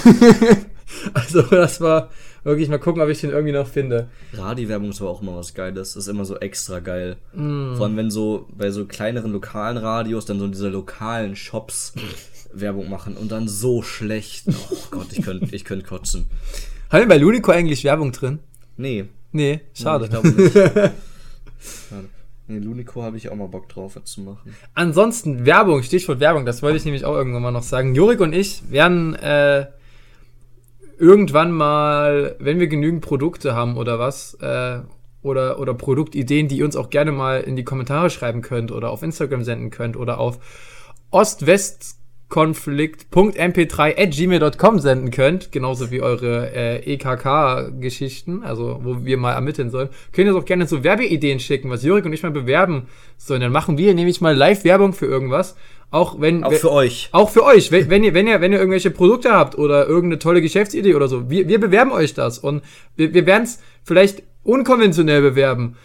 also, 1.13 1.41
das 1.41 1.82
war 1.82 2.10
wirklich 2.43 2.70
mal 2.70 2.80
gucken, 2.80 3.02
ob 3.02 3.10
ich 3.10 3.22
den 3.22 3.32
irgendwie 3.32 3.54
noch 3.54 3.67
finde. 3.67 4.10
Radiowerbung 4.34 4.89
ist 4.89 5.02
aber 5.02 5.10
auch 5.10 5.22
immer 5.22 5.36
was 5.36 5.54
Geiles. 5.54 5.93
Das 5.93 6.04
ist 6.04 6.08
immer 6.08 6.26
so 6.26 6.38
extra 6.38 6.80
geil. 6.80 7.17
Mm. 7.34 7.76
Vor 7.76 7.86
allem, 7.86 7.98
wenn 7.98 8.12
so 8.12 8.48
bei 8.56 8.72
so 8.72 8.86
kleineren 8.86 9.32
lokalen 9.32 9.78
Radios 9.78 10.26
dann 10.26 10.39
so 10.39 10.48
diese 10.48 10.70
lokalen 10.70 11.36
Shops 11.36 11.93
Werbung 12.54 12.89
machen 12.89 13.17
und 13.17 13.32
dann 13.32 13.48
so 13.48 13.82
schlecht. 13.82 14.46
Oh 14.72 14.78
Gott, 14.91 15.08
ich 15.12 15.24
könnte 15.24 15.54
ich 15.56 15.65
könnt 15.65 15.86
kotzen. 15.86 16.26
Haben 16.89 17.02
wir 17.02 17.08
bei 17.08 17.17
Lunico 17.17 17.52
eigentlich 17.52 17.84
Werbung 17.84 18.12
drin? 18.12 18.39
Nee. 18.78 19.06
Nee, 19.32 19.62
schade. 19.74 20.06
Ich 20.06 20.10
glaube 20.10 20.30
nicht. 20.30 20.54
Schade. 21.89 22.10
Nee, 22.50 22.60
Lunico 22.60 23.04
habe 23.04 23.17
ich 23.17 23.30
auch 23.30 23.36
mal 23.36 23.50
Bock 23.50 23.67
drauf, 23.67 23.98
was 23.98 24.06
zu 24.06 24.22
machen. 24.22 24.56
Ansonsten, 24.74 25.46
Werbung, 25.46 25.84
Stichwort 25.84 26.22
Werbung, 26.22 26.46
das 26.46 26.62
wollte 26.62 26.78
ich 26.78 26.86
nämlich 26.86 27.04
auch 27.04 27.13
irgendwann 27.13 27.41
mal 27.41 27.52
noch 27.52 27.63
sagen. 27.63 27.93
Jurik 27.93 28.22
und 28.22 28.32
ich 28.32 28.72
werden 28.72 29.15
äh, 29.15 29.65
irgendwann 30.98 31.52
mal, 31.52 32.36
wenn 32.40 32.60
wir 32.60 32.68
genügend 32.68 33.02
Produkte 33.02 33.54
haben 33.56 33.78
oder 33.78 34.00
was, 34.00 34.34
äh, 34.36 34.80
oder, 35.22 35.60
oder 35.60 35.74
Produktideen, 35.74 36.48
die 36.48 36.58
ihr 36.58 36.66
uns 36.66 36.76
auch 36.76 36.90
gerne 36.90 37.12
mal 37.12 37.42
in 37.42 37.56
die 37.56 37.64
Kommentare 37.64 38.10
schreiben 38.10 38.42
könnt 38.42 38.72
oder 38.72 38.90
auf 38.90 39.04
Instagram 39.04 39.44
senden 39.44 39.70
könnt 39.70 39.98
oder 39.98 40.20
auf 40.20 40.40
ostwestkonflikt.mp3.gmail.com 42.30 44.80
senden 44.80 45.12
könnt, 45.12 45.52
genauso 45.52 45.92
wie 45.92 46.02
eure 46.02 46.52
äh, 46.54 46.94
EKK-Geschichten, 46.94 48.44
also 48.44 48.80
wo 48.84 49.06
wir 49.06 49.18
mal 49.18 49.34
ermitteln 49.34 49.70
sollen, 49.70 49.90
könnt 50.12 50.28
ihr 50.28 50.36
uns 50.36 50.44
auch 50.44 50.46
gerne 50.46 50.68
so 50.68 50.84
Werbeideen 50.84 51.40
schicken, 51.40 51.70
was 51.70 51.84
Jurik 51.84 52.04
und 52.06 52.13
ich 52.13 52.24
mal 52.24 52.32
bewerben 52.32 52.88
sollen. 53.18 53.42
Dann 53.42 53.52
machen 53.52 53.78
wir 53.78 53.94
nämlich 53.94 54.22
mal 54.22 54.36
Live-Werbung 54.36 54.94
für 54.94 55.06
irgendwas. 55.06 55.56
Auch 55.90 56.20
wenn. 56.20 56.44
Auch 56.44 56.52
für 56.52 56.74
euch. 56.74 57.08
Auch 57.13 57.30
für 57.30 57.46
euch. 57.46 57.72
Wenn, 57.72 57.90
wenn 57.90 58.04
ihr, 58.04 58.13
wenn 58.13 58.28
ihr, 58.28 58.42
wenn 58.42 58.52
ihr 58.52 58.60
irgendwelche 58.60 58.92
Produkte 58.92 59.32
habt 59.32 59.58
oder 59.58 59.88
irgendeine 59.88 60.20
tolle 60.20 60.42
Geschäftsidee 60.42 60.96
oder 60.96 61.08
so, 61.08 61.30
wir, 61.30 61.48
wir 61.48 61.62
bewerben 61.62 61.94
euch 61.94 62.13
das. 62.13 62.40
Und 62.40 62.62
wir, 62.98 63.13
wir 63.13 63.26
werden 63.26 63.44
es 63.44 63.60
vielleicht 63.84 64.24
unkonventionell 64.44 65.22
bewerben. 65.22 65.78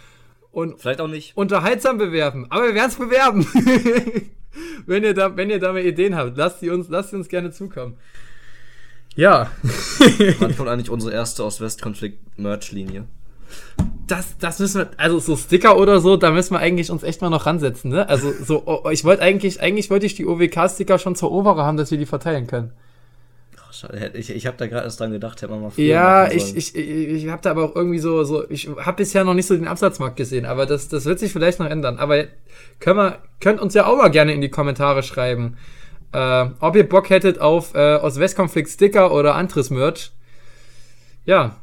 Und 0.50 0.80
vielleicht 0.80 1.00
auch 1.00 1.06
nicht. 1.06 1.36
Unterhaltsam 1.36 1.98
bewerben. 1.98 2.46
Aber 2.50 2.66
wir 2.66 2.74
werden 2.74 2.88
es 2.88 2.96
bewerben. 2.96 3.46
wenn 4.86 5.04
ihr 5.04 5.14
da, 5.14 5.36
wenn 5.36 5.50
ihr 5.50 5.58
da 5.58 5.72
mal 5.72 5.84
Ideen 5.84 6.16
habt, 6.16 6.36
lasst 6.36 6.60
sie 6.60 6.70
uns, 6.70 6.88
lasst 6.88 7.10
sie 7.10 7.16
uns 7.16 7.28
gerne 7.28 7.50
zukommen. 7.50 7.96
Ja. 9.14 9.50
Wann 10.38 10.56
kommt 10.56 10.68
eigentlich 10.68 10.90
unsere 10.90 11.12
erste 11.12 11.44
Ost-West-Konflikt-Merch-Linie? 11.44 13.04
Das, 14.06 14.36
das 14.38 14.58
müssen 14.58 14.80
wir, 14.80 14.90
also 14.96 15.18
so 15.18 15.36
Sticker 15.36 15.76
oder 15.76 16.00
so, 16.00 16.16
da 16.16 16.30
müssen 16.30 16.54
wir 16.54 16.58
eigentlich 16.58 16.90
uns 16.90 17.02
echt 17.02 17.20
mal 17.20 17.30
noch 17.30 17.46
ransetzen, 17.46 17.90
ne? 17.90 18.08
Also 18.08 18.32
so, 18.32 18.62
oh, 18.66 18.90
ich 18.90 19.04
wollte 19.04 19.22
eigentlich, 19.22 19.60
eigentlich 19.60 19.90
wollte 19.90 20.06
ich 20.06 20.14
die 20.14 20.26
OWK-Sticker 20.26 20.98
schon 20.98 21.14
zur 21.14 21.30
Obere 21.30 21.62
haben, 21.64 21.76
dass 21.76 21.90
wir 21.90 21.98
die 21.98 22.06
verteilen 22.06 22.46
können. 22.46 22.72
Ach, 23.72 23.74
schade. 23.74 24.10
Ich, 24.14 24.28
ich 24.28 24.46
habe 24.46 24.56
da 24.58 24.66
gerade 24.66 24.84
erst 24.84 25.00
dran 25.00 25.12
gedacht, 25.12 25.40
hätte 25.40 25.50
man 25.50 25.62
mal 25.62 25.70
früher 25.70 25.86
Ja, 25.86 26.30
ich, 26.30 26.54
ich, 26.54 26.76
ich, 26.76 27.28
habe 27.28 27.40
da 27.40 27.50
aber 27.50 27.64
auch 27.64 27.74
irgendwie 27.74 27.98
so, 27.98 28.22
so 28.22 28.48
ich 28.50 28.68
habe 28.68 28.98
bisher 28.98 29.24
noch 29.24 29.32
nicht 29.32 29.46
so 29.46 29.54
den 29.54 29.66
Absatzmarkt 29.66 30.16
gesehen, 30.16 30.44
aber 30.44 30.66
das, 30.66 30.88
das 30.88 31.06
wird 31.06 31.18
sich 31.18 31.32
vielleicht 31.32 31.58
noch 31.58 31.66
ändern. 31.66 31.98
Aber 31.98 32.24
können 32.80 32.98
wir, 32.98 33.18
könnt 33.40 33.60
uns 33.60 33.72
ja 33.72 33.86
auch 33.86 33.96
mal 33.96 34.10
gerne 34.10 34.34
in 34.34 34.42
die 34.42 34.50
Kommentare 34.50 35.02
schreiben, 35.02 35.56
äh, 36.12 36.46
ob 36.60 36.76
ihr 36.76 36.86
Bock 36.86 37.08
hättet 37.08 37.40
auf 37.40 37.74
äh, 37.74 37.96
Ost-West-Konflikt-Sticker 37.96 39.10
oder 39.10 39.36
anderes 39.36 39.70
Merch. 39.70 40.12
Ja, 41.24 41.56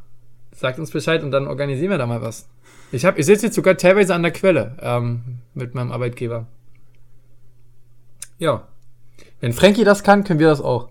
sagt 0.56 0.80
uns 0.80 0.90
Bescheid 0.90 1.22
und 1.22 1.30
dann 1.30 1.48
organisieren 1.48 1.92
wir 1.92 2.00
da 2.00 2.08
mal 2.08 2.24
was. 2.24 2.48
Ich, 2.92 3.06
hab, 3.06 3.20
ich 3.20 3.28
sitze 3.28 3.48
jetzt 3.48 3.56
sogar 3.56 3.78
teilweise 3.78 4.16
an 4.16 4.24
der 4.24 4.32
Quelle 4.32 4.76
ähm, 4.82 5.22
mit 5.54 5.76
meinem 5.76 5.92
Arbeitgeber. 5.92 6.48
Ja. 8.40 8.68
Wenn 9.42 9.54
Frankie 9.54 9.84
das 9.84 10.04
kann, 10.04 10.24
können 10.24 10.40
wir 10.40 10.48
das 10.48 10.60
auch. 10.60 10.90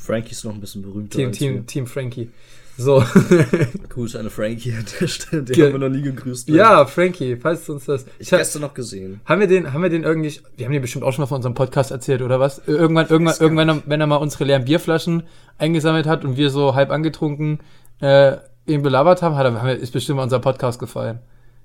Frankie 0.00 0.32
ist 0.32 0.44
noch 0.44 0.52
ein 0.54 0.60
bisschen 0.60 0.82
berühmter. 0.82 1.18
Team, 1.18 1.32
Team, 1.32 1.54
wir. 1.54 1.66
Team 1.66 1.86
Frankie. 1.86 2.30
So. 2.76 3.04
Grüße 3.90 4.18
an 4.18 4.30
Frankie 4.30 4.72
an 4.72 4.86
der 5.00 5.06
Stelle. 5.06 5.42
Den 5.42 5.54
Ge- 5.54 5.66
haben 5.66 5.80
wir 5.80 5.88
noch 5.88 5.94
nie 5.94 6.02
gegrüßt. 6.02 6.48
Ja, 6.48 6.86
Frankie, 6.86 7.36
falls 7.36 7.66
du 7.66 7.74
uns 7.74 7.84
das. 7.84 8.06
Ich 8.18 8.28
hab- 8.28 8.32
habe 8.38 8.40
gestern 8.42 8.62
noch 8.62 8.72
gesehen. 8.74 9.20
Haben 9.26 9.40
wir 9.40 9.46
den, 9.48 9.72
haben 9.72 9.82
wir 9.82 9.90
den 9.90 10.02
irgendwie, 10.02 10.40
wir 10.56 10.64
haben 10.66 10.72
den 10.72 10.80
bestimmt 10.80 11.04
auch 11.04 11.12
schon 11.12 11.22
mal 11.22 11.26
von 11.26 11.36
unserem 11.36 11.54
Podcast 11.54 11.90
erzählt, 11.90 12.22
oder 12.22 12.40
was? 12.40 12.62
Irgendwann, 12.66 13.06
irgendwann, 13.08 13.36
irgendwann, 13.38 13.82
wenn 13.86 14.00
er 14.00 14.06
mal 14.06 14.16
unsere 14.16 14.44
leeren 14.44 14.64
Bierflaschen 14.64 15.24
eingesammelt 15.58 16.06
hat 16.06 16.24
und 16.24 16.36
wir 16.38 16.48
so 16.50 16.74
halb 16.74 16.90
angetrunken 16.90 17.58
äh, 18.00 18.36
ihn 18.66 18.82
belabert 18.82 19.20
haben, 19.20 19.36
hat 19.36 19.44
er, 19.46 19.76
ist 19.76 19.92
bestimmt 19.92 20.16
mal 20.16 20.22
unser 20.22 20.38
Podcast 20.38 20.78
gefallen. 20.80 21.18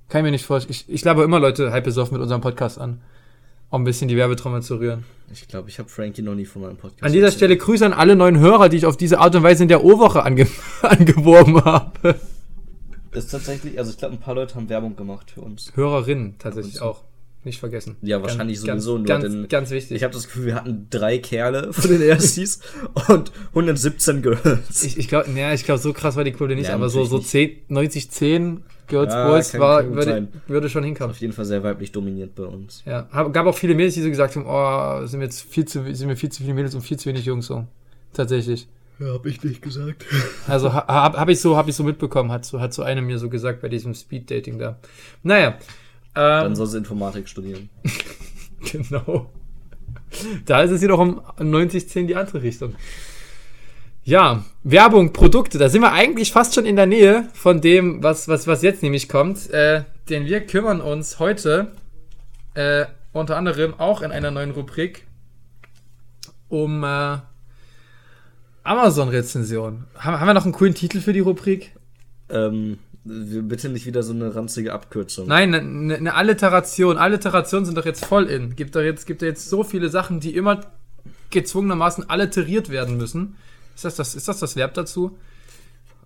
Kann 0.09 0.19
ich 0.19 0.23
mir 0.25 0.31
nicht 0.31 0.45
vorstellen. 0.45 0.71
Ich, 0.71 0.93
ich 0.93 1.03
laber 1.05 1.23
immer 1.23 1.39
Leute 1.39 1.71
halb 1.71 1.85
besoffen 1.85 2.13
mit 2.15 2.21
unserem 2.21 2.41
Podcast 2.41 2.79
an. 2.79 3.01
Um 3.69 3.82
ein 3.82 3.86
bisschen 3.86 4.08
die 4.08 4.15
Werbetrommel 4.15 4.62
zu 4.62 4.75
rühren. 4.80 5.04
Ich 5.32 5.47
glaube, 5.47 5.69
ich 5.69 5.80
habe 5.80 5.89
Frankie 5.89 6.21
noch 6.21 6.36
nie 6.36 6.45
von 6.45 6.62
meinem 6.62 6.78
Podcast 6.78 7.04
An 7.04 7.12
dieser 7.12 7.25
erzählt. 7.25 7.39
Stelle 7.39 7.58
Grüße 7.58 7.86
an 7.86 7.93
alle 7.93 8.15
neuen 8.15 8.39
Hörer, 8.39 8.69
die 8.69 8.78
ich 8.78 8.86
auf 8.86 8.95
diese 8.95 9.19
Art 9.19 9.36
und 9.36 9.43
Weise 9.43 9.63
in 9.63 9.69
der 9.69 9.84
O-Woche 9.84 10.23
ange 10.23 10.47
angeworben 10.82 11.63
habe. 11.65 12.15
Ist 13.12 13.32
tatsächlich, 13.32 13.78
also 13.80 13.91
ich 13.91 13.97
glaube, 13.97 14.15
ein 14.15 14.19
paar 14.19 14.36
Leute 14.36 14.56
haben 14.56 14.69
Werbung 14.69 14.95
gemacht 14.95 15.32
für 15.32 15.41
uns. 15.41 15.71
Hörerinnen 15.75 16.36
tatsächlich 16.38 16.82
auch. 16.82 17.04
Nicht 17.43 17.60
vergessen. 17.60 17.95
Ja, 18.01 18.23
wahrscheinlich 18.23 18.63
ganz, 18.63 18.84
sowieso 18.84 18.97
nur. 18.97 19.06
Ganz, 19.06 19.23
denn 19.23 19.34
ganz, 19.34 19.49
ganz 19.49 19.69
wichtig. 19.69 19.97
Ich 19.97 20.04
habe 20.04 20.13
das 20.13 20.25
Gefühl, 20.25 20.47
wir 20.47 20.56
hatten 20.56 20.88
drei 20.89 21.19
Kerle 21.19 21.71
von 21.73 21.91
den 21.91 22.01
Erstis 22.01 22.60
und 23.08 23.32
117 23.49 24.23
Girls. 24.23 24.84
Ich, 24.84 24.97
ich 24.97 25.08
glaube, 25.08 25.30
ja, 25.30 25.54
ich 25.54 25.63
glaube, 25.63 25.80
so 25.80 25.93
krass 25.93 26.15
war 26.15 26.23
die 26.23 26.32
Quote 26.32 26.56
nicht, 26.56 26.69
Ja, 26.69 26.73
aber 26.73 26.89
so, 26.89 27.06
so 27.06 27.17
natürlich 27.17 27.67
10, 27.67 27.73
90, 27.73 28.12
10 28.12 28.63
Girls 28.87 29.13
Ja, 29.13 29.27
Boys 29.27 29.53
war, 29.59 29.85
würde, 29.93 30.03
sein. 30.11 30.27
würde 30.47 30.69
schon 30.69 30.83
hinkommen. 30.83 31.11
Auf 31.11 31.19
jeden 31.19 31.33
Fall 31.33 31.45
sehr 31.45 31.63
weiblich 31.63 31.91
dominiert 31.91 32.35
bei 32.35 32.43
uns. 32.43 32.83
Ja, 32.85 33.07
hab, 33.11 33.31
gab 33.33 33.45
auch 33.47 33.57
viele 33.57 33.73
Mädels, 33.75 33.95
die 33.95 34.01
so 34.01 34.09
gesagt 34.09 34.35
haben, 34.35 34.45
oh, 34.47 35.05
sind 35.07 35.19
mir 35.19 35.25
jetzt 35.25 35.41
viel 35.41 35.65
zu, 35.65 35.83
sind 35.93 36.07
mir 36.07 36.15
viel 36.15 36.29
zu 36.31 36.43
viele 36.43 36.53
Mädels 36.53 36.75
und 36.75 36.81
viel 36.81 36.97
zu 36.97 37.07
wenig 37.09 37.25
Jungs 37.25 37.47
so. 37.47 37.65
Tatsächlich. 38.13 38.67
Ja, 38.99 39.13
hab 39.13 39.25
ich 39.25 39.43
nicht 39.43 39.61
gesagt. 39.61 40.05
Also 40.47 40.71
ha- 40.73 40.85
hab, 40.87 41.17
hab 41.17 41.29
ich 41.29 41.41
so, 41.41 41.57
hab 41.57 41.67
ich 41.67 41.75
so 41.75 41.83
mitbekommen, 41.83 42.31
hat 42.31 42.45
so, 42.45 42.59
hat 42.61 42.73
so 42.73 42.83
eine 42.83 43.01
mir 43.01 43.17
so 43.19 43.29
gesagt 43.29 43.61
bei 43.61 43.67
diesem 43.69 43.93
Speed-Dating 43.93 44.59
da. 44.59 44.77
Naja. 45.23 45.57
Dann 46.13 46.47
Ähm, 46.51 46.55
soll 46.55 46.67
sie 46.67 46.77
Informatik 46.77 47.27
studieren. 47.27 47.69
genau. 48.71 49.29
Da 50.45 50.61
ist 50.61 50.71
es 50.71 50.81
wiederum 50.81 51.19
90-10 51.39 52.05
die 52.05 52.15
andere 52.15 52.41
Richtung. 52.41 52.75
Ja, 54.07 54.45
Werbung, 54.63 55.13
Produkte, 55.13 55.57
da 55.57 55.67
sind 55.67 55.81
wir 55.81 55.91
eigentlich 55.91 56.31
fast 56.31 56.53
schon 56.53 56.67
in 56.67 56.75
der 56.75 56.85
Nähe 56.85 57.27
von 57.33 57.59
dem, 57.59 58.03
was, 58.03 58.27
was, 58.27 58.45
was 58.45 58.61
jetzt 58.61 58.83
nämlich 58.83 59.09
kommt. 59.09 59.49
Äh, 59.49 59.83
denn 60.09 60.27
wir 60.27 60.41
kümmern 60.41 60.79
uns 60.79 61.17
heute 61.17 61.71
äh, 62.53 62.85
unter 63.13 63.35
anderem 63.35 63.73
auch 63.79 64.03
in 64.03 64.11
einer 64.11 64.29
neuen 64.29 64.51
Rubrik 64.51 65.07
um 66.49 66.83
äh, 66.83 67.17
Amazon-Rezension. 68.63 69.85
Haben, 69.97 70.19
haben 70.19 70.27
wir 70.27 70.35
noch 70.35 70.43
einen 70.43 70.53
coolen 70.53 70.75
Titel 70.75 71.01
für 71.01 71.11
die 71.11 71.21
Rubrik? 71.21 71.71
Ähm, 72.29 72.77
bitte 73.03 73.69
nicht 73.69 73.87
wieder 73.87 74.03
so 74.03 74.13
eine 74.13 74.35
ranzige 74.35 74.71
Abkürzung. 74.73 75.27
Nein, 75.27 75.55
eine, 75.55 75.95
eine 75.95 76.13
Alliteration. 76.13 76.99
Alliterationen 76.99 77.65
sind 77.65 77.75
doch 77.75 77.85
jetzt 77.85 78.05
voll 78.05 78.25
in. 78.25 78.55
Gibt 78.55 78.75
da 78.75 78.81
jetzt, 78.81 79.07
gibt 79.07 79.23
da 79.23 79.25
jetzt 79.25 79.49
so 79.49 79.63
viele 79.63 79.89
Sachen, 79.89 80.19
die 80.19 80.35
immer 80.35 80.61
gezwungenermaßen 81.31 82.07
alliteriert 82.07 82.69
werden 82.69 82.97
müssen. 82.97 83.35
Ist 83.75 83.83
das 83.83 83.95
das, 83.95 84.15
ist 84.15 84.27
das, 84.27 84.39
das 84.39 84.55
Verb 84.55 84.73
dazu? 84.73 85.17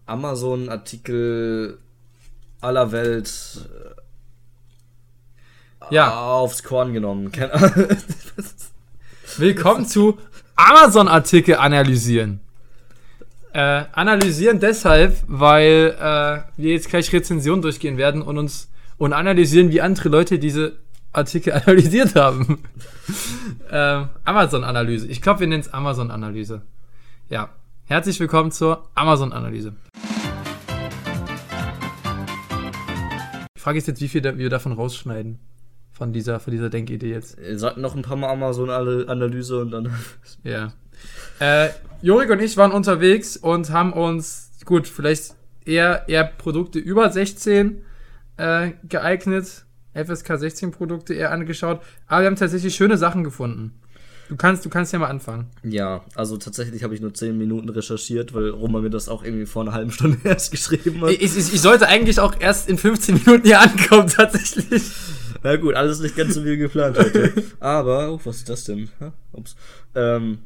Amazon-Artikel 0.08 1.78
aller 2.62 2.92
Welt 2.92 3.32
äh, 5.92 5.96
Ja. 5.96 6.20
aufs 6.20 6.64
Korn 6.64 6.94
genommen. 6.94 7.32
Willkommen 9.38 9.86
zu 9.86 10.18
Amazon-Artikel 10.56 11.56
analysieren. 11.58 12.40
Äh, 13.54 13.84
analysieren 13.92 14.60
deshalb, 14.60 15.16
weil 15.28 15.96
äh, 16.00 16.42
wir 16.60 16.74
jetzt 16.74 16.90
gleich 16.90 17.14
Rezensionen 17.14 17.62
durchgehen 17.62 17.98
werden 17.98 18.24
und 18.24 18.38
uns 18.40 18.68
und 18.98 19.14
analysieren, 19.14 19.72
wie 19.72 19.82
andere 19.82 20.10
Leute 20.10 20.40
diese 20.40 20.74
Artikel 21.14 21.54
analysiert 21.54 22.16
haben. 22.16 22.64
äh, 23.70 24.06
Amazon-Analyse. 24.26 25.06
Ich 25.08 25.22
glaube, 25.22 25.42
wir 25.42 25.48
nennen 25.48 25.62
es 25.62 25.72
Amazon-Analyse. 25.72 26.64
Ja. 27.30 27.50
Herzlich 27.90 28.20
willkommen 28.20 28.52
zur 28.52 28.88
Amazon-Analyse. 28.94 29.74
Die 33.58 33.60
Frage 33.60 33.80
ist 33.80 33.88
jetzt, 33.88 34.00
wie 34.00 34.08
viel 34.08 34.22
da, 34.22 34.38
wir 34.38 34.52
davon 34.52 34.74
rausschneiden. 34.74 35.40
Von 35.92 36.14
dieser, 36.14 36.40
von 36.40 36.52
dieser 36.52 36.70
Denkidee 36.70 37.10
jetzt. 37.10 37.36
Sagt 37.54 37.78
noch 37.78 37.96
ein 37.96 38.04
paar 38.04 38.16
Mal 38.16 38.30
Amazon-Analyse 38.30 39.62
und 39.62 39.72
dann. 39.72 39.92
Ja. 40.44 40.72
Äh, 41.40 41.70
Jorik 42.04 42.30
und 42.30 42.40
ich 42.44 42.58
waren 42.58 42.72
unterwegs 42.72 43.36
und 43.38 43.72
haben 43.72 43.92
uns, 43.94 44.52
gut, 44.66 44.88
vielleicht 44.88 45.34
eher, 45.66 46.08
eher 46.08 46.26
Produkte 46.26 46.78
über 46.78 47.10
16 47.10 47.82
äh, 48.38 48.74
geeignet, 48.88 49.66
FSK 49.96 50.38
16 50.38 50.70
Produkte 50.70 51.16
eher 51.16 51.32
angeschaut, 51.32 51.82
aber 52.06 52.22
wir 52.22 52.28
haben 52.28 52.36
tatsächlich 52.36 52.76
schöne 52.76 53.00
Sachen 53.00 53.24
gefunden. 53.24 53.82
Du 54.30 54.36
kannst, 54.36 54.64
du 54.64 54.70
kannst 54.70 54.94
ja 54.94 55.00
mal 55.00 55.08
anfangen. 55.08 55.48
Ja, 55.64 56.06
also 56.14 56.38
tatsächlich 56.38 56.84
habe 56.84 56.94
ich 56.94 57.02
nur 57.02 57.12
10 57.12 57.36
Minuten 57.36 57.68
recherchiert, 57.68 58.36
weil 58.36 58.50
Roman 58.50 58.84
mir 58.84 58.92
das 58.92 59.10
auch 59.10 59.24
irgendwie 59.24 59.48
vor 59.48 59.64
einer 59.64 59.74
halben 59.74 59.92
Stunde 59.92 60.20
erst 60.24 60.52
geschrieben 60.52 61.02
hat. 61.02 61.10
Ich, 61.10 61.22
ich, 61.36 61.54
ich 61.54 61.62
sollte 61.62 61.88
eigentlich 61.88 62.20
auch 62.20 62.40
erst 62.40 62.70
in 62.70 62.78
15 62.78 63.16
Minuten 63.16 63.44
hier 63.44 63.60
ankommen, 63.60 64.08
tatsächlich. 64.16 64.84
Na 65.42 65.56
gut, 65.56 65.74
alles 65.74 66.00
nicht 66.00 66.16
ganz 66.16 66.36
so 66.36 66.46
wie 66.46 66.58
geplant 66.58 67.00
heute. 67.00 67.34
Aber, 67.60 68.12
oh, 68.12 68.20
was 68.24 68.38
ist 68.38 68.50
das 68.50 68.66
denn? 68.66 68.90
Ha? 69.00 69.12
Ups. 69.32 69.56
Ähm, 69.96 70.38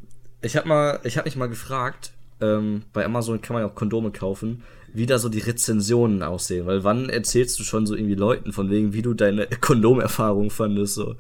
ich 0.42 0.56
habe 0.56 0.66
mal, 0.68 1.02
ich 1.04 1.18
habe 1.18 1.28
mich 1.28 1.36
mal 1.36 1.50
gefragt, 1.50 2.14
ähm, 2.40 2.84
bei 2.94 3.04
Amazon 3.04 3.42
kann 3.42 3.54
man 3.54 3.64
ja 3.64 3.70
auch 3.70 3.76
Kondome 3.76 4.12
kaufen, 4.12 4.64
wie 4.94 5.06
da 5.06 5.18
so 5.18 5.30
die 5.30 5.40
Rezensionen 5.40 6.24
aussehen. 6.24 6.66
Weil 6.66 6.84
wann 6.84 7.10
erzählst 7.10 7.60
du 7.60 7.64
schon 7.64 7.86
so 7.86 7.96
irgendwie 7.96 8.16
Leuten 8.16 8.54
von 8.54 8.70
wegen, 8.70 8.94
wie 8.94 9.02
du 9.02 9.14
deine 9.14 9.48
Kondomerfahrung 9.62 10.50
fandest? 10.50 10.96
So. 10.96 11.16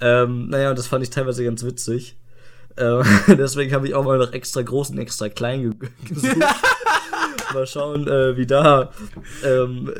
Ähm, 0.00 0.48
naja, 0.48 0.72
das 0.74 0.86
fand 0.86 1.02
ich 1.02 1.10
teilweise 1.10 1.44
ganz 1.44 1.64
witzig. 1.64 2.16
Ähm, 2.76 3.02
deswegen 3.28 3.74
habe 3.74 3.86
ich 3.86 3.94
auch 3.94 4.04
mal 4.04 4.18
noch 4.18 4.32
extra 4.32 4.62
groß 4.62 4.90
und 4.90 4.98
extra 4.98 5.28
klein 5.28 5.62
ge 5.62 5.88
gesucht. 6.08 6.36
mal 7.52 7.66
schauen, 7.66 8.08
äh, 8.08 8.36
wie 8.36 8.46
da, 8.46 8.90
ähm, 9.44 9.92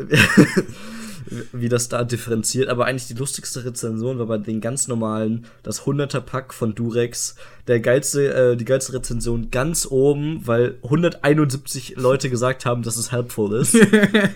wie 1.53 1.68
das 1.68 1.89
da 1.89 2.05
differenziert. 2.05 2.68
Aber 2.68 2.87
eigentlich 2.87 3.07
die 3.07 3.14
lustigste 3.14 3.64
Rezension 3.64 4.18
war 4.18 4.26
bei 4.26 4.39
den 4.39 4.61
ganz 4.61 4.89
normalen, 4.89 5.47
das 5.62 5.83
100er 5.83 6.20
Pack 6.20 6.55
von 6.55 6.74
Durex. 6.74 7.37
Der 7.66 7.80
geilste, 7.80 8.35
äh, 8.35 8.57
die 8.57 8.64
geilste 8.64 8.95
Rezension 8.95 9.51
ganz 9.51 9.87
oben, 9.87 10.47
weil 10.47 10.78
171 10.83 11.95
Leute 11.97 12.30
gesagt 12.30 12.66
haben, 12.66 12.83
dass 12.83 12.97
es 12.97 13.12
helpful 13.12 13.55
ist. 13.55 13.76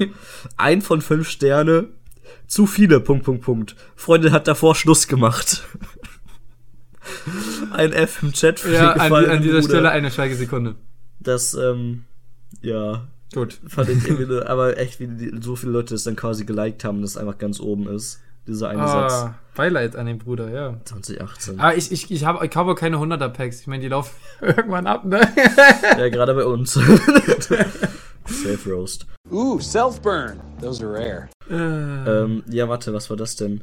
Ein 0.56 0.82
von 0.82 1.00
fünf 1.00 1.28
Sterne. 1.28 1.88
Zu 2.46 2.66
viele, 2.66 3.00
Punkt, 3.00 3.24
Punkt, 3.24 3.42
Punkt. 3.42 3.76
Freunde 3.96 4.30
hat 4.30 4.46
davor 4.46 4.74
Schluss 4.74 5.08
gemacht. 5.08 5.64
Ein 7.72 7.92
F 7.92 8.22
im 8.22 8.32
Chat 8.32 8.60
für 8.60 8.72
Ja, 8.72 8.92
an, 8.92 9.12
an 9.12 9.42
dieser 9.42 9.60
Bruder. 9.60 9.68
Stelle 9.68 9.90
eine 9.90 10.10
Schweigesekunde. 10.10 10.76
Das, 11.20 11.54
ähm, 11.54 12.04
ja. 12.62 13.06
Gut. 13.34 13.58
Fand 13.66 13.88
ich 13.88 14.04
irgendwie, 14.06 14.26
nur- 14.26 14.48
aber 14.48 14.78
echt, 14.78 15.00
wie 15.00 15.08
die, 15.08 15.32
so 15.40 15.56
viele 15.56 15.72
Leute 15.72 15.94
es 15.94 16.04
dann 16.04 16.16
quasi 16.16 16.44
geliked 16.44 16.84
haben, 16.84 17.02
dass 17.02 17.12
es 17.12 17.16
einfach 17.16 17.38
ganz 17.38 17.60
oben 17.60 17.88
ist. 17.88 18.20
Dieser 18.46 18.68
eine 18.68 18.86
Satz. 18.86 19.12
Ah, 19.12 19.34
Beileid 19.56 19.96
an 19.96 20.06
den 20.06 20.18
Bruder, 20.18 20.48
ja. 20.50 20.76
2018. 20.84 21.58
Aber 21.58 21.76
ich, 21.76 21.90
ich, 21.90 22.08
ich, 22.12 22.24
hab, 22.24 22.40
ich 22.44 22.50
kaufe 22.52 22.76
keine 22.76 22.98
100er 22.98 23.28
Packs. 23.30 23.60
Ich 23.60 23.66
meine, 23.66 23.82
die 23.82 23.88
laufen 23.88 24.14
irgendwann 24.40 24.86
ab, 24.86 25.04
ne? 25.04 25.20
Ja, 25.98 26.08
gerade 26.08 26.32
bei 26.34 26.44
uns. 26.44 26.74
Safe 28.26 28.70
Roast. 28.70 29.06
Ooh, 29.32 29.58
self-burn. 29.60 30.40
Those 30.60 30.84
are 30.84 30.92
rare. 30.92 31.28
Ähm, 31.50 32.42
ja, 32.48 32.68
warte, 32.68 32.92
was 32.92 33.10
war 33.10 33.16
das 33.16 33.36
denn? 33.36 33.62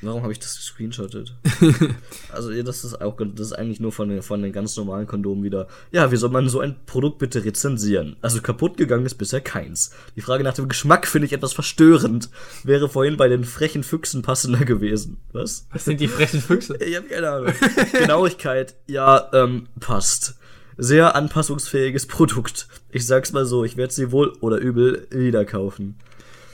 Warum 0.00 0.22
habe 0.22 0.32
ich 0.32 0.38
das 0.38 0.56
gescreenshottet? 0.56 1.34
also, 2.32 2.62
das 2.62 2.84
ist 2.84 3.00
auch, 3.00 3.16
das 3.16 3.48
ist 3.48 3.52
eigentlich 3.52 3.80
nur 3.80 3.90
von 3.90 4.08
den, 4.08 4.22
von 4.22 4.42
den 4.42 4.52
ganz 4.52 4.76
normalen 4.76 5.06
Kondomen 5.06 5.42
wieder. 5.42 5.66
Ja, 5.90 6.12
wie 6.12 6.16
soll 6.16 6.30
man 6.30 6.48
so 6.48 6.60
ein 6.60 6.76
Produkt 6.86 7.18
bitte 7.18 7.44
rezensieren? 7.44 8.16
Also, 8.22 8.40
kaputt 8.40 8.76
gegangen 8.76 9.06
ist 9.06 9.16
bisher 9.16 9.40
keins. 9.40 9.90
Die 10.14 10.20
Frage 10.20 10.44
nach 10.44 10.54
dem 10.54 10.68
Geschmack 10.68 11.06
finde 11.06 11.26
ich 11.26 11.32
etwas 11.32 11.52
verstörend. 11.52 12.30
Wäre 12.62 12.88
vorhin 12.88 13.16
bei 13.16 13.28
den 13.28 13.44
frechen 13.44 13.82
Füchsen 13.82 14.22
passender 14.22 14.64
gewesen. 14.64 15.18
Was? 15.32 15.66
Was 15.72 15.84
sind 15.84 16.00
die 16.00 16.08
frechen 16.08 16.40
Füchse? 16.40 16.78
Ich 16.88 16.96
habe 16.96 17.08
keine 17.08 17.30
Ahnung. 17.30 17.52
Genauigkeit, 17.92 18.74
ja, 18.86 19.28
ähm, 19.32 19.68
passt. 19.80 20.36
Sehr 20.76 21.16
anpassungsfähiges 21.16 22.06
Produkt. 22.06 22.68
Ich 22.90 23.06
sag's 23.06 23.32
mal 23.32 23.44
so, 23.44 23.64
ich 23.64 23.76
werde 23.76 23.92
sie 23.92 24.12
wohl 24.12 24.32
oder 24.40 24.58
übel 24.58 25.06
wieder 25.10 25.44
kaufen. 25.44 25.98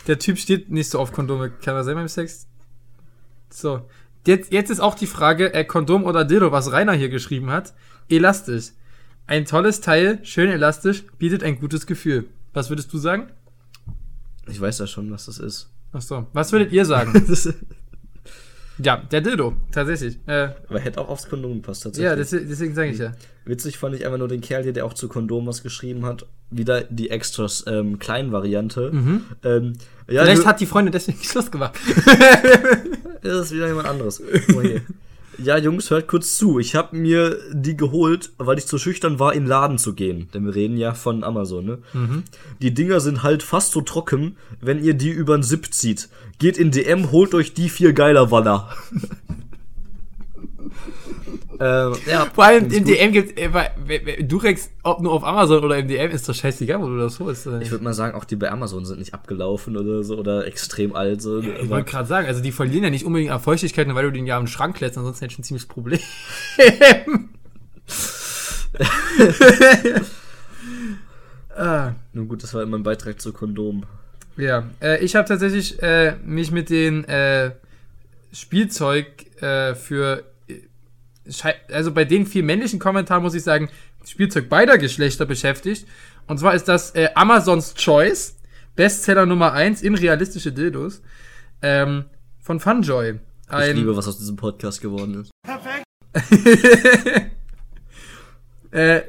Der 0.07 0.19
Typ 0.19 0.39
steht 0.39 0.71
nicht 0.71 0.91
so 0.91 0.99
auf 0.99 1.13
Kondome. 1.13 1.51
Kann 1.51 1.77
er 1.77 1.85
sein 1.85 1.95
beim 1.95 2.09
Sex? 2.09 2.47
So. 3.51 3.89
Jetzt, 4.27 4.53
jetzt 4.53 4.71
ist 4.71 4.81
auch 4.81 4.95
die 4.95 5.07
Frage, 5.07 5.53
äh, 5.53 5.65
Kondom 5.65 6.05
oder 6.05 6.25
Dildo, 6.25 6.51
was 6.51 6.73
Rainer 6.73 6.95
hier 6.95 7.09
geschrieben 7.11 7.51
hat. 7.51 7.75
Elastisch. 8.09 8.73
Ein 9.27 9.45
tolles 9.45 9.81
Teil, 9.81 10.19
schön 10.23 10.51
elastisch, 10.51 11.05
bietet 11.19 11.43
ein 11.43 11.59
gutes 11.59 11.87
Gefühl. 11.87 12.27
Was 12.53 12.69
würdest 12.69 12.93
du 12.93 12.99
sagen? 12.99 13.29
Ich 14.49 14.61
weiß 14.61 14.79
ja 14.79 14.87
schon, 14.87 15.11
was 15.11 15.27
das 15.27 15.39
ist. 15.39 15.71
Ach 15.93 16.03
so. 16.03 16.27
Was 16.33 16.53
würdet 16.53 16.73
ihr 16.73 16.85
sagen? 16.85 17.13
ja, 18.79 18.97
der 18.97 19.21
Dildo, 19.21 19.55
tatsächlich. 19.73 20.19
Äh, 20.27 20.49
Aber 20.69 20.81
hätte 20.81 21.01
auch 21.01 21.09
aufs 21.09 21.29
Kondom 21.29 21.55
gepasst, 21.55 21.85
tatsächlich. 21.85 22.11
ja, 22.11 22.17
deswegen, 22.17 22.49
deswegen 22.49 22.75
sage 22.75 22.91
ich 22.91 22.99
ja. 22.99 23.13
Witzig 23.45 23.79
fand 23.79 23.95
ich 23.95 24.05
einfach 24.05 24.19
nur 24.19 24.29
den 24.29 24.41
Kerl 24.41 24.63
hier, 24.63 24.73
der 24.73 24.87
auch 24.87 24.95
zu 24.95 25.09
Kondom 25.09 25.47
was 25.47 25.63
geschrieben 25.63 26.07
hat. 26.07 26.27
Wieder 26.51 26.83
die 26.83 27.11
extras 27.11 27.65
ähm, 27.67 27.99
kleinen 27.99 28.33
Variante. 28.33 28.91
Mhm. 28.91 29.25
Ähm, 29.45 29.73
ja, 30.09 30.23
Vielleicht 30.23 30.47
hat 30.47 30.61
die 30.61 30.67
Freundin 30.67 30.93
deswegen 30.93 31.23
Schluss 31.23 31.51
gemacht. 31.51 31.75
Das 33.23 33.47
ist 33.47 33.53
wieder 33.53 33.67
jemand 33.69 33.89
anderes. 33.89 34.23
Guck 34.47 34.57
mal 34.57 34.67
hier. 34.67 34.83
Ja, 35.39 35.59
Jungs, 35.59 35.91
hört 35.91 36.09
kurz 36.09 36.37
zu. 36.37 36.59
Ich 36.59 36.75
habe 36.75 36.97
mir 36.97 37.39
die 37.53 37.77
geholt, 37.77 38.33
weil 38.39 38.59
ich 38.59 38.67
zu 38.67 38.79
schüchtern 38.79 39.19
war, 39.19 39.33
in 39.33 39.45
den 39.45 39.49
Laden 39.49 39.79
zu 39.79 39.95
gehen. 39.95 40.29
Denn 40.33 40.45
wir 40.45 40.55
reden 40.55 40.77
ja 40.77 40.95
von 40.95 41.25
Amazon, 41.25 41.65
ne? 41.65 41.79
Mhm. 41.93 42.25
Die 42.61 42.75
Dinger 42.75 43.01
sind 43.01 43.23
halt 43.23 43.43
fast 43.43 43.73
so 43.73 43.81
trocken, 43.81 44.37
wenn 44.61 44.83
ihr 44.83 44.95
die 44.95 45.11
übern 45.11 45.43
Zip 45.43 45.73
zieht. 45.73 46.09
Geht 46.39 46.59
in 46.59 46.71
DM, 46.71 47.11
holt 47.11 47.35
euch 47.35 47.55
die 47.55 47.69
vier 47.69 47.93
geiler 47.93 48.31
Wanner. 48.31 48.71
ähm, 51.61 51.95
ja, 52.07 52.27
Vor 52.35 52.45
allem 52.45 52.71
im. 52.71 52.85
DM 52.85 53.13
gibt 53.13 53.39
äh, 53.39 54.23
Durex, 54.23 54.71
ob 54.83 55.01
nur 55.01 55.13
auf 55.13 55.25
Amazon 55.25 55.63
oder 55.65 55.79
im 55.79 55.89
DM, 55.89 56.11
ist 56.11 56.29
doch 56.29 56.35
scheißegal, 56.35 56.81
wo 56.81 56.87
du 56.87 56.99
das 56.99 57.21
holst. 57.21 57.47
Ich 57.61 57.71
würde 57.71 57.85
mal 57.85 57.95
sagen, 57.95 58.15
auch 58.17 58.25
die 58.25 58.37
bei 58.37 58.51
Amazon 58.51 58.85
sind 58.85 58.99
nicht 58.99 59.15
abgelaufen 59.15 59.77
oder 59.77 60.03
so 60.03 60.17
oder 60.19 60.47
extrem 60.47 60.95
alt. 60.95 61.23
So. 61.23 61.41
Ich 61.41 61.69
wollte 61.69 61.91
gerade 61.91 62.09
sagen, 62.09 62.27
also 62.27 62.43
die 62.43 62.53
verlieren 62.53 62.85
ja 62.85 62.91
nicht 62.91 63.05
unbedingt 63.05 63.31
an 63.31 63.41
Feuchtigkeit, 63.41 63.87
nur 63.87 63.97
weil 63.97 64.05
du 64.05 64.13
den 64.13 64.27
ja 64.27 64.39
im 64.39 64.47
Schrank 64.47 64.81
lässt, 64.81 64.99
ansonsten 64.99 65.25
hättest 65.25 65.39
du 65.39 65.43
ein 65.43 65.45
ziemliches 65.45 65.69
Problem. 65.69 66.01
ah, 71.57 71.93
Nun 72.13 72.29
gut, 72.29 72.43
das 72.43 72.55
war 72.55 72.63
immer 72.63 72.79
ein 72.79 72.83
Beitrag 72.83 73.21
zu 73.21 73.33
Kondom. 73.33 73.85
ja, 74.37 74.65
äh, 74.83 75.05
ich 75.05 75.17
habe 75.17 75.29
tatsächlich 75.29 75.83
äh, 75.83 76.15
mich 76.25 76.51
mit 76.51 76.71
den 76.71 77.05
äh, 77.05 77.53
Spielzeug 78.33 79.07
äh, 79.41 79.75
für 79.75 80.25
also 81.73 81.93
bei 81.93 82.05
den 82.05 82.27
vier 82.27 82.43
männlichen 82.43 82.79
Kommentaren 82.79 83.23
muss 83.23 83.35
ich 83.35 83.43
sagen, 83.43 83.71
Spielzeug 84.07 84.49
beider 84.49 84.79
Geschlechter 84.79 85.27
beschäftigt. 85.27 85.87
Und 86.27 86.39
zwar 86.39 86.55
ist 86.55 86.69
das 86.69 86.95
äh, 86.95 87.09
Amazons 87.15 87.75
Choice, 87.75 88.37
Bestseller 88.77 89.27
Nummer 89.27 89.53
1 89.53 89.83
in 89.83 89.95
realistische 89.95 90.53
Dildos, 90.53 91.03
ähm, 91.63 92.05
von 92.41 92.61
Funjoy. 92.61 93.19
Ich 93.51 93.75
liebe, 93.75 93.97
was 93.97 94.09
aus 94.09 94.19
diesem 94.19 94.37
Podcast 94.37 94.81
geworden 94.81 95.23
ist. 95.23 95.31
äh, 98.71 99.03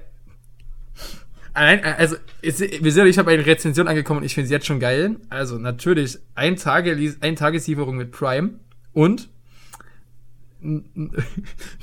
Allein, 1.56 1.86
also, 1.86 2.18
wir 2.42 2.92
sind, 2.92 3.08
ich 3.08 3.18
habe 3.18 3.32
eine 3.32 3.46
Rezension 3.46 3.88
angekommen 3.88 4.20
und 4.20 4.26
ich 4.26 4.34
finde 4.34 4.50
sie 4.50 4.54
jetzt 4.54 4.66
schon 4.66 4.82
geil. 4.82 5.16
Also, 5.30 5.58
natürlich, 5.58 6.20
ein, 6.36 6.58
Tage, 6.58 7.16
ein 7.22 7.38
Tageslieferung 7.38 7.96
mit 7.96 8.12
Prime 8.12 8.60
und 8.92 9.30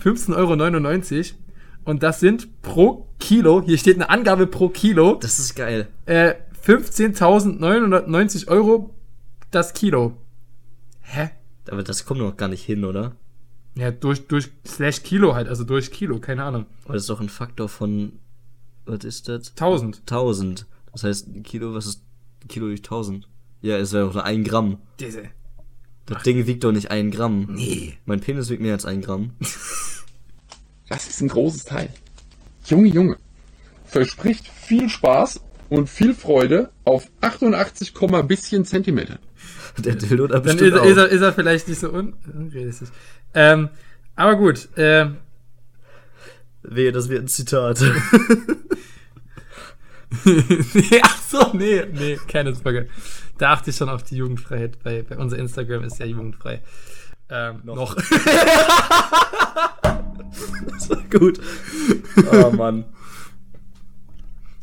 15,99 0.03 0.35
Euro. 0.37 1.39
Und 1.85 2.03
das 2.03 2.21
sind 2.21 2.63
pro 2.63 3.09
Kilo, 3.19 3.63
hier 3.63 3.79
steht 3.79 3.97
eine 3.97 4.09
Angabe 4.11 4.47
pro 4.47 4.69
Kilo. 4.69 5.17
Das 5.17 5.39
ist 5.39 5.55
geil. 5.55 5.89
Äh, 6.07 6.35
15.990 6.65 8.49
Euro 8.49 8.95
das 9.51 9.75
Kilo. 9.75 10.17
Hä? 11.01 11.31
Aber 11.69 11.83
das 11.83 12.05
kommt 12.07 12.21
noch 12.21 12.37
gar 12.37 12.49
nicht 12.49 12.65
hin, 12.65 12.85
oder? 12.85 13.17
Ja, 13.75 13.91
durch, 13.91 14.27
durch 14.27 14.51
slash 14.67 15.03
Kilo 15.03 15.35
halt, 15.35 15.49
also 15.49 15.65
durch 15.65 15.91
Kilo, 15.91 16.19
keine 16.19 16.45
Ahnung. 16.45 16.67
Aber 16.85 16.95
das 16.95 17.05
ist 17.05 17.11
doch 17.11 17.21
ein 17.21 17.29
Faktor 17.29 17.69
von, 17.69 18.19
was 18.85 19.05
ist 19.05 19.29
das? 19.29 19.51
1000. 19.51 20.01
1000. 20.01 20.67
Das 20.93 21.05
heißt, 21.05 21.29
ein 21.29 21.43
Kilo, 21.43 21.75
was 21.75 21.87
ist 21.87 22.03
Kilo 22.49 22.67
durch 22.67 22.81
1000? 22.81 23.29
Ja, 23.63 23.79
es 23.79 23.93
wäre 23.93 24.07
doch 24.07 24.15
nur 24.15 24.25
ein 24.25 24.45
Gramm. 24.45 24.79
Diese. 25.01 25.23
Das 26.13 26.23
Ding 26.23 26.47
wiegt 26.47 26.65
doch 26.65 26.73
nicht 26.73 26.91
ein 26.91 27.11
Gramm. 27.11 27.49
Nee. 27.51 27.95
Mein 28.05 28.21
Penis 28.21 28.51
wiegt 28.51 28.63
mehr 28.63 28.75
als 28.75 28.85
ein 28.85 29.03
Gramm. 29.03 29.33
Das 30.89 31.09
ist 31.09 31.23
ein 31.23 31.29
großes 31.29 31.65
Teil. 31.65 31.89
Junge, 32.67 32.89
Junge. 32.89 33.17
Verspricht 33.87 34.47
viel 34.47 34.91
Spaß 34.91 35.41
und 35.71 35.89
viel 35.89 36.13
Freude 36.13 36.71
auf 36.85 37.07
88, 37.23 37.95
bisschen 38.29 38.67
Zentimeter. 38.67 39.19
Der 39.79 39.95
Dildo 39.95 40.27
da 40.27 40.35
Dann 40.35 40.43
bestimmt 40.43 40.75
ist, 40.75 40.81
auch. 40.81 40.85
ist, 40.85 40.97
er, 40.99 41.09
ist 41.09 41.23
er 41.23 41.33
vielleicht 41.33 41.67
nicht 41.69 41.81
so 41.81 41.91
un 41.91 42.15
unrealistisch. 42.35 42.91
Ähm, 43.33 43.71
aber 44.15 44.37
gut. 44.37 44.69
Ähm, 44.77 45.17
Wehe, 46.63 46.93
das 46.93 47.09
wird 47.09 47.25
ein 47.25 47.29
Zitat. 47.29 47.83
nee, 50.25 51.01
ach 51.03 51.23
so, 51.23 51.51
nee, 51.53 51.85
nee, 51.93 52.19
keine 52.29 52.55
Sorge. 52.55 52.89
Da 53.39 53.53
achte 53.53 53.71
ich 53.71 53.77
schon 53.77 53.89
auf 53.89 54.03
die 54.03 54.17
Jugendfreiheit. 54.17 54.83
Bei, 54.83 55.03
bei 55.03 55.17
unser 55.17 55.39
Instagram 55.39 55.85
ist 55.85 55.99
ja 55.99 56.07
jugendfrei. 56.07 56.61
Ähm, 57.29 57.61
noch. 57.65 57.95
das 60.71 60.91
war 60.91 61.03
gut. 61.11 61.41
Oh 62.31 62.51
Mann. 62.51 62.85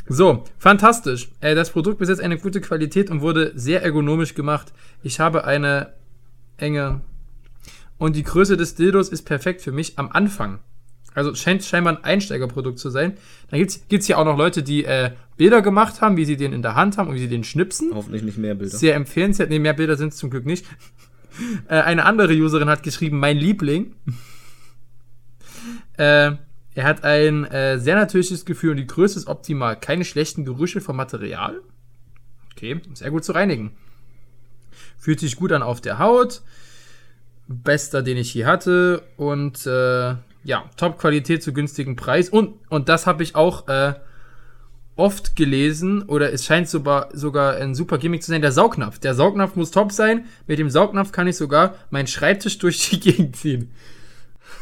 So, 0.08 0.44
fantastisch. 0.58 1.30
Äh, 1.40 1.56
das 1.56 1.72
Produkt 1.72 2.00
besitzt 2.00 2.22
eine 2.22 2.38
gute 2.38 2.62
Qualität 2.62 3.10
und 3.10 3.22
wurde 3.22 3.52
sehr 3.56 3.84
ergonomisch 3.84 4.34
gemacht. 4.34 4.74
Ich 5.04 5.20
habe 5.20 5.46
eine 5.46 5.94
enge. 6.58 7.02
Und 7.98 8.16
die 8.16 8.24
Größe 8.24 8.56
des 8.58 8.76
Dildos 8.76 9.10
ist 9.10 9.24
perfekt 9.24 9.62
für 9.62 9.72
mich 9.72 10.00
am 10.00 10.10
Anfang. 10.12 10.60
Also 11.16 11.34
scheint 11.34 11.64
scheinbar 11.64 11.98
ein 11.98 12.04
Einsteigerprodukt 12.04 12.80
zu 12.80 12.90
sein. 12.90 13.18
Dann 13.50 13.60
gibt's 13.60 13.82
gibt's 13.90 14.06
hier 14.06 14.20
auch 14.20 14.26
noch 14.26 14.38
Leute, 14.38 14.64
die 14.64 14.86
äh, 14.86 15.12
Bilder 15.38 15.62
gemacht 15.62 16.02
haben, 16.02 16.18
wie 16.18 16.26
sie 16.26 16.38
den 16.38 16.54
in 16.54 16.62
der 16.62 16.76
Hand 16.76 16.98
haben 16.98 17.10
und 17.10 17.16
wie 17.16 17.20
sie 17.20 17.28
den 17.28 17.44
schnipsen. 17.44 17.92
Hoffentlich 17.94 18.24
nicht 18.24 18.38
mehr 18.38 18.56
Bilder. 18.56 18.78
Sehr 18.78 18.96
empfehlenswert. 18.96 19.50
Nee, 19.50 19.60
mehr 19.60 19.74
Bilder 19.74 19.98
sind 19.98 20.14
es 20.14 20.18
zum 20.18 20.30
Glück 20.30 20.46
nicht. 20.46 20.66
äh, 21.68 21.76
eine 21.82 22.06
andere 22.06 22.34
Userin 22.34 22.70
hat 22.70 22.84
geschrieben, 22.84 23.20
mein 23.20 23.38
Liebling. 23.38 23.96
äh, 25.98 26.32
er 26.76 26.84
hat 26.84 27.04
ein 27.04 27.46
äh, 27.46 27.80
sehr 27.80 27.96
natürliches 27.96 28.46
Gefühl 28.46 28.72
und 28.72 28.78
die 28.78 28.88
Größe 28.88 29.18
ist 29.18 29.28
optimal. 29.28 29.80
Keine 29.80 30.06
schlechten 30.06 30.46
Gerüche 30.46 30.80
vom 30.80 30.96
Material. 30.96 31.62
Okay, 32.52 32.80
sehr 32.94 33.12
gut 33.12 33.26
zu 33.26 33.32
reinigen. 33.32 33.72
Fühlt 34.98 35.20
sich 35.20 35.36
gut 35.36 35.52
an 35.52 35.64
auf 35.64 35.82
der 35.82 35.98
Haut. 35.98 36.42
Bester, 37.48 38.04
den 38.04 38.18
ich 38.18 38.32
hier 38.32 38.46
hatte. 38.46 39.02
Und 39.18 39.66
äh, 39.66 40.16
ja, 40.44 40.66
Top-Qualität 40.78 41.44
zu 41.44 41.54
günstigen 41.54 41.96
Preis. 41.96 42.30
Und, 42.30 42.56
und 42.70 42.90
das 42.90 43.08
habe 43.08 43.24
ich 43.24 43.36
auch 43.36 43.68
äh, 43.68 43.94
oft 44.96 45.36
gelesen, 45.36 46.04
oder 46.04 46.32
es 46.34 46.46
scheint 46.46 46.70
sogar, 46.70 47.10
sogar 47.14 47.56
ein 47.56 47.74
super 47.74 47.98
Gimmick 47.98 48.22
zu 48.22 48.32
sein, 48.32 48.42
der 48.42 48.52
Saugnapf. 48.52 49.00
Der 49.00 49.16
Saugnapf 49.16 49.56
muss 49.56 49.72
top 49.72 49.92
sein. 49.92 50.26
Mit 50.46 50.60
dem 50.60 50.70
Saugnapf 50.70 51.12
kann 51.12 51.28
ich 51.28 51.38
sogar 51.38 51.76
meinen 51.90 52.08
Schreibtisch 52.08 52.58
durch 52.58 52.90
die 52.90 53.00
Gegend 53.12 53.36
ziehen. 53.36 53.72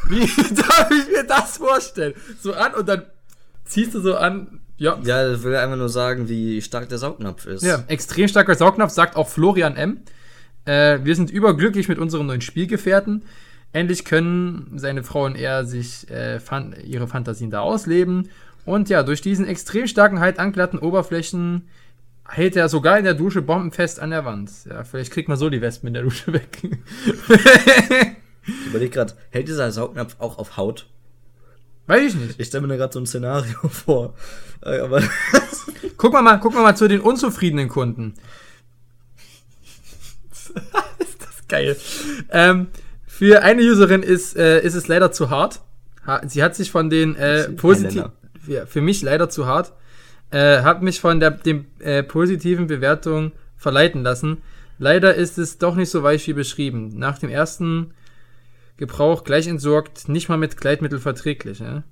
Wie 0.08 0.20
darf 0.54 0.90
ich 0.90 1.12
mir 1.12 1.24
das 1.24 1.58
vorstellen? 1.58 2.14
So 2.40 2.54
an 2.54 2.74
und 2.74 2.88
dann 2.88 3.02
ziehst 3.64 3.94
du 3.94 4.00
so 4.00 4.16
an. 4.16 4.60
Ja. 4.76 4.96
Ja, 5.02 5.26
das 5.26 5.42
will 5.42 5.56
einfach 5.56 5.76
nur 5.76 5.88
sagen, 5.88 6.28
wie 6.28 6.62
stark 6.62 6.88
der 6.88 6.98
Saugnapf 6.98 7.46
ist. 7.46 7.64
Ja, 7.64 7.82
extrem 7.88 8.28
starker 8.28 8.54
Saugnapf, 8.54 8.92
sagt 8.92 9.16
auch 9.16 9.28
Florian 9.28 9.76
M. 9.76 10.02
Äh, 10.66 11.00
wir 11.02 11.16
sind 11.16 11.30
überglücklich 11.30 11.88
mit 11.88 11.98
unserem 11.98 12.26
neuen 12.26 12.42
Spielgefährten. 12.42 13.24
Endlich 13.72 14.04
können 14.04 14.72
seine 14.76 15.02
Frau 15.02 15.24
und 15.26 15.36
er 15.36 15.64
sich 15.64 16.10
äh, 16.10 16.40
fan 16.40 16.74
ihre 16.84 17.06
Fantasien 17.06 17.50
da 17.50 17.60
ausleben. 17.60 18.30
Und 18.64 18.88
ja, 18.88 19.02
durch 19.02 19.20
diesen 19.20 19.46
extrem 19.46 19.86
starken 19.86 20.20
Halt 20.20 20.38
an 20.38 20.52
glatten 20.52 20.78
Oberflächen 20.78 21.68
hält 22.26 22.56
er 22.56 22.68
sogar 22.68 22.98
in 22.98 23.04
der 23.04 23.14
Dusche 23.14 23.42
bombenfest 23.42 24.00
an 24.00 24.10
der 24.10 24.24
Wand. 24.24 24.50
Ja, 24.68 24.84
vielleicht 24.84 25.12
kriegt 25.12 25.28
man 25.28 25.38
so 25.38 25.48
die 25.50 25.60
Wespen 25.60 25.88
in 25.88 25.94
der 25.94 26.02
Dusche 26.02 26.32
weg. 26.32 26.58
Ich 28.46 28.66
überlege 28.66 28.90
gerade, 28.90 29.14
hält 29.30 29.48
dieser 29.48 29.70
Saugnapf 29.70 30.16
auch 30.18 30.38
auf 30.38 30.56
Haut? 30.56 30.86
Weiß 31.86 32.14
ich 32.14 32.20
nicht. 32.20 32.40
Ich 32.40 32.48
stelle 32.48 32.62
mir 32.62 32.68
da 32.68 32.76
gerade 32.76 32.92
so 32.92 33.00
ein 33.00 33.06
Szenario 33.06 33.68
vor. 33.68 34.14
Äh, 34.62 34.78
Aber 34.80 35.02
Guck 35.98 36.12
mal, 36.12 36.22
mal, 36.22 36.38
guck 36.38 36.54
mal, 36.54 36.62
mal 36.62 36.76
zu 36.76 36.86
den 36.86 37.00
unzufriedenen 37.00 37.68
Kunden. 37.68 38.14
ist 40.98 41.20
das 41.20 41.48
geil. 41.48 41.76
Ähm, 42.30 42.68
für 43.18 43.42
eine 43.42 43.62
Userin 43.62 44.04
ist, 44.04 44.36
äh, 44.36 44.60
ist 44.60 44.74
es 44.74 44.86
leider 44.86 45.10
zu 45.10 45.28
hart. 45.28 45.60
Ha, 46.06 46.20
sie 46.28 46.40
hat 46.40 46.54
sich 46.54 46.70
von 46.70 46.88
den 46.88 47.16
äh, 47.16 47.48
positiven, 47.48 48.12
ja, 48.46 48.64
für 48.64 48.80
mich 48.80 49.02
leider 49.02 49.28
zu 49.28 49.44
hart, 49.44 49.72
äh, 50.30 50.62
hat 50.62 50.82
mich 50.82 51.00
von 51.00 51.18
der 51.18 51.32
dem, 51.32 51.66
äh, 51.80 52.04
positiven 52.04 52.68
Bewertung 52.68 53.32
verleiten 53.56 54.04
lassen. 54.04 54.40
Leider 54.78 55.16
ist 55.16 55.36
es 55.36 55.58
doch 55.58 55.74
nicht 55.74 55.90
so 55.90 56.04
weich 56.04 56.28
wie 56.28 56.32
beschrieben. 56.32 56.92
Nach 56.94 57.18
dem 57.18 57.28
ersten 57.28 57.92
Gebrauch 58.76 59.24
gleich 59.24 59.48
entsorgt, 59.48 60.08
nicht 60.08 60.28
mal 60.28 60.38
mit 60.38 60.56
Gleitmittel 60.56 61.00
verträglich. 61.00 61.58
Ja? 61.58 61.82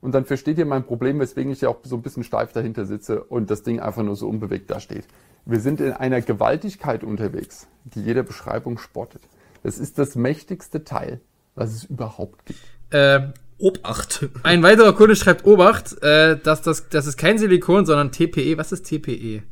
Und 0.00 0.14
dann 0.14 0.24
versteht 0.24 0.56
ihr 0.56 0.64
mein 0.64 0.84
Problem, 0.84 1.20
weswegen 1.20 1.52
ich 1.52 1.60
ja 1.60 1.68
auch 1.68 1.80
so 1.82 1.96
ein 1.96 2.00
bisschen 2.00 2.24
steif 2.24 2.54
dahinter 2.54 2.86
sitze 2.86 3.22
und 3.22 3.50
das 3.50 3.62
Ding 3.62 3.80
einfach 3.80 4.02
nur 4.02 4.16
so 4.16 4.30
unbewegt 4.30 4.70
da 4.70 4.80
steht. 4.80 5.04
Wir 5.44 5.60
sind 5.60 5.82
in 5.82 5.92
einer 5.92 6.22
Gewaltigkeit 6.22 7.04
unterwegs, 7.04 7.66
die 7.84 8.00
jeder 8.00 8.22
Beschreibung 8.22 8.78
spottet. 8.78 9.20
Es 9.62 9.78
ist 9.78 9.98
das 9.98 10.16
mächtigste 10.16 10.84
Teil, 10.84 11.20
was 11.54 11.74
es 11.74 11.84
überhaupt 11.84 12.46
gibt. 12.46 12.60
Äh, 12.90 13.28
Obacht. 13.58 14.28
Ein 14.42 14.62
weiterer 14.62 14.94
Kunde 14.94 15.16
schreibt 15.16 15.44
Obacht, 15.44 16.02
äh, 16.02 16.38
dass 16.38 16.62
das, 16.62 16.88
das 16.88 17.06
ist 17.06 17.16
kein 17.16 17.38
Silikon, 17.38 17.84
sondern 17.84 18.10
TPE. 18.10 18.56
Was 18.56 18.72
ist 18.72 18.86
TPE? 18.86 19.42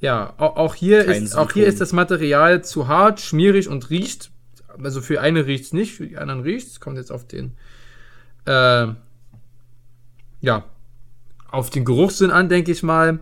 Ja, 0.00 0.34
auch, 0.38 0.56
auch 0.56 0.74
hier 0.74 1.04
Kein 1.04 1.24
ist 1.24 1.34
auch 1.34 1.52
hier 1.52 1.66
ist 1.66 1.80
das 1.80 1.92
Material 1.92 2.64
zu 2.64 2.88
hart, 2.88 3.20
schmierig 3.20 3.68
und 3.68 3.90
riecht. 3.90 4.30
Also 4.82 5.00
für 5.00 5.20
eine 5.20 5.46
riecht's 5.46 5.72
nicht, 5.72 5.94
für 5.94 6.06
die 6.06 6.16
anderen 6.16 6.40
riecht's. 6.40 6.80
Kommt 6.80 6.96
jetzt 6.96 7.10
auf 7.10 7.26
den 7.26 7.56
äh, 8.46 8.86
ja 10.40 10.64
auf 11.50 11.70
den 11.70 11.84
Geruchssinn 11.84 12.30
an, 12.30 12.48
denke 12.48 12.70
ich 12.72 12.82
mal. 12.82 13.20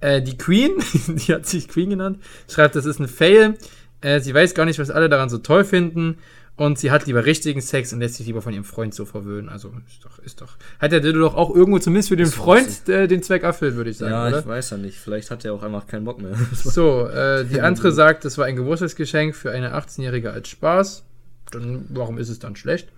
Äh, 0.00 0.22
die 0.22 0.36
Queen, 0.36 0.72
die 1.08 1.32
hat 1.32 1.46
sich 1.46 1.68
Queen 1.68 1.90
genannt, 1.90 2.18
schreibt, 2.48 2.74
das 2.74 2.86
ist 2.86 3.00
ein 3.00 3.08
Fail. 3.08 3.56
Äh, 4.00 4.20
sie 4.20 4.34
weiß 4.34 4.54
gar 4.54 4.64
nicht, 4.64 4.78
was 4.78 4.90
alle 4.90 5.08
daran 5.08 5.28
so 5.28 5.38
toll 5.38 5.64
finden. 5.64 6.18
Und 6.56 6.78
sie 6.78 6.90
hat 6.90 7.06
lieber 7.06 7.24
richtigen 7.24 7.62
Sex 7.62 7.90
und 7.94 8.00
lässt 8.00 8.16
sich 8.16 8.26
lieber 8.26 8.42
von 8.42 8.52
ihrem 8.52 8.64
Freund 8.64 8.94
so 8.94 9.06
verwöhnen. 9.06 9.48
Also 9.48 9.72
ist 9.88 10.04
doch, 10.04 10.18
ist 10.18 10.40
doch. 10.42 10.58
Hat 10.78 10.92
der 10.92 11.00
Dildo 11.00 11.20
doch 11.20 11.34
auch 11.34 11.54
irgendwo 11.54 11.78
zumindest 11.78 12.10
für 12.10 12.16
den 12.16 12.26
Freund 12.26 12.86
äh, 12.86 13.08
den 13.08 13.22
Zweck 13.22 13.44
erfüllt, 13.44 13.76
würde 13.76 13.88
ich 13.88 13.96
sagen, 13.96 14.12
ja, 14.12 14.28
oder? 14.28 14.40
ich 14.40 14.46
weiß 14.46 14.70
ja 14.70 14.76
nicht. 14.76 14.98
Vielleicht 14.98 15.30
hat 15.30 15.42
er 15.46 15.54
auch 15.54 15.62
einfach 15.62 15.86
keinen 15.86 16.04
Bock 16.04 16.20
mehr. 16.20 16.34
So, 16.52 17.06
äh, 17.06 17.46
die 17.46 17.62
andere 17.62 17.92
sagt, 17.92 18.26
das 18.26 18.36
war 18.36 18.44
ein 18.44 18.56
Geburtstagsgeschenk 18.56 19.34
für 19.34 19.52
eine 19.52 19.74
18-Jährige 19.74 20.32
als 20.32 20.50
Spaß. 20.50 21.04
Dann, 21.50 21.86
warum 21.88 22.18
ist 22.18 22.28
es 22.28 22.40
dann 22.40 22.56
schlecht? 22.56 22.88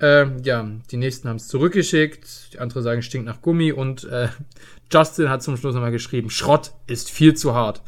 Ähm, 0.00 0.38
ja, 0.42 0.68
die 0.90 0.96
nächsten 0.96 1.28
haben 1.28 1.36
es 1.36 1.46
zurückgeschickt. 1.46 2.54
Die 2.54 2.58
andere 2.58 2.82
sagen, 2.82 3.02
stinkt 3.02 3.26
nach 3.26 3.40
Gummi. 3.40 3.70
Und 3.70 4.04
äh, 4.04 4.28
Justin 4.92 5.28
hat 5.28 5.44
zum 5.44 5.56
Schluss 5.56 5.74
nochmal 5.74 5.92
geschrieben, 5.92 6.28
Schrott 6.28 6.72
ist 6.88 7.08
viel 7.08 7.34
zu 7.34 7.54
hart. 7.54 7.82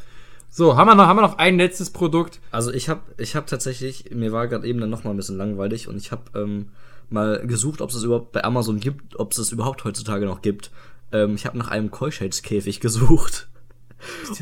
So, 0.55 0.77
haben 0.77 0.87
wir 0.87 0.93
noch, 0.93 1.07
haben 1.07 1.17
wir 1.17 1.23
noch 1.23 1.39
ein 1.39 1.57
letztes 1.57 1.89
Produkt? 1.89 2.39
Also 2.51 2.71
ich 2.71 2.87
habe 2.87 3.01
ich 3.17 3.35
hab 3.35 3.47
tatsächlich, 3.47 4.11
mir 4.11 4.31
war 4.31 4.47
gerade 4.47 4.67
eben 4.67 4.79
dann 4.79 4.91
noch 4.91 5.03
mal 5.03 5.09
ein 5.09 5.17
bisschen 5.17 5.35
langweilig 5.35 5.87
und 5.87 5.97
ich 5.97 6.11
habe 6.11 6.25
ähm, 6.39 6.69
mal 7.09 7.41
gesucht, 7.47 7.81
ob 7.81 7.89
es 7.89 7.95
es 7.95 8.03
überhaupt 8.03 8.33
bei 8.33 8.43
Amazon 8.43 8.79
gibt, 8.79 9.19
ob 9.19 9.31
es 9.31 9.39
es 9.39 9.51
überhaupt 9.51 9.83
heutzutage 9.83 10.27
noch 10.27 10.43
gibt. 10.43 10.69
Ähm, 11.11 11.33
ich 11.33 11.47
habe 11.47 11.57
nach 11.57 11.69
einem 11.69 11.89
Keuschheitskäfig 11.89 12.79
gesucht. 12.81 13.47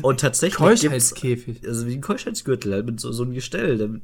Und 0.02 0.20
tatsächlich 0.20 0.58
Keuschheitskäfig. 0.58 1.66
Also 1.66 1.86
wie 1.86 1.94
ein 1.94 2.02
Keuschheitsgürtel, 2.02 2.74
halt 2.74 2.84
mit 2.84 3.00
so, 3.00 3.10
so 3.10 3.22
einem 3.22 3.32
Gestell, 3.32 3.78
damit 3.78 4.02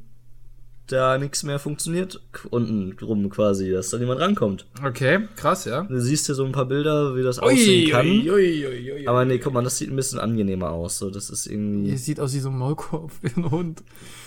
da 0.91 1.17
nichts 1.17 1.43
mehr 1.43 1.59
funktioniert 1.59 2.21
unten 2.49 2.97
rum 3.03 3.29
quasi, 3.29 3.71
dass 3.71 3.89
da 3.89 3.97
niemand 3.97 4.19
rankommt. 4.19 4.65
Okay, 4.83 5.27
krass, 5.35 5.65
ja. 5.65 5.83
Du 5.83 5.99
siehst 5.99 6.25
hier 6.25 6.35
so 6.35 6.45
ein 6.45 6.51
paar 6.51 6.65
Bilder, 6.65 7.15
wie 7.15 7.23
das 7.23 7.41
Ui, 7.41 7.53
aussehen 7.53 7.91
kann. 7.91 8.05
ui, 8.05 8.29
ui, 8.29 8.67
ui, 8.67 8.91
ui, 8.93 9.07
Aber 9.07 9.25
nee, 9.25 9.37
guck 9.37 9.53
mal, 9.53 9.63
das 9.63 9.77
sieht 9.77 9.89
ein 9.89 9.95
bisschen 9.95 10.19
angenehmer 10.19 10.71
aus. 10.71 10.97
So, 10.97 11.09
das 11.09 11.29
ist 11.29 11.47
irgendwie. 11.47 11.91
Ihr 11.91 11.97
sieht 11.97 12.19
aus 12.19 12.33
wie 12.33 12.39
so 12.39 12.49
ein 12.49 12.57
Maulkorb 12.57 13.11
wie 13.21 13.31
ein 13.35 13.51
Hund. 13.51 13.83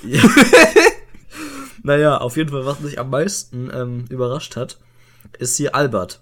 Ja. 0.07 0.23
naja, 1.83 2.19
auf 2.19 2.37
jeden 2.37 2.51
Fall, 2.51 2.65
was 2.65 2.81
mich 2.81 2.99
am 2.99 3.11
meisten 3.11 3.71
ähm, 3.73 4.05
überrascht 4.09 4.57
hat, 4.57 4.79
ist 5.39 5.57
hier 5.57 5.75
Albert. 5.75 6.21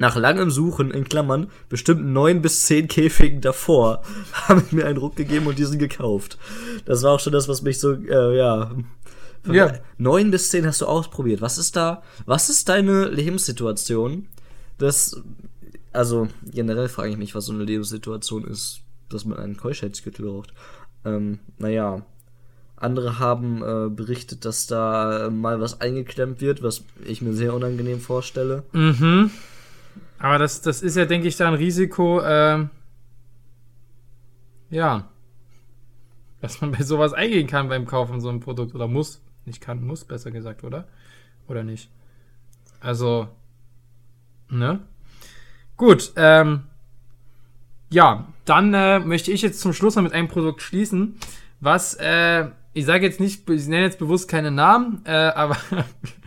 Nach 0.00 0.14
langem 0.14 0.50
Suchen, 0.50 0.92
in 0.92 1.04
Klammern, 1.04 1.50
bestimmt 1.68 2.04
neun 2.04 2.40
bis 2.40 2.64
zehn 2.66 2.86
Käfigen 2.86 3.40
davor, 3.40 4.02
haben 4.32 4.62
mir 4.70 4.86
einen 4.86 4.98
Ruck 4.98 5.16
gegeben 5.16 5.46
und 5.46 5.58
diesen 5.58 5.78
gekauft. 5.78 6.38
Das 6.84 7.02
war 7.02 7.12
auch 7.12 7.20
schon 7.20 7.32
das, 7.32 7.48
was 7.48 7.62
mich 7.62 7.80
so, 7.80 7.94
äh, 7.94 8.36
ja. 8.36 8.70
Ja. 9.46 9.72
Neun 9.96 10.30
bis 10.30 10.50
zehn 10.50 10.66
hast 10.66 10.80
du 10.80 10.86
ausprobiert. 10.86 11.40
Was 11.40 11.58
ist 11.58 11.76
da, 11.76 12.02
was 12.26 12.50
ist 12.50 12.68
deine 12.68 13.08
Lebenssituation? 13.08 14.26
Das, 14.78 15.20
also, 15.92 16.28
generell 16.44 16.88
frage 16.88 17.10
ich 17.10 17.16
mich, 17.16 17.34
was 17.34 17.46
so 17.46 17.52
eine 17.52 17.64
Lebenssituation 17.64 18.44
ist, 18.44 18.80
dass 19.08 19.24
man 19.24 19.38
einen 19.38 19.56
Keuschheitsgürtel 19.56 20.26
braucht. 20.26 20.52
Ähm, 21.04 21.38
naja. 21.58 22.02
Andere 22.76 23.18
haben 23.18 23.62
äh, 23.62 23.88
berichtet, 23.90 24.44
dass 24.44 24.68
da 24.68 25.26
äh, 25.26 25.30
mal 25.30 25.60
was 25.60 25.80
eingeklemmt 25.80 26.40
wird, 26.40 26.62
was 26.62 26.84
ich 27.04 27.22
mir 27.22 27.32
sehr 27.32 27.52
unangenehm 27.52 28.00
vorstelle. 28.00 28.62
Mhm. 28.72 29.30
Aber 30.18 30.38
das, 30.38 30.60
das 30.60 30.82
ist 30.82 30.96
ja, 30.96 31.04
denke 31.04 31.26
ich, 31.26 31.36
da 31.36 31.48
ein 31.48 31.54
Risiko, 31.54 32.22
ähm, 32.22 32.70
ja, 34.70 35.08
dass 36.40 36.60
man 36.60 36.72
bei 36.72 36.82
sowas 36.82 37.12
eingehen 37.12 37.46
kann 37.46 37.68
beim 37.68 37.86
Kauf 37.86 38.08
von 38.08 38.20
so 38.20 38.28
einem 38.28 38.40
Produkt 38.40 38.74
oder 38.74 38.86
muss. 38.86 39.22
Nicht 39.44 39.60
kann, 39.60 39.84
muss, 39.86 40.04
besser 40.04 40.30
gesagt, 40.30 40.62
oder? 40.64 40.86
Oder 41.48 41.64
nicht? 41.64 41.90
Also, 42.80 43.28
ne? 44.50 44.80
Gut, 45.76 46.12
ähm, 46.16 46.64
ja, 47.90 48.26
dann 48.44 48.74
äh, 48.74 48.98
möchte 48.98 49.32
ich 49.32 49.42
jetzt 49.42 49.60
zum 49.60 49.72
Schluss 49.72 49.96
noch 49.96 50.02
mit 50.02 50.12
einem 50.12 50.28
Produkt 50.28 50.62
schließen, 50.62 51.16
was, 51.60 51.94
äh, 51.94 52.48
ich 52.72 52.84
sage 52.84 53.06
jetzt 53.06 53.20
nicht, 53.20 53.48
ich 53.48 53.66
nenne 53.66 53.84
jetzt 53.84 53.98
bewusst 53.98 54.28
keine 54.28 54.50
Namen, 54.50 55.02
äh, 55.04 55.12
aber 55.12 55.56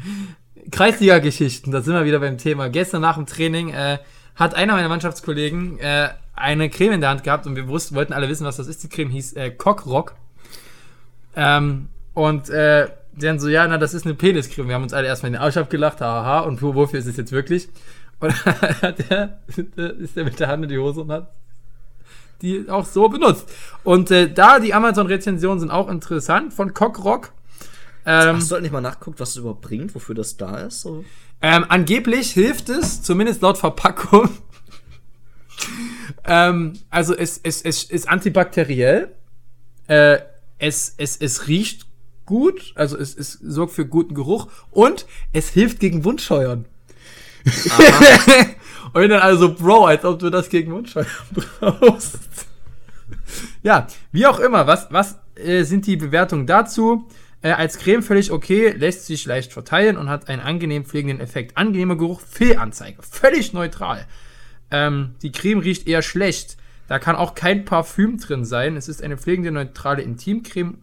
Kreisliga-Geschichten, 0.72 1.72
da 1.72 1.82
sind 1.82 1.93
wir 1.93 2.05
wieder 2.05 2.20
beim 2.20 2.38
Thema. 2.38 2.70
Gestern 2.70 3.01
nach 3.01 3.16
dem 3.16 3.26
Training 3.26 3.70
äh, 3.70 3.99
hat 4.36 4.56
einer 4.56 4.74
meiner 4.74 4.90
Mannschaftskollegen 4.90 5.80
äh, 5.80 6.10
eine 6.36 6.70
Creme 6.70 6.94
in 6.94 7.02
der 7.02 7.10
Hand 7.12 7.24
gehabt 7.24 7.46
und 7.46 7.56
wir 7.56 7.68
wussten, 7.68 7.96
wollten 7.96 8.14
alle 8.14 8.28
wissen, 8.30 8.46
was 8.46 8.58
das 8.58 8.68
ist. 8.68 8.82
Die 8.84 8.90
Creme 8.90 9.10
hieß 9.10 9.34
äh, 9.34 9.52
Cockrock. 9.52 10.16
Ähm, 11.36 11.90
und 12.14 12.50
äh, 12.50 12.90
dann 13.14 13.40
so, 13.40 13.48
ja, 13.50 13.68
na, 13.68 13.78
das 13.78 13.94
ist 13.94 14.06
eine 14.06 14.16
Peniscreme. 14.16 14.68
Wir 14.70 14.76
haben 14.76 14.84
uns 14.84 14.94
alle 14.94 15.08
erstmal 15.08 15.28
in 15.28 15.34
den 15.34 15.42
Arsch 15.42 15.58
abgelacht, 15.58 16.02
haha, 16.02 16.40
und 16.42 16.62
wo- 16.62 16.76
wofür 16.76 17.00
ist 17.00 17.06
es 17.08 17.18
jetzt 17.18 17.32
wirklich? 17.32 17.70
Und 18.20 18.34
hat 18.46 19.10
der, 19.10 19.40
ist 20.00 20.16
der 20.16 20.24
mit 20.24 20.40
der 20.40 20.48
Hand 20.48 20.64
in 20.64 20.70
die 20.70 20.78
Hose 20.78 21.02
und 21.02 21.12
hat 21.12 21.32
die 22.42 22.70
auch 22.70 22.86
so 22.86 23.08
benutzt. 23.10 23.48
Und 23.84 24.10
äh, 24.12 24.32
da 24.32 24.60
die 24.60 24.74
Amazon-Rezensionen 24.74 25.60
sind 25.60 25.70
auch 25.72 25.90
interessant 25.90 26.54
von 26.54 26.74
Cockrock. 26.74 27.32
Ähm, 28.06 28.38
Hast 28.38 28.50
du 28.50 28.56
halt 28.56 28.64
nicht 28.64 28.72
mal 28.72 28.82
nachguckt, 28.82 29.20
was 29.20 29.30
es 29.32 29.36
überhaupt 29.38 29.62
bringt, 29.62 29.94
wofür 29.94 30.16
das 30.16 30.38
da 30.38 30.58
ist? 30.58 30.82
So? 30.82 31.06
Ähm, 31.42 31.66
angeblich 31.70 32.32
hilft 32.32 32.70
es, 32.70 33.02
zumindest 33.02 33.42
laut 33.42 33.58
Verpackung. 33.58 34.30
ähm, 36.26 36.74
also 36.89 37.16
es, 37.16 37.39
es, 37.44 37.62
es 37.62 37.84
ist 37.84 38.08
antibakteriell. 38.08 39.12
Äh, 39.88 40.20
es, 40.60 40.94
es, 40.98 41.18
es 41.18 41.48
riecht 41.48 41.88
gut, 42.26 42.72
also 42.76 42.98
es, 42.98 43.16
es 43.18 43.34
sorgt 43.34 43.74
für 43.74 43.86
guten 43.86 44.14
Geruch 44.14 44.48
und 44.70 45.06
es 45.34 45.50
hilft 45.50 45.80
gegen 45.80 46.06
Wundscheuern. 46.06 46.66
und 48.94 49.10
dann 49.10 49.20
also, 49.20 49.56
Bro, 49.56 49.88
als 49.88 50.06
ob 50.06 50.20
du 50.20 50.30
das 50.30 50.50
gegen 50.50 50.72
Wundscheuern 50.72 51.08
brauchst. 51.60 52.20
ja, 53.64 53.88
wie 54.12 54.28
auch 54.28 54.39
immer, 54.39 54.68
was, 54.68 54.88
was 54.92 55.18
äh, 55.36 55.64
sind 55.64 55.88
die 55.88 55.98
Bewertungen 55.98 56.46
dazu? 56.46 57.08
Äh, 57.42 57.52
als 57.52 57.80
Creme 57.80 58.04
völlig 58.04 58.32
okay, 58.32 58.70
lässt 58.72 59.06
sich 59.06 59.26
leicht 59.26 59.52
verteilen 59.52 59.98
und 59.98 60.10
hat 60.10 60.30
einen 60.30 60.42
angenehm 60.42 60.86
pflegenden 60.86 61.20
Effekt. 61.20 61.58
Angenehmer 61.58 61.96
Geruch, 61.96 62.22
Fehlanzeige. 62.22 63.02
Völlig 63.02 63.54
neutral. 63.54 64.06
Ähm, 64.70 65.16
die 65.22 65.32
Creme 65.32 65.60
riecht 65.60 65.88
eher 65.88 66.02
schlecht. 66.02 66.58
Da 66.88 67.00
kann 67.00 67.16
auch 67.16 67.36
kein 67.36 67.66
Parfüm 67.66 68.20
drin 68.20 68.46
sein. 68.46 68.76
Es 68.76 68.88
ist 68.88 69.02
eine 69.02 69.18
pflegende, 69.18 69.52
neutrale 69.52 70.02
Intimcreme, 70.02 70.80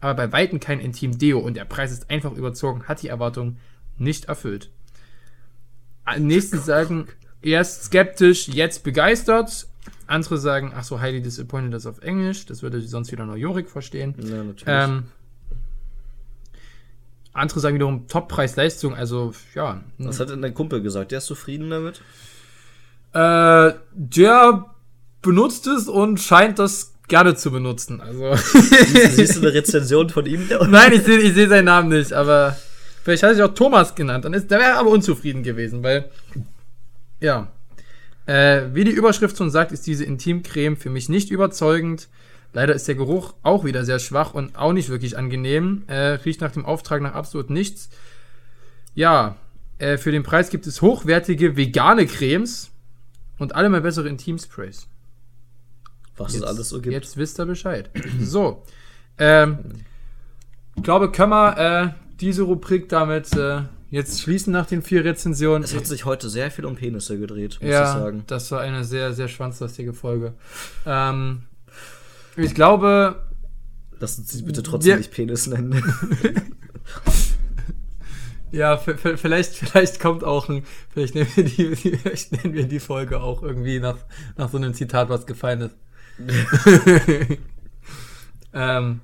aber 0.00 0.14
bei 0.14 0.32
Weitem 0.32 0.60
kein 0.60 0.80
Intim-Deo. 0.80 1.38
Und 1.38 1.56
der 1.56 1.64
Preis 1.64 1.92
ist 1.92 2.10
einfach 2.10 2.32
überzogen, 2.32 2.84
hat 2.88 3.02
die 3.02 3.08
Erwartung 3.08 3.56
nicht 3.96 4.26
erfüllt. 4.26 4.70
Äh, 6.06 6.20
Nächsten 6.20 6.58
sagen, 6.58 7.06
erst 7.40 7.84
skeptisch, 7.84 8.48
jetzt 8.48 8.84
begeistert. 8.84 9.66
Andere 10.06 10.36
sagen, 10.36 10.72
ach 10.74 10.84
so, 10.84 11.00
highly 11.00 11.22
disappointed 11.22 11.72
das 11.72 11.86
auf 11.86 12.02
Englisch. 12.02 12.44
Das 12.46 12.62
würde 12.62 12.82
sonst 12.82 13.12
wieder 13.12 13.24
nur 13.24 13.36
Jorik 13.36 13.70
verstehen. 13.70 14.14
Ja, 14.18 14.42
natürlich. 14.42 14.64
Ähm, 14.66 15.04
andere 17.32 17.60
sagen 17.60 17.76
wiederum 17.76 18.06
Top-Preis-Leistung, 18.08 18.94
also 18.94 19.32
ja. 19.54 19.80
Was 19.98 20.20
hat 20.20 20.30
denn 20.30 20.42
dein 20.42 20.54
Kumpel 20.54 20.82
gesagt? 20.82 21.12
Der 21.12 21.18
ist 21.18 21.26
zufrieden 21.26 21.70
damit? 21.70 22.02
Äh, 23.14 23.74
der 23.92 24.66
benutzt 25.22 25.66
es 25.66 25.88
und 25.88 26.20
scheint 26.20 26.58
das 26.58 26.92
gerne 27.08 27.34
zu 27.34 27.50
benutzen. 27.50 28.00
Also. 28.00 28.34
Siehst, 28.34 29.16
siehst 29.16 29.36
du 29.36 29.40
eine 29.40 29.54
Rezension 29.54 30.10
von 30.10 30.26
ihm? 30.26 30.48
Nein, 30.68 30.92
ich 30.92 31.02
sehe 31.02 31.18
ich 31.18 31.34
seh 31.34 31.46
seinen 31.46 31.66
Namen 31.66 31.88
nicht, 31.88 32.12
aber 32.12 32.56
vielleicht 33.02 33.22
hat 33.22 33.30
er 33.30 33.34
sich 33.34 33.44
auch 33.44 33.54
Thomas 33.54 33.94
genannt. 33.94 34.24
Dann 34.24 34.34
ist, 34.34 34.50
der 34.50 34.58
wäre 34.58 34.74
aber 34.74 34.90
unzufrieden 34.90 35.42
gewesen, 35.42 35.82
weil. 35.82 36.10
Ja. 37.20 37.48
Äh, 38.26 38.62
wie 38.72 38.84
die 38.84 38.92
Überschrift 38.92 39.36
schon 39.36 39.50
sagt, 39.50 39.72
ist 39.72 39.86
diese 39.86 40.04
Intimcreme 40.04 40.76
für 40.76 40.90
mich 40.90 41.08
nicht 41.08 41.30
überzeugend. 41.30 42.08
Leider 42.52 42.74
ist 42.74 42.86
der 42.86 42.94
Geruch 42.94 43.34
auch 43.42 43.64
wieder 43.64 43.84
sehr 43.84 43.98
schwach 43.98 44.34
und 44.34 44.56
auch 44.56 44.72
nicht 44.72 44.88
wirklich 44.90 45.16
angenehm. 45.16 45.84
Äh, 45.86 46.18
riecht 46.24 46.40
nach 46.40 46.52
dem 46.52 46.66
Auftrag 46.66 47.00
nach 47.00 47.14
absolut 47.14 47.48
nichts. 47.48 47.88
Ja, 48.94 49.36
äh, 49.78 49.96
für 49.96 50.12
den 50.12 50.22
Preis 50.22 50.50
gibt 50.50 50.66
es 50.66 50.82
hochwertige 50.82 51.56
vegane 51.56 52.06
Cremes 52.06 52.70
und 53.38 53.54
alle 53.54 53.70
mal 53.70 53.80
bessere 53.80 54.08
Intimsprays. 54.08 54.86
Was 56.16 56.34
es 56.34 56.42
alles 56.42 56.68
so 56.68 56.80
gibt. 56.80 56.92
Jetzt 56.92 57.16
wisst 57.16 57.40
ihr 57.40 57.46
Bescheid. 57.46 57.90
so. 58.20 58.62
Ähm, 59.18 59.58
ich 60.76 60.82
glaube, 60.82 61.10
können 61.10 61.30
wir 61.30 61.58
äh, 61.58 61.88
diese 62.20 62.42
Rubrik 62.42 62.88
damit 62.90 63.34
äh, 63.34 63.62
jetzt 63.90 64.20
schließen 64.20 64.52
nach 64.52 64.66
den 64.66 64.82
vier 64.82 65.04
Rezensionen. 65.04 65.62
Es 65.62 65.74
hat 65.74 65.86
sich 65.86 66.04
heute 66.04 66.28
sehr 66.28 66.50
viel 66.50 66.66
um 66.66 66.76
Penisse 66.76 67.18
gedreht, 67.18 67.58
muss 67.60 67.70
ja, 67.70 67.82
ich 67.82 68.00
sagen. 68.00 68.24
das 68.26 68.50
war 68.50 68.60
eine 68.60 68.84
sehr, 68.84 69.12
sehr 69.14 69.28
schwanzlastige 69.28 69.94
Folge. 69.94 70.34
Ähm, 70.86 71.42
ich 72.36 72.54
glaube. 72.54 73.22
Lass 74.00 74.18
uns 74.18 74.32
sie 74.32 74.42
bitte 74.42 74.62
trotzdem 74.62 74.90
wir- 74.90 74.96
nicht 74.98 75.12
Penis 75.12 75.46
nennen. 75.46 75.82
Ja, 78.54 78.76
vielleicht, 78.76 79.54
vielleicht 79.54 79.98
kommt 79.98 80.24
auch 80.24 80.50
ein, 80.50 80.62
vielleicht 80.90 81.14
nennen 81.14 81.30
wir 81.36 81.44
die, 81.44 81.74
die 81.74 81.96
vielleicht 81.96 82.32
nennen 82.32 82.52
wir 82.52 82.68
die 82.68 82.80
Folge 82.80 83.22
auch 83.22 83.42
irgendwie 83.42 83.80
nach, 83.80 83.96
nach 84.36 84.50
so 84.50 84.58
einem 84.58 84.74
Zitat, 84.74 85.08
was 85.08 85.24
gefallen 85.24 85.62
ist. 85.62 85.76
ähm, 88.52 89.00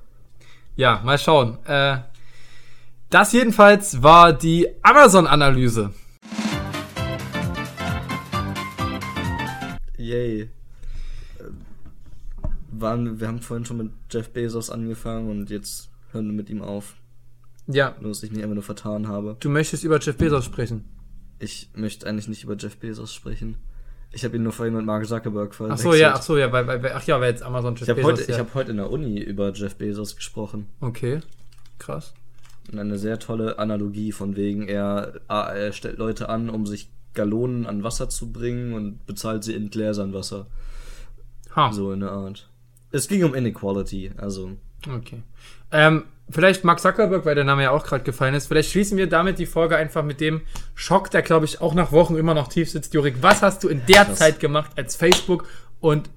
ja, 0.77 1.01
mal 1.03 1.19
schauen. 1.19 1.57
Äh, 1.65 1.97
das 3.09 3.33
jedenfalls 3.33 4.03
war 4.03 4.35
die 4.35 4.69
Amazon-Analyse. 4.83 5.95
Yay. 9.97 10.51
Waren, 12.81 13.21
wir 13.21 13.29
haben 13.29 13.41
vorhin 13.41 13.65
schon 13.65 13.79
mit 13.79 13.91
Jeff 14.11 14.31
Bezos 14.31 14.71
angefangen 14.71 15.31
und 15.31 15.51
jetzt 15.51 15.91
hören 16.13 16.27
wir 16.27 16.33
mit 16.33 16.51
ihm 16.51 16.63
auf. 16.63 16.95
Ja. 17.67 17.95
Nur, 18.01 18.11
dass 18.11 18.23
ich 18.23 18.33
mich 18.33 18.43
einfach 18.43 18.55
nur 18.55 18.63
vertan 18.63 19.09
habe. 19.09 19.37
Du 19.41 19.49
möchtest 19.51 19.85
über 19.85 19.99
Jeff 20.01 20.17
Bezos 20.17 20.45
sprechen. 20.45 20.85
Ich 21.39 21.71
möchte 21.75 22.07
eigentlich 22.07 22.29
nicht 22.29 22.45
über 22.45 22.57
Jeff 22.57 22.77
Bezos 22.77 23.15
sprechen. 23.15 23.57
Ich 24.11 24.25
habe 24.25 24.37
ihn 24.37 24.43
nur 24.43 24.53
vorhin 24.53 24.75
mit 24.75 24.87
Mark 24.87 25.07
Zuckerberg 25.07 25.51
Ach 25.53 25.57
verwechselt. 25.57 25.93
so, 25.93 25.95
ja, 25.95 26.15
ach 26.15 26.23
so, 26.23 26.39
ja, 26.39 26.51
weil, 26.51 26.67
weil, 26.67 26.93
ach 26.93 27.03
ja, 27.05 27.21
weil 27.21 27.31
jetzt 27.31 27.43
Amazon 27.43 27.75
Jeff 27.75 27.83
Ich 27.83 27.89
habe 27.91 28.01
Bezos. 28.01 28.21
heute, 28.21 28.31
ja. 28.31 28.37
ich 28.37 28.41
hab 28.41 28.55
heute 28.55 28.71
in 28.71 28.79
der 28.79 28.91
Uni 28.91 29.19
über 29.21 29.53
Jeff 29.53 29.77
Bezos 29.77 30.17
gesprochen. 30.17 30.67
Okay, 30.81 31.21
krass. 31.79 32.15
Und 32.73 32.79
eine 32.79 32.99
sehr 32.99 33.19
tolle 33.19 33.59
Analogie 33.59 34.13
von 34.13 34.35
wegen, 34.37 34.67
er, 34.67 35.21
ah, 35.29 35.51
er 35.53 35.73
stellt 35.73 35.99
Leute 35.99 36.29
an, 36.29 36.49
um 36.49 36.67
sich 36.67 36.91
Gallonen 37.15 37.67
an 37.67 37.83
Wasser 37.83 38.09
zu 38.09 38.33
bringen 38.33 38.73
und 38.73 39.07
bezahlt 39.07 39.45
sie 39.45 39.55
in 39.55 39.71
Gläsern 39.71 40.13
Wasser. 40.15 40.47
Ha. 41.55 41.73
So 41.73 41.93
in 41.93 42.01
der 42.01 42.13
Art. 42.13 42.49
Es 42.91 43.09
ging 43.09 43.25
um 43.25 43.35
Inequality, 43.35 44.13
also. 44.17 44.53
Okay. 44.89 45.23
Ähm, 45.73 46.05
vielleicht 46.31 46.65
Mark 46.65 46.81
Zuckerberg, 46.81 47.25
weil 47.25 47.35
der 47.35 47.45
Name 47.45 47.65
ja 47.65 47.71
auch 47.71 47.85
gerade 47.85 48.05
gefallen 48.05 48.35
ist. 48.35 48.47
Vielleicht 48.47 48.71
schließen 48.71 48.97
wir 48.97 49.09
damit 49.09 49.39
die 49.39 49.47
Folge 49.47 49.77
einfach 49.77 50.03
mit 50.03 50.21
dem 50.21 50.43
Schock, 50.75 51.11
der 51.11 51.23
glaube 51.23 51.45
ich 51.45 51.61
auch 51.61 51.75
nach 51.75 51.93
Wochen 51.93 52.17
immer 52.17 52.35
noch 52.35 52.49
tief 52.49 52.71
sitzt. 52.71 52.95
Jurik, 52.95 53.17
was 53.21 53.43
hast 53.43 53.65
du 53.65 53.69
in 53.69 53.83
der 53.87 54.05
Krass. 54.05 54.19
Zeit 54.19 54.41
gemacht, 54.41 54.73
als 54.77 54.97
Facebook 54.97 55.47
und 55.81 56.09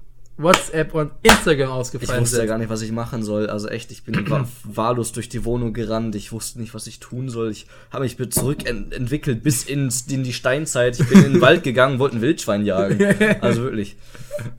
WhatsApp 0.42 0.94
und 0.94 1.10
Instagram 1.22 1.68
Ich 1.68 1.74
ausgefallen 1.74 2.20
wusste 2.22 2.36
ja 2.36 2.40
sind? 2.42 2.48
gar 2.48 2.58
nicht, 2.58 2.68
was 2.70 2.82
ich 2.82 2.92
machen 2.92 3.22
soll. 3.22 3.48
Also 3.48 3.68
echt, 3.68 3.90
ich 3.92 4.02
bin 4.04 4.28
wa- 4.30 4.46
wahllos 4.64 5.12
durch 5.12 5.28
die 5.28 5.44
Wohnung 5.44 5.72
gerannt. 5.72 6.14
Ich 6.14 6.32
wusste 6.32 6.60
nicht, 6.60 6.74
was 6.74 6.86
ich 6.86 7.00
tun 7.00 7.28
soll. 7.28 7.50
Ich 7.50 7.66
habe 7.90 8.04
mich 8.04 8.16
zurückentwickelt 8.30 9.42
bis 9.42 9.64
ins, 9.64 10.02
in 10.08 10.22
die 10.24 10.32
Steinzeit. 10.32 10.98
Ich 11.00 11.08
bin 11.08 11.24
in 11.24 11.32
den 11.34 11.40
Wald 11.42 11.62
gegangen, 11.62 11.98
wollte 11.98 12.16
ein 12.16 12.22
Wildschwein 12.22 12.64
jagen. 12.64 12.98
Also 13.40 13.62
wirklich. 13.62 13.96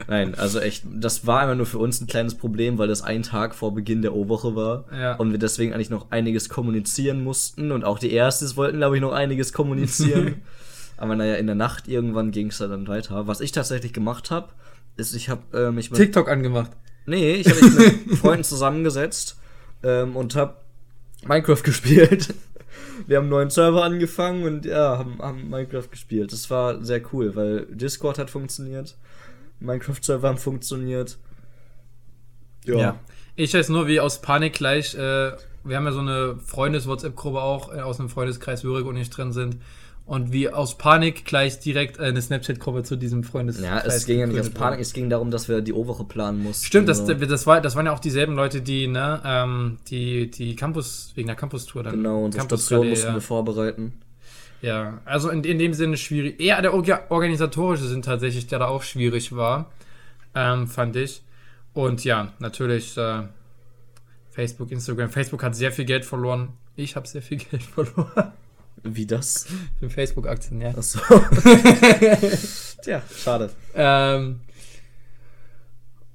Nein, 0.07 0.35
also 0.35 0.59
echt, 0.59 0.83
das 0.93 1.25
war 1.25 1.39
einfach 1.41 1.55
nur 1.55 1.65
für 1.65 1.77
uns 1.79 1.99
ein 2.01 2.07
kleines 2.07 2.35
Problem, 2.35 2.77
weil 2.77 2.87
das 2.87 3.01
ein 3.01 3.23
Tag 3.23 3.55
vor 3.55 3.73
Beginn 3.73 4.01
der 4.01 4.13
O-Woche 4.13 4.55
war. 4.55 4.85
Ja. 4.91 5.15
Und 5.15 5.31
wir 5.31 5.39
deswegen 5.39 5.73
eigentlich 5.73 5.89
noch 5.89 6.11
einiges 6.11 6.49
kommunizieren 6.49 7.23
mussten. 7.23 7.71
Und 7.71 7.83
auch 7.83 7.97
die 7.99 8.11
Erstes 8.11 8.55
wollten, 8.57 8.77
glaube 8.77 8.95
ich, 8.97 9.01
noch 9.01 9.13
einiges 9.13 9.53
kommunizieren. 9.53 10.41
Aber 10.97 11.15
naja, 11.15 11.35
in 11.35 11.47
der 11.47 11.55
Nacht 11.55 11.87
irgendwann 11.87 12.31
ging 12.31 12.47
es 12.47 12.59
dann 12.59 12.87
weiter. 12.87 13.25
Was 13.27 13.41
ich 13.41 13.51
tatsächlich 13.51 13.93
gemacht 13.93 14.29
habe, 14.31 14.49
ist, 14.97 15.15
ich 15.15 15.29
habe 15.29 15.41
äh, 15.57 15.71
mich 15.71 15.91
mit 15.91 15.99
TikTok 15.99 16.29
angemacht. 16.29 16.71
Nee, 17.05 17.33
ich 17.35 17.49
habe 17.49 17.61
mich 17.63 18.07
mit 18.07 18.17
Freunden 18.19 18.43
zusammengesetzt 18.43 19.37
ähm, 19.83 20.15
und 20.15 20.35
habe 20.35 20.55
Minecraft 21.25 21.63
gespielt. 21.63 22.33
Wir 23.07 23.17
haben 23.17 23.23
einen 23.23 23.31
neuen 23.31 23.49
Server 23.49 23.83
angefangen 23.83 24.43
und 24.43 24.65
ja, 24.65 24.97
haben, 24.97 25.19
haben 25.19 25.49
Minecraft 25.49 25.89
gespielt. 25.89 26.31
Das 26.31 26.49
war 26.49 26.83
sehr 26.83 27.01
cool, 27.11 27.35
weil 27.35 27.65
Discord 27.65 28.19
hat 28.19 28.29
funktioniert, 28.29 28.95
Minecraft-Server 29.59 30.27
haben 30.27 30.37
funktioniert. 30.37 31.17
Ja. 32.65 32.99
Ich 33.35 33.53
weiß 33.53 33.69
nur, 33.69 33.87
wie 33.87 33.99
aus 33.99 34.21
Panik 34.21 34.53
gleich, 34.53 34.93
äh, 34.95 35.31
wir 35.63 35.77
haben 35.77 35.85
ja 35.85 35.91
so 35.91 35.99
eine 35.99 36.35
Freundes-WhatsApp-Gruppe 36.45 37.41
auch, 37.41 37.73
äh, 37.73 37.81
aus 37.81 37.99
einem 37.99 38.09
Freundeskreis, 38.09 38.63
wo 38.63 38.69
Jurik 38.69 38.85
und 38.85 38.97
ich 38.97 39.09
drin 39.09 39.33
sind. 39.33 39.57
Und 40.05 40.33
wie 40.33 40.49
aus 40.49 40.77
Panik 40.77 41.23
gleich 41.23 41.59
direkt 41.59 41.97
eine 41.97 42.21
Snapchat-Gruppe 42.21 42.83
zu 42.83 42.97
diesem 42.97 43.23
Freundeskreis. 43.23 43.65
Ja, 43.65 43.79
es 43.79 44.05
ging 44.05 44.19
ja 44.19 44.27
nicht 44.27 44.39
aus 44.39 44.49
Panik, 44.49 44.81
es 44.81 44.91
ging 44.91 45.09
darum, 45.09 45.31
dass 45.31 45.47
wir 45.47 45.61
die 45.61 45.71
O-Woche 45.71 46.03
planen 46.03 46.43
mussten. 46.43 46.65
Stimmt, 46.65 46.89
das, 46.89 46.97
So. 46.97 47.13
das, 47.13 47.47
war, 47.47 47.61
das 47.61 47.77
waren 47.77 47.85
ja 47.85 47.93
auch 47.93 47.99
dieselben 47.99 48.35
Leute, 48.35 48.61
die, 48.61 48.87
ne, 48.87 49.21
ähm, 49.23 49.77
die, 49.87 50.29
die 50.29 50.57
Campus, 50.57 51.13
wegen 51.15 51.27
der 51.27 51.37
Campus-Tour 51.37 51.83
dann. 51.83 51.93
Genau, 51.95 52.25
unsere 52.25 52.41
Campus 52.41 52.65
Station 52.65 52.89
mussten 52.89 53.07
ja. 53.07 53.13
wir 53.13 53.21
vorbereiten. 53.21 53.93
Ja, 54.61 55.01
also 55.05 55.29
in, 55.29 55.43
in 55.43 55.57
dem 55.57 55.73
Sinne 55.73 55.97
schwierig. 55.97 56.39
Eher 56.39 56.61
der 56.61 56.73
orga 56.73 57.03
organisatorische 57.09 57.85
Sinn 57.85 58.01
tatsächlich, 58.01 58.47
der 58.47 58.59
da 58.59 58.67
auch 58.67 58.83
schwierig 58.83 59.35
war, 59.35 59.71
ähm, 60.35 60.67
fand 60.67 60.95
ich. 60.97 61.21
Und 61.73 62.03
ja, 62.03 62.33
natürlich 62.39 62.97
äh, 62.97 63.23
Facebook, 64.31 64.71
Instagram. 64.71 65.09
Facebook 65.09 65.43
hat 65.43 65.55
sehr 65.55 65.71
viel 65.71 65.85
Geld 65.85 66.05
verloren. 66.05 66.49
Ich 66.75 66.95
habe 66.95 67.07
sehr 67.07 67.21
viel 67.21 67.37
Geld 67.51 67.63
verloren. 67.63 68.33
Wie 68.81 69.05
das? 69.05 69.47
Für 69.79 69.89
Facebook-Aktien, 69.89 70.61
ja. 70.61 70.69
Achso. 70.69 70.99
Tja, 72.83 73.01
schade. 73.15 73.49
Ähm, 73.75 74.41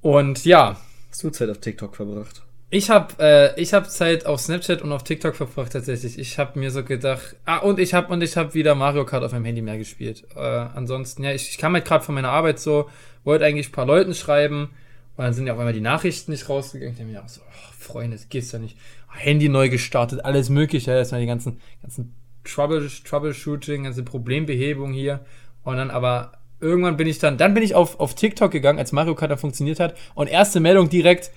und 0.01 0.45
ja. 0.45 0.79
Hast 1.09 1.23
du 1.23 1.29
Zeit 1.29 1.49
auf 1.49 1.59
TikTok 1.59 1.95
verbracht? 1.95 2.43
Ich 2.71 2.91
habe 2.91 3.15
äh, 3.19 3.59
ich 3.59 3.73
hab 3.73 3.89
Zeit 3.89 4.27
auf 4.27 4.41
Snapchat 4.41 4.83
und 4.83 4.91
auf 4.91 5.03
TikTok 5.03 5.35
verbracht 5.35 5.73
tatsächlich. 5.73 6.19
Ich 6.19 6.37
habe 6.37 6.59
mir 6.59 6.69
so 6.69 6.83
gedacht, 6.83 7.35
ah 7.45 7.57
und 7.57 7.79
ich 7.79 7.95
habe 7.95 8.13
und 8.13 8.21
ich 8.21 8.37
habe 8.37 8.53
wieder 8.53 8.75
Mario 8.75 9.05
Kart 9.05 9.23
auf 9.23 9.31
meinem 9.31 9.45
Handy 9.45 9.63
mehr 9.63 9.79
gespielt. 9.79 10.23
Äh, 10.35 10.39
ansonsten 10.39 11.23
ja, 11.23 11.31
ich, 11.31 11.49
ich 11.49 11.57
kam 11.57 11.73
halt 11.73 11.85
gerade 11.85 12.05
von 12.05 12.13
meiner 12.13 12.29
Arbeit 12.29 12.59
so, 12.59 12.87
wollte 13.23 13.45
eigentlich 13.45 13.69
ein 13.69 13.71
paar 13.71 13.87
Leuten 13.87 14.13
schreiben 14.13 14.69
und 15.17 15.23
dann 15.23 15.33
sind 15.33 15.47
ja 15.47 15.53
auf 15.53 15.59
einmal 15.59 15.73
die 15.73 15.81
Nachrichten 15.81 16.31
nicht 16.31 16.47
rausgegangen. 16.47 16.95
Ich 16.95 17.03
mir 17.03 17.23
auch 17.23 17.27
so, 17.27 17.41
oh, 17.41 17.73
Freunde, 17.79 18.17
das 18.17 18.29
geht's 18.29 18.51
ja 18.51 18.59
nicht. 18.59 18.77
Handy 19.09 19.49
neu 19.49 19.69
gestartet, 19.69 20.23
alles 20.23 20.49
mögliche, 20.49 20.91
erstmal 20.91 21.21
die 21.21 21.27
ganzen 21.27 21.59
ganzen 21.81 22.13
Trouble, 22.53 22.89
Troubleshooting, 23.05 23.83
ganze 23.83 24.03
Problembehebung 24.03 24.93
hier 24.93 25.21
und 25.63 25.77
dann 25.77 25.91
aber 25.91 26.33
irgendwann 26.59 26.97
bin 26.97 27.07
ich 27.07 27.19
dann 27.19 27.37
dann 27.37 27.53
bin 27.53 27.63
ich 27.63 27.75
auf 27.75 27.99
auf 27.99 28.15
TikTok 28.15 28.51
gegangen, 28.51 28.79
als 28.79 28.91
Mario 28.91 29.15
Kart 29.15 29.31
dann 29.31 29.37
funktioniert 29.37 29.79
hat 29.79 29.95
und 30.15 30.27
erste 30.27 30.59
Meldung 30.59 30.89
direkt 30.89 31.31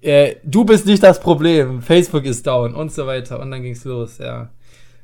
äh, 0.00 0.36
du 0.44 0.64
bist 0.64 0.86
nicht 0.86 1.02
das 1.02 1.20
Problem, 1.20 1.82
Facebook 1.82 2.24
ist 2.24 2.46
down 2.46 2.74
und 2.74 2.92
so 2.92 3.06
weiter. 3.06 3.40
Und 3.40 3.50
dann 3.50 3.62
ging's 3.62 3.84
los, 3.84 4.18
ja. 4.18 4.50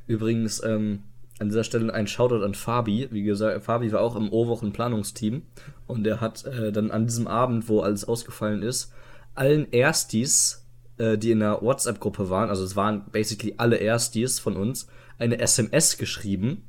Übrigens, 0.07 0.63
ähm, 0.63 1.03
an 1.41 1.49
dieser 1.49 1.65
Stelle 1.65 1.93
ein 1.93 2.07
Shoutout 2.07 2.45
an 2.45 2.55
Fabi. 2.55 3.09
Wie 3.11 3.23
gesagt, 3.23 3.65
Fabi 3.65 3.91
war 3.93 4.03
auch 4.03 4.17
im 4.17 4.33
O-Wochen-Planungsteam 4.33 5.43
und 5.87 6.07
er 6.07 6.21
hat 6.21 6.45
äh, 6.45 6.71
dann 6.71 6.91
an 6.91 7.07
diesem 7.07 7.27
Abend, 7.27 7.69
wo 7.69 7.81
alles 7.81 8.05
ausgefallen 8.05 8.63
ist, 8.63 8.93
allen 9.35 9.71
Erstis, 9.73 10.65
äh, 10.99 11.19
die 11.19 11.33
in 11.33 11.41
der 11.41 11.61
WhatsApp-Gruppe 11.61 12.31
waren, 12.31 12.51
also 12.51 12.63
es 12.63 12.77
waren 12.77 13.05
basically 13.11 13.55
alle 13.57 13.77
Erstis 13.77 14.39
von 14.39 14.57
uns, 14.57 14.87
eine 15.19 15.39
SMS 15.39 15.99
geschrieben. 15.99 16.65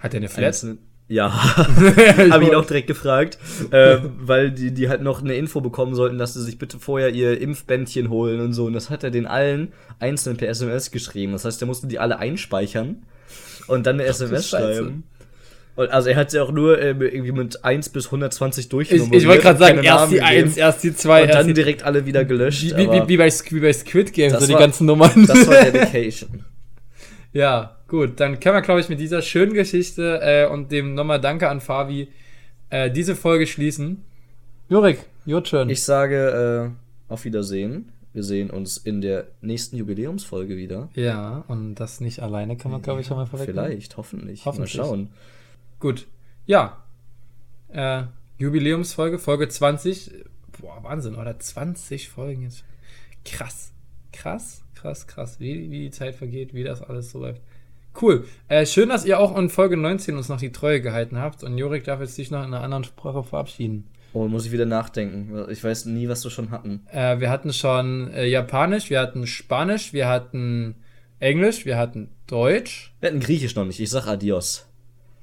Hat 0.00 0.14
er 0.14 0.18
eine 0.18 0.28
Flat? 0.28 0.54
Einzelne- 0.54 0.78
ja, 1.08 1.30
habe 2.30 2.44
ihn 2.44 2.54
auch 2.54 2.64
direkt 2.64 2.86
gefragt, 2.86 3.36
äh, 3.70 3.98
weil 4.18 4.50
die, 4.50 4.72
die 4.72 4.88
halt 4.88 5.02
noch 5.02 5.20
eine 5.20 5.34
Info 5.34 5.60
bekommen 5.60 5.94
sollten, 5.94 6.16
dass 6.16 6.32
sie 6.34 6.42
sich 6.42 6.58
bitte 6.58 6.78
vorher 6.78 7.10
ihr 7.10 7.38
Impfbändchen 7.38 8.08
holen 8.08 8.40
und 8.40 8.54
so. 8.54 8.64
Und 8.64 8.72
das 8.72 8.88
hat 8.88 9.04
er 9.04 9.10
den 9.10 9.26
allen 9.26 9.72
einzeln 9.98 10.36
per 10.38 10.48
SMS 10.48 10.90
geschrieben. 10.90 11.32
Das 11.32 11.44
heißt, 11.44 11.60
er 11.60 11.66
musste 11.66 11.86
die 11.86 11.98
alle 11.98 12.18
einspeichern 12.18 13.02
und 13.66 13.86
dann 13.86 13.96
eine 13.96 14.04
SMS 14.08 14.48
Scheiße. 14.48 14.74
schreiben. 14.74 15.02
Und 15.74 15.90
also 15.90 16.08
er 16.10 16.16
hat 16.16 16.30
sie 16.30 16.38
auch 16.40 16.52
nur 16.52 16.78
äh, 16.78 16.90
irgendwie 16.90 17.32
mit 17.32 17.64
1 17.64 17.90
bis 17.90 18.06
120 18.06 18.64
Ich, 18.64 18.68
durchgenommen. 18.70 19.12
ich 19.12 19.26
wollte 19.26 19.42
gerade 19.42 19.58
sagen, 19.58 19.78
erst 19.82 20.00
Namen 20.00 20.10
die 20.12 20.18
gegeben. 20.18 20.44
1, 20.48 20.56
erst 20.56 20.82
die 20.84 20.94
2, 20.94 21.22
Und 21.24 21.34
dann 21.34 21.54
direkt 21.54 21.82
alle 21.82 22.06
wieder 22.06 22.24
gelöscht. 22.24 22.62
Wie, 22.62 22.70
wie, 22.76 23.08
wie, 23.08 23.16
bei, 23.16 23.32
wie 23.50 23.60
bei 23.60 23.72
Squid 23.72 24.12
Game, 24.12 24.32
das 24.32 24.42
so 24.42 24.46
die 24.46 24.52
war- 24.54 24.60
ganzen 24.60 24.86
Nummern. 24.86 25.26
Das 25.26 25.46
war 25.46 25.62
Dedication. 25.64 26.44
Ja, 27.32 27.76
gut. 27.88 28.20
Dann 28.20 28.40
können 28.40 28.56
wir, 28.56 28.62
glaube 28.62 28.80
ich, 28.80 28.88
mit 28.88 29.00
dieser 29.00 29.22
schönen 29.22 29.54
Geschichte 29.54 30.20
äh, 30.22 30.46
und 30.46 30.70
dem 30.70 30.94
nochmal 30.94 31.20
Danke 31.20 31.48
an 31.48 31.60
Fabi 31.60 32.08
äh, 32.70 32.90
diese 32.90 33.16
Folge 33.16 33.46
schließen. 33.46 34.04
Jurik, 34.68 34.98
your 35.26 35.42
turn. 35.44 35.68
Ich 35.68 35.82
sage 35.82 36.72
äh, 37.10 37.12
auf 37.12 37.24
Wiedersehen. 37.24 37.92
Wir 38.12 38.22
sehen 38.22 38.50
uns 38.50 38.76
in 38.76 39.00
der 39.00 39.28
nächsten 39.40 39.76
Jubiläumsfolge 39.76 40.56
wieder. 40.56 40.90
ja, 40.94 41.44
und 41.48 41.76
das 41.76 42.00
nicht 42.00 42.20
alleine 42.20 42.56
kann 42.56 42.70
man, 42.70 42.82
glaube 42.82 43.00
ich, 43.00 43.06
schon 43.06 43.16
mal 43.16 43.26
vorweg. 43.26 43.46
Vielleicht, 43.46 43.96
hoffentlich. 43.96 44.44
Hoffentlich. 44.44 44.76
Mal 44.76 44.84
schauen. 44.84 45.08
Gut. 45.80 46.06
Ja. 46.44 46.82
Äh, 47.68 48.04
Jubiläumsfolge, 48.36 49.18
Folge 49.18 49.48
20. 49.48 50.12
Boah, 50.60 50.82
Wahnsinn, 50.82 51.14
oder? 51.14 51.38
20 51.38 52.10
Folgen 52.10 52.42
jetzt. 52.42 52.64
Krass. 53.24 53.72
Krass, 54.12 54.61
krass, 54.82 55.06
krass. 55.06 55.40
Wie, 55.40 55.70
wie 55.70 55.80
die 55.80 55.90
Zeit 55.90 56.14
vergeht, 56.14 56.54
wie 56.54 56.64
das 56.64 56.82
alles 56.82 57.10
so 57.10 57.20
läuft. 57.20 57.40
Cool. 58.00 58.24
Äh, 58.48 58.66
schön, 58.66 58.88
dass 58.88 59.04
ihr 59.04 59.20
auch 59.20 59.36
in 59.36 59.48
Folge 59.48 59.76
19 59.76 60.16
uns 60.16 60.28
noch 60.28 60.40
die 60.40 60.52
Treue 60.52 60.80
gehalten 60.80 61.18
habt. 61.18 61.44
Und 61.44 61.56
Jorik 61.56 61.84
darf 61.84 62.00
jetzt 62.00 62.14
sich 62.14 62.30
noch 62.30 62.40
in 62.40 62.46
einer 62.46 62.62
anderen 62.62 62.84
Sprache 62.84 63.22
verabschieden. 63.22 63.86
Oh, 64.14 64.28
muss 64.28 64.44
ich 64.44 64.52
wieder 64.52 64.66
nachdenken. 64.66 65.46
Ich 65.50 65.62
weiß 65.62 65.86
nie, 65.86 66.08
was 66.08 66.24
wir 66.24 66.30
schon 66.30 66.50
hatten. 66.50 66.86
Äh, 66.90 67.20
wir 67.20 67.30
hatten 67.30 67.52
schon 67.52 68.10
äh, 68.12 68.26
Japanisch, 68.26 68.90
wir 68.90 69.00
hatten 69.00 69.26
Spanisch, 69.26 69.92
wir 69.92 70.08
hatten 70.08 70.74
Englisch, 71.18 71.64
wir 71.64 71.78
hatten 71.78 72.10
Deutsch. 72.26 72.92
Wir 73.00 73.10
hatten 73.10 73.20
Griechisch 73.20 73.54
noch 73.54 73.64
nicht. 73.64 73.80
Ich 73.80 73.90
sag 73.90 74.06
Adios. 74.06 74.66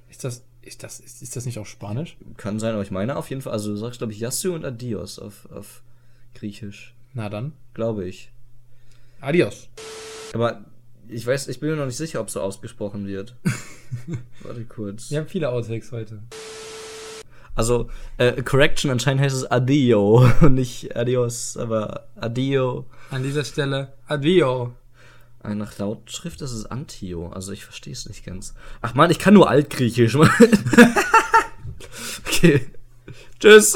Ist 0.10 0.24
das, 0.24 0.44
ist 0.62 0.82
das, 0.84 1.00
ist, 1.00 1.22
ist 1.22 1.36
das 1.36 1.46
nicht 1.46 1.60
auch 1.60 1.66
Spanisch? 1.66 2.18
Kann 2.38 2.60
sein, 2.60 2.74
aber 2.74 2.82
ich 2.82 2.92
meine 2.92 3.16
auf 3.16 3.30
jeden 3.30 3.42
Fall. 3.42 3.54
Also 3.54 3.72
du 3.72 3.78
sagst, 3.78 4.00
glaube 4.00 4.14
ich, 4.14 4.20
Yasu 4.20 4.54
und 4.54 4.66
Adios 4.66 5.20
auf, 5.20 5.48
auf 5.52 5.84
Griechisch. 6.34 6.96
Na 7.14 7.30
dann. 7.30 7.54
Glaube 7.74 8.08
ich. 8.08 8.32
Adios. 9.22 9.70
Aber 10.34 10.66
ich 11.08 11.26
weiß, 11.26 11.48
ich 11.48 11.60
bin 11.60 11.70
mir 11.70 11.76
noch 11.76 11.86
nicht 11.86 11.98
sicher, 11.98 12.22
ob 12.22 12.30
so 12.30 12.42
ausgesprochen 12.42 13.08
wird. 13.08 13.36
Warte 14.44 14.66
kurz. 14.66 15.10
Wir 15.10 15.20
haben 15.20 15.28
viele 15.28 15.50
Outtakes 15.50 15.92
heute. 15.92 16.22
Also, 17.56 17.90
äh, 18.18 18.42
Correction, 18.44 18.92
anscheinend 18.92 19.22
heißt 19.22 19.36
es 19.36 19.46
Adio 19.46 20.30
nicht 20.50 20.96
Adios, 20.96 21.58
aber 21.58 22.08
Adio. 22.16 22.86
An 23.10 23.24
dieser 23.24 23.44
Stelle, 23.44 23.94
Adio. 24.08 24.74
Nach 25.42 25.78
Lautschrift 25.78 26.42
ist 26.42 26.52
es 26.52 26.66
Antio, 26.66 27.30
also 27.30 27.54
ich 27.54 27.64
verstehe 27.64 27.94
es 27.94 28.08
nicht 28.08 28.26
ganz. 28.26 28.54
Ach 28.82 28.94
man, 28.94 29.10
ich 29.10 29.20
kann 29.20 29.34
nur 29.34 29.50
Altgriechisch. 29.50 30.18
Okay. 32.26 32.62
Tschüss. 33.40 33.76